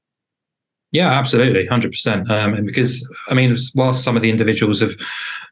Yeah, 0.93 1.11
absolutely, 1.11 1.65
hundred 1.65 1.87
um, 1.87 1.91
percent. 1.91 2.31
And 2.31 2.65
because 2.65 3.05
I 3.27 3.33
mean, 3.33 3.53
whilst 3.75 4.05
some 4.05 4.15
of 4.15 4.21
the 4.21 4.29
individuals 4.29 4.79
have, 4.79 4.95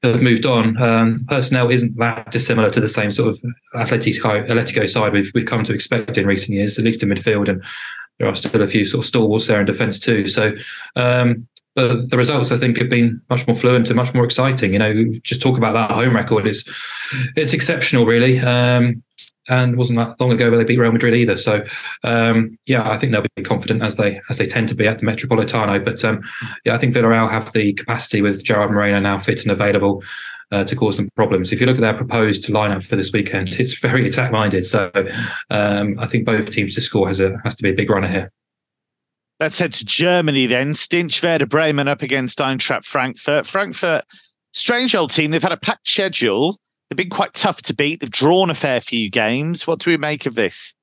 have 0.04 0.22
moved 0.22 0.46
on, 0.46 0.82
um, 0.82 1.26
personnel 1.28 1.70
isn't 1.70 1.98
that 1.98 2.32
dissimilar 2.32 2.70
to 2.72 2.80
the 2.80 2.88
same 2.88 3.12
sort 3.12 3.28
of 3.28 3.42
Atletico, 3.76 4.48
Atletico 4.48 4.90
side 4.90 5.12
we've 5.12 5.32
we've 5.36 5.46
come 5.46 5.66
to 5.66 5.74
expect 5.74 6.18
in 6.18 6.26
recent 6.26 6.56
years, 6.56 6.80
at 6.80 6.86
least 6.86 7.04
in 7.04 7.10
midfield, 7.10 7.50
and 7.50 7.62
there 8.20 8.30
are 8.30 8.36
still 8.36 8.62
a 8.62 8.68
few 8.68 8.86
sort 8.86 9.04
of 9.04 9.08
stalwarts 9.08 9.48
there 9.48 9.60
in 9.60 9.66
defence 9.66 10.00
too. 10.00 10.26
So 10.28 10.54
um, 10.96 11.46
but 11.76 12.10
the 12.10 12.18
results 12.18 12.52
I 12.52 12.58
think 12.58 12.78
have 12.78 12.90
been 12.90 13.22
much 13.30 13.46
more 13.48 13.56
fluent 13.56 13.90
and 13.90 13.98
much 13.98 14.14
more 14.14 14.24
exciting. 14.24 14.74
You 14.74 14.80
know, 14.80 15.12
just 15.24 15.42
talk 15.42 15.58
about 15.58 15.74
that 15.74 15.92
home 15.92 16.16
record. 16.16 16.48
is 16.48 16.68
it's 17.36 17.54
exceptional, 17.54 18.06
really. 18.06 18.40
Um, 18.40 19.04
and 19.48 19.78
wasn't 19.78 20.00
that 20.00 20.20
long 20.20 20.32
ago 20.32 20.50
where 20.50 20.58
they 20.58 20.64
beat 20.64 20.80
Real 20.80 20.92
Madrid 20.92 21.14
either. 21.14 21.38
So 21.38 21.64
um, 22.04 22.58
yeah, 22.66 22.90
I 22.90 22.98
think 22.98 23.12
they'll 23.12 23.26
be 23.36 23.44
confident 23.44 23.84
as 23.84 23.98
they 23.98 24.20
as 24.30 24.38
they 24.38 24.46
tend 24.46 24.70
to 24.70 24.76
be 24.76 24.88
at 24.88 25.00
the 25.00 25.06
Metropolitano. 25.06 25.84
But 25.84 26.04
um, 26.04 26.22
yeah, 26.64 26.74
I 26.74 26.78
think 26.78 26.96
Villarreal 26.96 27.30
have 27.30 27.52
the 27.54 27.74
capacity 27.74 28.22
with 28.22 28.44
Gerard 28.44 28.72
Moreno 28.72 29.00
now 29.00 29.20
fit 29.20 29.44
and 29.44 29.52
available. 29.52 30.04
Uh, 30.52 30.64
to 30.64 30.76
cause 30.76 30.96
them 30.96 31.10
problems. 31.16 31.52
If 31.52 31.60
you 31.60 31.66
look 31.66 31.76
at 31.76 31.82
their 31.82 31.96
proposed 31.96 32.44
lineup 32.50 32.84
for 32.84 32.96
this 32.96 33.12
weekend, 33.12 33.50
it's 33.60 33.80
very 33.80 34.06
attack 34.06 34.32
minded. 34.32 34.64
So 34.64 34.92
um, 35.50 35.98
I 35.98 36.06
think 36.06 36.24
both 36.24 36.52
teams 36.52 36.76
to 36.76 36.82
score 36.82 37.08
has 37.08 37.20
a 37.20 37.36
has 37.44 37.56
to 37.56 37.64
be 37.64 37.72
a 37.72 37.74
big 37.74 37.90
runner 37.90 38.08
here. 38.08 38.32
Let's 39.40 39.60
head 39.60 39.74
to 39.74 39.86
Germany 39.86 40.46
then. 40.46 40.76
Stinch 40.76 41.22
Werder 41.22 41.46
Bremen 41.46 41.88
up 41.88 42.02
against 42.02 42.40
Eintracht 42.40 42.86
Frankfurt. 42.86 43.46
Frankfurt, 43.46 44.06
strange 44.54 44.96
old 44.96 45.12
team. 45.12 45.32
They've 45.32 45.44
had 45.44 45.52
a 45.52 45.58
packed 45.58 45.88
schedule. 45.88 46.58
They've 46.90 46.98
been 46.98 47.10
quite 47.10 47.34
tough 47.34 47.62
to 47.64 47.76
beat. 47.76 48.00
They've 48.00 48.10
drawn 48.10 48.50
a 48.50 48.56
fair 48.56 48.80
few 48.80 49.10
games. 49.10 49.68
What 49.68 49.80
do 49.80 49.90
we 49.90 49.98
make 49.98 50.26
of 50.26 50.36
this? 50.36 50.74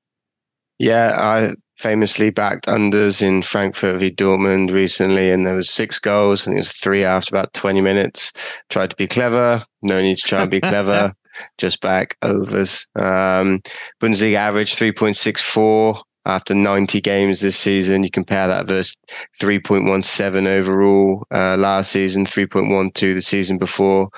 Yeah, 0.77 1.15
I 1.17 1.53
famously 1.77 2.29
backed 2.29 2.67
unders 2.67 3.21
in 3.21 3.41
Frankfurt 3.41 3.99
v 3.99 4.11
Dortmund 4.11 4.71
recently, 4.71 5.31
and 5.31 5.45
there 5.45 5.55
was 5.55 5.69
six 5.69 5.97
goals. 5.97 6.41
I 6.41 6.45
think 6.45 6.57
it 6.57 6.61
was 6.61 6.71
three 6.71 7.03
after 7.03 7.33
about 7.33 7.53
20 7.53 7.81
minutes. 7.81 8.33
Tried 8.69 8.91
to 8.91 8.95
be 8.95 9.07
clever. 9.07 9.63
No 9.81 10.01
need 10.01 10.17
to 10.17 10.23
try 10.23 10.41
and 10.41 10.51
be 10.51 10.61
clever. 10.61 11.13
Just 11.57 11.81
back 11.81 12.15
overs. 12.21 12.87
Um, 12.95 13.61
Bundesliga 13.99 14.35
average 14.35 14.75
3.64 14.75 16.03
after 16.25 16.55
90 16.55 17.01
games 17.01 17.41
this 17.41 17.57
season. 17.57 18.03
You 18.03 18.11
compare 18.11 18.47
that 18.47 18.67
versus 18.67 18.95
3.17 19.39 20.47
overall 20.47 21.25
uh, 21.31 21.57
last 21.57 21.91
season, 21.91 22.25
3.12 22.25 22.93
the 22.93 23.21
season 23.21 23.57
before 23.57 24.09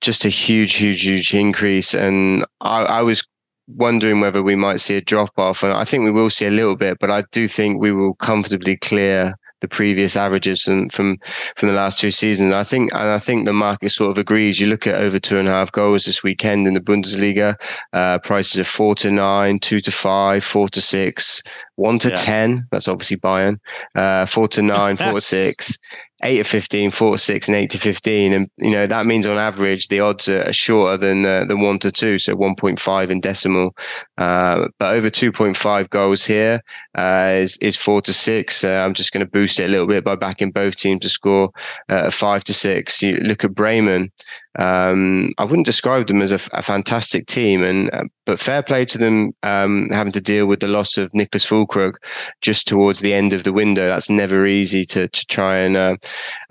just 0.00 0.24
a 0.24 0.28
huge, 0.28 0.74
huge, 0.74 1.02
huge 1.02 1.34
increase. 1.34 1.94
And 1.94 2.44
I, 2.60 2.84
I 2.84 3.02
was 3.02 3.26
wondering 3.68 4.20
whether 4.20 4.42
we 4.42 4.54
might 4.54 4.80
see 4.80 4.96
a 4.96 5.00
drop 5.00 5.30
off, 5.38 5.62
and 5.62 5.72
I 5.72 5.84
think 5.84 6.04
we 6.04 6.10
will 6.10 6.30
see 6.30 6.46
a 6.46 6.50
little 6.50 6.76
bit, 6.76 6.98
but 7.00 7.10
I 7.10 7.24
do 7.32 7.48
think 7.48 7.80
we 7.80 7.92
will 7.92 8.14
comfortably 8.14 8.76
clear 8.76 9.34
the 9.64 9.68
previous 9.68 10.14
averages 10.14 10.62
from 10.62 10.88
from, 10.90 11.18
from 11.56 11.68
the 11.68 11.74
last 11.74 11.98
two 11.98 12.10
seasons. 12.10 12.52
I 12.52 12.64
think 12.64 12.92
and 12.92 13.08
I 13.08 13.18
think 13.18 13.46
the 13.46 13.52
market 13.52 13.90
sort 13.90 14.10
of 14.10 14.18
agrees. 14.18 14.60
You 14.60 14.66
look 14.66 14.86
at 14.86 14.96
over 14.96 15.18
two 15.18 15.38
and 15.38 15.48
a 15.48 15.50
half 15.50 15.72
goals 15.72 16.04
this 16.04 16.22
weekend 16.22 16.66
in 16.68 16.74
the 16.74 16.80
Bundesliga, 16.80 17.56
uh, 17.94 18.18
prices 18.18 18.60
are 18.60 18.64
four 18.64 18.94
to 18.96 19.10
nine, 19.10 19.58
two 19.58 19.80
to 19.80 19.90
five, 19.90 20.44
four 20.44 20.68
to 20.68 20.80
six, 20.80 21.42
one 21.76 21.98
to 22.00 22.10
yeah. 22.10 22.16
ten. 22.16 22.66
That's 22.70 22.88
obviously 22.88 23.16
Bayern. 23.16 23.58
Uh, 23.94 24.26
four 24.26 24.48
to 24.48 24.60
nine, 24.60 24.96
four 24.96 25.14
to 25.14 25.20
six, 25.20 25.78
eight 26.22 26.38
to 26.38 26.44
15, 26.44 26.90
four 26.90 27.12
to 27.12 27.18
six, 27.18 27.48
and 27.48 27.56
eight 27.56 27.70
to 27.70 27.78
15. 27.78 28.32
And, 28.32 28.50
you 28.58 28.70
know, 28.70 28.86
that 28.86 29.06
means 29.06 29.26
on 29.26 29.36
average, 29.36 29.88
the 29.88 30.00
odds 30.00 30.28
are 30.28 30.52
shorter 30.52 30.96
than, 30.96 31.24
uh, 31.24 31.44
than 31.44 31.60
one 31.60 31.78
to 31.80 31.90
two. 31.90 32.18
So 32.18 32.34
1.5 32.34 33.10
in 33.10 33.20
decimal. 33.20 33.74
Uh, 34.16 34.68
but 34.78 34.94
over 34.94 35.10
2.5 35.10 35.90
goals 35.90 36.24
here 36.24 36.60
uh, 36.94 37.32
is, 37.34 37.58
is 37.58 37.76
four 37.76 38.00
to 38.02 38.12
six. 38.12 38.64
Uh, 38.64 38.82
I'm 38.84 38.94
just 38.94 39.12
going 39.12 39.24
to 39.24 39.30
boost 39.30 39.58
it 39.58 39.68
a 39.68 39.72
little 39.72 39.88
bit 39.88 40.04
by 40.04 40.16
backing 40.16 40.52
both 40.52 40.76
teams 40.76 41.00
to 41.00 41.08
score 41.08 41.50
uh, 41.88 42.10
five 42.10 42.44
to 42.44 42.54
six. 42.54 43.02
You 43.02 43.16
look 43.16 43.44
at 43.44 43.54
Bremen, 43.54 44.10
um, 44.58 45.32
I 45.38 45.44
wouldn't 45.44 45.66
describe 45.66 46.06
them 46.06 46.22
as 46.22 46.32
a, 46.32 46.40
a 46.52 46.62
fantastic 46.62 47.26
team, 47.26 47.62
and 47.62 47.92
uh, 47.92 48.04
but 48.24 48.38
fair 48.38 48.62
play 48.62 48.84
to 48.86 48.98
them 48.98 49.32
um, 49.42 49.88
having 49.90 50.12
to 50.12 50.20
deal 50.20 50.46
with 50.46 50.60
the 50.60 50.68
loss 50.68 50.96
of 50.96 51.12
Nicholas 51.14 51.44
Füllkrug 51.44 51.94
just 52.40 52.68
towards 52.68 53.00
the 53.00 53.12
end 53.12 53.32
of 53.32 53.42
the 53.42 53.52
window. 53.52 53.86
That's 53.86 54.08
never 54.08 54.46
easy 54.46 54.84
to 54.86 55.08
to 55.08 55.26
try 55.26 55.56
and 55.56 55.76
uh, 55.76 55.96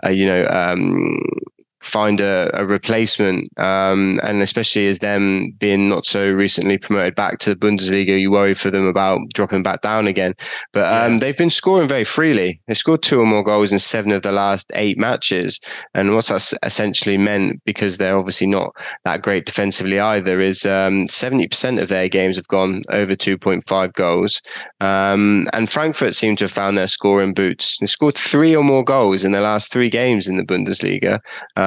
uh, 0.05 0.09
you 0.09 0.25
know 0.25 0.45
um, 0.49 1.19
find 1.83 2.21
a, 2.21 2.49
a 2.53 2.65
replacement. 2.65 3.47
Um, 3.59 4.19
and 4.23 4.41
especially 4.41 4.87
as 4.87 4.99
them 4.99 5.51
being 5.59 5.89
not 5.89 6.05
so 6.05 6.33
recently 6.33 6.77
promoted 6.77 7.15
back 7.15 7.39
to 7.39 7.49
the 7.49 7.55
Bundesliga, 7.55 8.19
you 8.19 8.31
worry 8.31 8.53
for 8.53 8.71
them 8.71 8.87
about 8.87 9.19
dropping 9.33 9.63
back 9.63 9.81
down 9.81 10.07
again. 10.07 10.33
But 10.71 10.91
um, 10.91 11.13
yeah. 11.13 11.19
they've 11.19 11.37
been 11.37 11.49
scoring 11.49 11.87
very 11.87 12.03
freely. 12.03 12.61
They've 12.67 12.77
scored 12.77 13.03
two 13.03 13.19
or 13.19 13.25
more 13.25 13.43
goals 13.43 13.71
in 13.71 13.79
seven 13.79 14.11
of 14.11 14.21
the 14.21 14.31
last 14.31 14.71
eight 14.73 14.97
matches. 14.97 15.59
And 15.93 16.13
what's 16.13 16.29
that 16.29 16.53
essentially 16.63 17.17
meant, 17.17 17.61
because 17.65 17.97
they're 17.97 18.17
obviously 18.17 18.47
not 18.47 18.75
that 19.05 19.21
great 19.21 19.45
defensively 19.45 19.99
either, 19.99 20.39
is 20.39 20.65
um, 20.65 21.07
70% 21.07 21.81
of 21.81 21.89
their 21.89 22.09
games 22.09 22.35
have 22.37 22.47
gone 22.47 22.81
over 22.89 23.15
2.5 23.15 23.93
goals. 23.93 24.41
Um, 24.79 25.47
and 25.53 25.69
Frankfurt 25.69 26.15
seem 26.15 26.35
to 26.37 26.45
have 26.45 26.51
found 26.51 26.77
their 26.77 26.87
scoring 26.87 27.33
boots. 27.33 27.77
They 27.79 27.87
scored 27.87 28.15
three 28.15 28.55
or 28.55 28.63
more 28.63 28.83
goals 28.83 29.23
in 29.23 29.31
their 29.31 29.41
last 29.41 29.71
three 29.71 29.89
games 29.89 30.27
in 30.27 30.37
the 30.37 30.43
Bundesliga. 30.43 31.19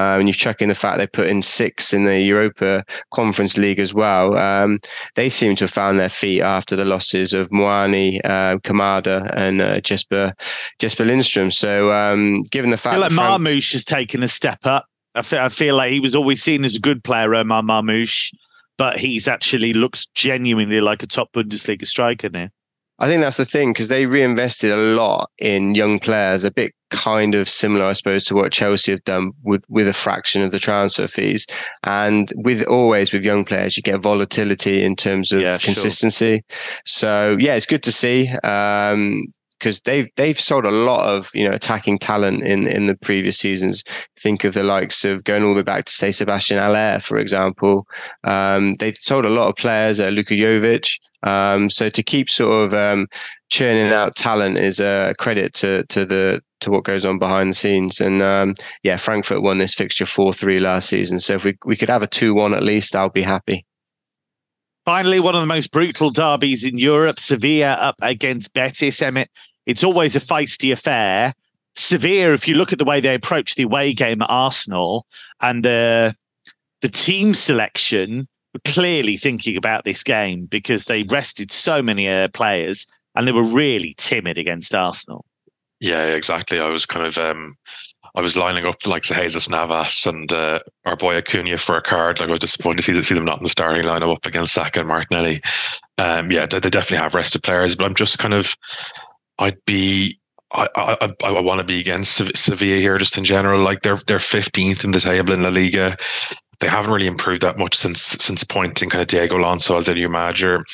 Um, 0.07 0.21
and 0.21 0.29
you 0.29 0.35
check 0.35 0.63
in 0.63 0.69
the 0.69 0.75
fact 0.75 0.99
they 0.99 1.07
put 1.07 1.29
in 1.29 1.43
six 1.43 1.93
in 1.93 2.05
the 2.05 2.21
Europa 2.21 2.85
Conference 3.13 3.59
League 3.59 3.81
as 3.81 3.93
well. 3.93 4.37
Um, 4.37 4.79
they 5.15 5.29
seem 5.29 5.57
to 5.57 5.65
have 5.65 5.71
found 5.71 5.99
their 5.99 6.09
feet 6.09 6.43
after 6.43 6.77
the 6.77 6.85
losses 6.85 7.33
of 7.33 7.51
Muani, 7.51 8.21
uh, 8.25 8.59
Kamada, 8.59 9.31
and 9.35 9.61
uh, 9.61 9.81
Jesper 9.81 10.33
Jesper 10.79 11.05
Lindstrom. 11.05 11.51
So, 11.51 11.91
um, 11.91 12.45
given 12.51 12.71
the 12.71 12.77
fact 12.77 12.93
I 12.93 12.97
feel 12.97 13.01
like 13.03 13.13
Frank- 13.13 13.43
Marmoush 13.43 13.73
has 13.73 13.85
taken 13.85 14.23
a 14.23 14.29
step 14.29 14.65
up. 14.65 14.87
I 15.15 15.23
feel, 15.23 15.41
I 15.41 15.49
feel 15.49 15.77
like 15.77 15.93
he 15.93 16.01
was 16.01 16.15
always 16.15 16.43
seen 16.43 16.65
as 16.65 16.77
a 16.77 16.81
good 16.81 17.03
player, 17.03 17.35
Omar 17.35 17.63
Marmoush, 17.63 18.35
but 18.77 18.99
he's 18.99 19.27
actually 19.27 19.73
looks 19.73 20.07
genuinely 20.15 20.81
like 20.81 21.03
a 21.03 21.07
top 21.07 21.33
Bundesliga 21.33 21.87
striker 21.87 22.29
now. 22.29 22.49
I 22.99 23.09
think 23.09 23.23
that's 23.23 23.37
the 23.37 23.45
thing 23.45 23.73
because 23.73 23.89
they 23.89 24.07
reinvested 24.07 24.71
a 24.71 24.77
lot 24.77 25.31
in 25.39 25.75
young 25.75 25.99
players, 25.99 26.45
a 26.45 26.51
bit 26.51 26.73
kind 26.91 27.35
of 27.35 27.49
similar, 27.49 27.85
I 27.85 27.93
suppose, 27.93 28.25
to 28.25 28.35
what 28.35 28.53
Chelsea 28.53 28.93
have 28.93 29.05
done 29.05 29.33
with 29.43 29.65
with 29.69 29.87
a 29.87 29.93
fraction 29.93 30.43
of 30.43 30.51
the 30.51 30.59
transfer 30.59 31.07
fees. 31.07 31.47
And 31.85 32.33
with 32.37 32.65
always 32.65 33.13
with 33.13 33.25
young 33.25 33.45
players, 33.45 33.77
you 33.77 33.83
get 33.83 34.01
volatility 34.01 34.83
in 34.83 34.97
terms 34.97 35.33
of 35.33 35.43
yeah, 35.43 35.59
consistency. 35.59 36.43
Sure. 36.49 36.57
So 36.85 37.37
yeah, 37.39 37.55
it's 37.55 37.67
good 37.67 37.83
to 37.83 37.93
see. 37.93 38.31
Um, 38.45 39.25
because 39.59 39.81
they've 39.83 40.09
they've 40.17 40.39
sold 40.39 40.67
a 40.67 40.71
lot 40.71 41.07
of 41.07 41.31
you 41.33 41.49
know 41.49 41.55
attacking 41.55 41.99
talent 41.99 42.43
in 42.43 42.67
in 42.67 42.87
the 42.87 42.97
previous 42.97 43.39
seasons. 43.39 43.85
Think 44.19 44.45
of 44.45 44.55
the 44.55 44.63
likes 44.63 45.05
of 45.05 45.25
going 45.25 45.45
all 45.45 45.55
the 45.55 45.61
way 45.61 45.65
back 45.65 45.87
to 45.87 45.93
say 45.93 46.11
Sebastian 46.11 46.59
Haller, 46.59 47.01
for 47.01 47.19
example. 47.19 47.87
Um, 48.25 48.75
they've 48.75 48.97
sold 48.97 49.25
a 49.25 49.31
lot 49.31 49.49
of 49.49 49.57
players, 49.57 49.99
uh, 49.99 50.09
Luka 50.09 50.35
Jovic. 50.35 50.99
Um, 51.27 51.71
so 51.71 51.91
to 51.91 52.03
keep 52.03 52.31
sort 52.31 52.67
of 52.67 52.75
um, 52.75 53.09
churning 53.51 53.93
out 53.93 54.17
talent 54.17 54.57
is 54.57 54.81
a 54.81 55.13
credit 55.19 55.53
to 55.55 55.85
to 55.87 56.05
the 56.05 56.41
to 56.61 56.71
what 56.71 56.85
goes 56.85 57.05
on 57.05 57.19
behind 57.19 57.51
the 57.51 57.55
scenes. 57.55 58.01
And 58.01 58.23
um, 58.23 58.55
yeah, 58.83 58.97
Frankfurt 58.97 59.43
won 59.43 59.59
this 59.59 59.75
fixture 59.75 60.07
four 60.07 60.33
three 60.33 60.59
last 60.59 60.89
season. 60.89 61.21
So 61.21 61.35
if 61.35 61.45
we 61.45 61.59
we 61.65 61.77
could 61.77 61.91
have 61.91 62.03
a 62.03 62.07
two 62.07 62.33
one 62.33 62.55
at 62.55 62.63
least, 62.63 62.95
I'll 62.95 63.11
be 63.11 63.23
happy. 63.23 63.67
Finally, 64.85 65.19
one 65.19 65.35
of 65.35 65.41
the 65.41 65.47
most 65.47 65.73
brutal 65.73 66.11
derbies 66.11 66.65
in 66.65 66.79
Europe, 66.79 67.19
Sevilla 67.19 67.73
up 67.73 67.97
against 68.03 68.55
Betis. 68.55 69.03
Emmett, 69.03 69.29
it's 69.67 69.83
always 69.83 70.15
a 70.15 70.21
feisty 70.21 70.73
affair. 70.73 71.35
Sevilla, 71.75 72.33
if 72.33 72.47
you 72.47 72.55
look 72.55 72.73
at 72.73 72.79
the 72.79 72.85
way 72.85 73.01
they 73.01 73.17
approach 73.17 73.57
the 73.57 73.65
away 73.65 73.93
game 73.93 74.23
at 74.23 74.31
Arsenal 74.31 75.07
and 75.43 75.65
the 75.65 76.15
the 76.83 76.89
team 76.89 77.35
selection, 77.35 78.29
clearly 78.65 79.17
thinking 79.17 79.57
about 79.57 79.85
this 79.85 80.03
game 80.03 80.47
because 80.47 80.85
they 80.85 81.03
rested 81.05 81.51
so 81.53 81.83
many 81.83 82.09
uh, 82.09 82.29
players 82.29 82.87
and 83.15 83.27
they 83.27 83.33
were 83.33 83.45
really 83.45 83.95
timid 83.97 84.39
against 84.39 84.75
Arsenal. 84.75 85.25
Yeah, 85.81 86.05
exactly. 86.05 86.59
I 86.59 86.69
was 86.69 86.87
kind 86.87 87.07
of 87.07 87.19
um, 87.19 87.55
I 88.15 88.23
was 88.23 88.37
lining 88.37 88.65
up 88.65 88.87
like 88.87 89.03
Jesus 89.03 89.49
Navas 89.51 90.07
and 90.07 90.33
uh, 90.33 90.61
our 90.87 90.97
boy 90.97 91.17
Acuna 91.17 91.59
for 91.59 91.77
a 91.77 91.83
card. 91.83 92.19
Like 92.19 92.29
I 92.29 92.33
was 92.33 92.41
disappointed 92.41 92.83
to 92.83 92.83
see, 92.83 93.03
see 93.03 93.15
them 93.15 93.27
not 93.27 93.39
in 93.39 93.45
the 93.45 93.51
starting 93.51 93.85
lineup 93.85 94.15
up 94.15 94.25
against 94.25 94.55
Saka 94.55 94.81
and 94.81 94.89
Martinelli. 94.89 95.43
Um, 95.99 96.31
yeah, 96.31 96.47
they, 96.47 96.61
they, 96.61 96.71
definitely 96.71 97.03
have 97.03 97.15
rested 97.15 97.43
players, 97.43 97.75
but 97.75 97.85
I'm 97.85 97.95
just 97.95 98.19
kind 98.19 98.35
of, 98.35 98.55
I'd 99.39 99.63
be. 99.67 100.19
I, 100.53 100.69
I, 100.77 101.13
I, 101.25 101.41
want 101.41 101.59
to 101.59 101.65
be 101.65 101.81
against 101.81 102.23
Sevilla 102.37 102.77
here 102.77 102.97
just 102.99 103.19
in 103.19 103.25
general. 103.25 103.63
Like 103.63 103.83
they're 103.83 104.01
they're 104.07 104.19
15th 104.19 104.85
in 104.85 104.93
the 104.93 105.01
table 105.01 105.35
in 105.35 105.43
La 105.43 105.49
Liga 105.49 105.97
they 106.61 106.69
haven't 106.69 106.93
really 106.93 107.07
improved 107.07 107.43
that 107.43 107.59
much 107.59 107.75
since 107.75 108.01
since 108.01 108.43
appointing 108.43 108.91
kind 108.91 109.03
of 109.03 109.09
Diego 109.09 109.37
Alonso 109.37 109.77
as 109.77 109.87
their 109.87 109.95
new 109.95 110.09
manager. 110.09 110.65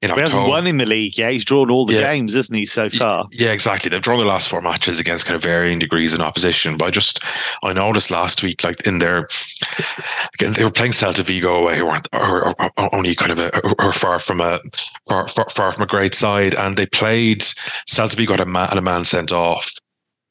In 0.00 0.12
he 0.12 0.20
hasn't 0.20 0.46
won 0.46 0.66
in 0.66 0.78
the 0.78 0.86
league. 0.86 1.18
Yeah, 1.18 1.30
he's 1.30 1.44
drawn 1.44 1.70
all 1.70 1.86
the 1.86 1.94
yeah. 1.94 2.12
games, 2.12 2.34
isn't 2.34 2.54
he, 2.54 2.66
so 2.66 2.90
far? 2.90 3.26
Yeah, 3.32 3.50
exactly. 3.50 3.88
They've 3.88 4.02
drawn 4.02 4.18
the 4.18 4.24
last 4.24 4.48
four 4.48 4.60
matches 4.60 5.00
against 5.00 5.26
kind 5.26 5.36
of 5.36 5.42
varying 5.42 5.78
degrees 5.78 6.14
in 6.14 6.20
opposition. 6.20 6.76
But 6.76 6.86
I 6.86 6.90
just 6.90 7.24
I 7.62 7.72
noticed 7.72 8.10
last 8.10 8.42
week, 8.42 8.64
like 8.64 8.86
in 8.86 8.98
their 8.98 9.26
again, 10.34 10.52
they 10.54 10.64
were 10.64 10.70
playing 10.70 10.92
Celta 10.92 11.24
Vigo 11.24 11.54
away, 11.54 11.78
who 11.78 11.86
weren't 11.86 12.08
or, 12.12 12.48
or, 12.48 12.70
or 12.76 12.94
only 12.94 13.14
kind 13.14 13.32
of 13.32 13.38
a, 13.38 13.82
or 13.82 13.92
far 13.92 14.18
from 14.18 14.40
a 14.40 14.60
far, 15.08 15.28
far, 15.28 15.48
far 15.50 15.72
from 15.72 15.82
a 15.82 15.86
great 15.86 16.14
side, 16.14 16.54
and 16.54 16.76
they 16.76 16.86
played 16.86 17.40
Celta 17.88 18.14
Vigo 18.14 18.32
had 18.32 18.40
a 18.40 18.46
man, 18.46 18.68
had 18.68 18.78
a 18.78 18.82
man 18.82 19.04
sent 19.04 19.32
off 19.32 19.72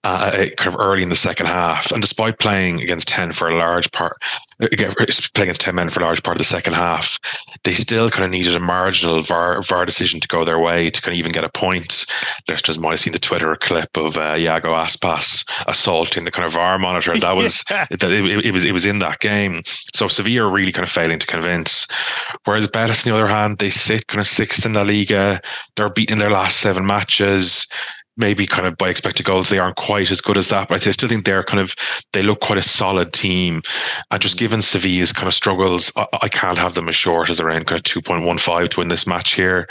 uh, 0.04 0.32
kind 0.58 0.68
of 0.68 0.80
early 0.80 1.04
in 1.04 1.10
the 1.10 1.16
second 1.16 1.46
half. 1.46 1.92
And 1.92 2.02
despite 2.02 2.40
playing 2.40 2.82
against 2.82 3.08
10 3.08 3.32
for 3.34 3.50
a 3.50 3.58
large 3.58 3.92
part, 3.92 4.18
playing 4.60 4.92
against 5.00 5.62
10 5.62 5.76
men 5.76 5.90
for 5.90 6.00
a 6.00 6.04
large 6.04 6.24
part 6.24 6.38
of 6.38 6.40
the 6.40 6.44
second 6.44 6.74
half, 6.74 7.20
they 7.64 7.74
still 7.74 8.10
kind 8.10 8.26
of 8.26 8.32
needed 8.32 8.56
a 8.56 8.60
marginal 8.60 9.22
VAR, 9.22 9.62
VAR 9.62 9.86
decision 9.86 10.20
to 10.20 10.28
go 10.28 10.44
their 10.44 10.60
way 10.60 10.90
to 10.90 11.02
kind 11.02 11.14
of 11.14 11.20
even 11.20 11.32
get 11.32 11.44
a 11.44 11.50
point. 11.50 12.06
Listeners 12.50 12.80
might 12.80 12.92
have 12.92 13.00
seen 13.00 13.14
the 13.14 13.20
Twitter 13.20 13.56
clip 13.56 13.96
of 13.96 14.18
uh, 14.18 14.36
Iago 14.38 14.74
Aspas 14.74 15.46
assaulting 15.68 16.24
the 16.24 16.32
kind 16.32 16.46
of 16.46 16.54
VAR 16.54 16.80
monitor. 16.80 17.16
That 17.16 17.36
was, 17.36 17.64
yeah. 17.72 17.86
it, 17.92 18.04
it, 18.04 18.46
it, 18.46 18.52
was, 18.52 18.64
it 18.64 18.72
was 18.72 18.86
in 18.86 19.00
that 19.00 19.20
game. 19.20 19.62
So 19.94 20.08
Sevilla 20.08 20.50
really 20.50 20.72
kind 20.72 20.84
of 20.84 20.92
failing 20.92 21.20
to 21.20 21.28
convince. 21.28 21.88
Whereas 22.46 22.68
Betis, 22.68 23.06
on 23.06 23.12
the 23.12 23.18
other 23.18 23.32
hand, 23.32 23.60
they 23.60 23.70
sit 23.70 24.08
kind 24.08 24.20
of 24.20 24.28
sixth 24.28 24.66
in 24.66 24.74
La 24.74 24.82
Liga. 24.82 25.42
They're 25.76 25.90
beating 25.90 26.18
their 26.18 26.32
last 26.32 26.58
seven 26.58 26.86
matches 26.86 27.68
maybe 28.18 28.46
kind 28.46 28.68
of 28.68 28.78
by 28.78 28.90
expected 28.90 29.26
goals, 29.26 29.50
they 29.50 29.60
aren't 29.60 29.78
quite 29.78 30.12
as 30.12 30.22
good 30.22 30.38
as 30.38 30.50
that. 30.50 30.68
But 30.68 30.86
I 30.86 30.92
still 30.92 31.10
think 31.10 31.26
they're 31.26 31.44
kind 31.44 31.60
of 31.60 31.76
they 32.14 32.22
look 32.22 32.42
quite 32.42 32.58
a 32.58 32.64
solid 32.64 33.14
team. 33.14 33.62
And 34.12 34.22
just 34.22 34.38
given 34.38 34.62
Sevilla's 34.62 35.14
kind 35.14 35.28
of 35.28 35.34
struggles, 35.34 35.92
I, 35.96 36.06
I 36.22 36.30
can't 36.30 36.58
have 36.58 36.76
them 36.76 36.90
as 36.90 36.96
short 36.96 37.30
as 37.30 37.40
around 37.40 37.68
kind 37.68 37.78
of 37.78 37.84
two 37.84 38.02
point 38.02 38.26
one 38.26 38.38
five 38.38 38.70
to 38.70 38.80
win 38.80 38.90
this 38.90 39.08
match 39.08 39.36
here, 39.36 39.68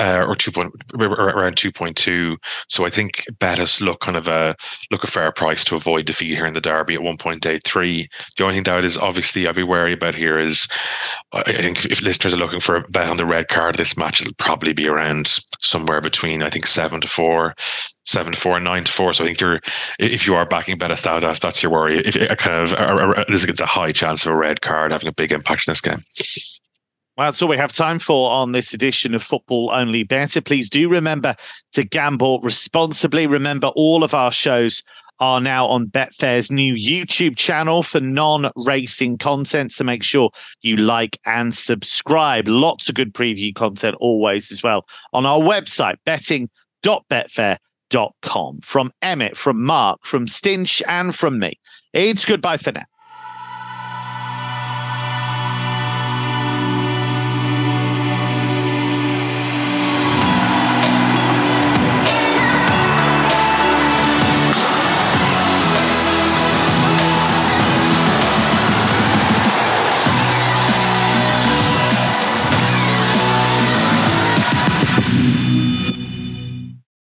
uh, 0.00 0.24
or 0.26 0.36
two 0.36 0.52
point 0.52 0.72
around 0.94 1.56
two 1.56 1.72
point 1.72 1.96
two. 1.96 2.36
So 2.68 2.86
I 2.86 2.90
think 2.90 3.24
Betis 3.38 3.80
look 3.80 4.00
kind 4.00 4.16
of 4.16 4.28
a 4.28 4.54
look 4.90 5.04
a 5.04 5.06
fair 5.06 5.32
price 5.32 5.64
to 5.64 5.76
avoid 5.76 6.06
defeat 6.06 6.34
here 6.34 6.46
in 6.46 6.54
the 6.54 6.60
derby 6.60 6.94
at 6.94 7.02
one 7.02 7.16
point 7.16 7.46
eight 7.46 7.64
three. 7.64 8.08
The 8.36 8.44
only 8.44 8.56
thing 8.56 8.64
that 8.64 8.84
is 8.84 8.96
obviously 8.96 9.46
I'd 9.46 9.56
be 9.56 9.62
wary 9.62 9.92
about 9.92 10.14
here 10.14 10.38
is 10.38 10.68
I 11.32 11.52
think 11.52 11.78
if, 11.78 11.86
if 11.86 12.02
listeners 12.02 12.34
are 12.34 12.38
looking 12.38 12.60
for 12.60 12.76
a 12.76 12.88
bet 12.88 13.08
on 13.08 13.16
the 13.16 13.26
red 13.26 13.48
card 13.48 13.76
this 13.76 13.96
match, 13.96 14.20
it'll 14.20 14.34
probably 14.34 14.72
be 14.72 14.86
around 14.86 15.38
somewhere 15.58 16.00
between 16.00 16.42
I 16.42 16.50
think 16.50 16.66
seven 16.66 17.00
to 17.00 17.08
four 17.08 17.54
seven 18.04 18.32
to 18.32 18.38
four, 18.38 18.58
nine 18.60 18.84
to 18.84 18.92
four. 18.92 19.12
So 19.12 19.24
I 19.24 19.26
think 19.26 19.40
you're, 19.40 19.58
if 19.98 20.26
you 20.26 20.34
are 20.34 20.46
backing 20.46 20.78
Betis, 20.78 21.02
that's 21.02 21.38
that's 21.38 21.62
your 21.62 21.70
worry. 21.72 21.98
If 22.00 22.16
it 22.16 22.38
kind 22.38 22.62
of, 22.62 23.26
there's 23.28 23.60
a 23.60 23.66
high 23.66 23.90
chance 23.90 24.24
of 24.24 24.32
a 24.32 24.36
red 24.36 24.60
card 24.60 24.92
having 24.92 25.08
a 25.08 25.12
big 25.12 25.32
impact 25.32 25.68
in 25.68 25.72
this 25.72 25.80
game. 25.80 26.04
Well, 27.16 27.26
that's 27.26 27.42
all 27.42 27.48
we 27.48 27.56
have 27.56 27.72
time 27.72 27.98
for 27.98 28.30
on 28.30 28.52
this 28.52 28.72
edition 28.72 29.12
of 29.14 29.24
Football 29.24 29.70
Only 29.72 30.04
Bettor. 30.04 30.40
Please 30.40 30.70
do 30.70 30.88
remember 30.88 31.34
to 31.72 31.82
gamble 31.82 32.40
responsibly. 32.42 33.26
Remember, 33.26 33.72
all 33.74 34.04
of 34.04 34.14
our 34.14 34.30
shows 34.30 34.84
are 35.20 35.40
now 35.40 35.66
on 35.66 35.88
Betfair's 35.88 36.48
new 36.48 36.74
YouTube 36.74 37.36
channel 37.36 37.82
for 37.82 38.00
non 38.00 38.52
racing 38.54 39.18
content. 39.18 39.72
So 39.72 39.82
make 39.82 40.04
sure 40.04 40.30
you 40.62 40.76
like 40.76 41.18
and 41.26 41.52
subscribe. 41.52 42.46
Lots 42.46 42.88
of 42.88 42.94
good 42.94 43.12
preview 43.12 43.52
content 43.52 43.96
always 43.98 44.52
as 44.52 44.62
well 44.62 44.86
on 45.12 45.26
our 45.26 45.40
website, 45.40 45.96
betting.betfair.com 46.06 47.58
com. 48.22 48.60
From 48.60 48.92
Emmett, 49.02 49.36
from 49.36 49.64
Mark, 49.64 50.04
from 50.04 50.26
Stinch, 50.26 50.82
and 50.86 51.14
from 51.14 51.38
me. 51.38 51.58
It's 51.92 52.24
goodbye 52.24 52.58
for 52.58 52.72
now. 52.72 52.84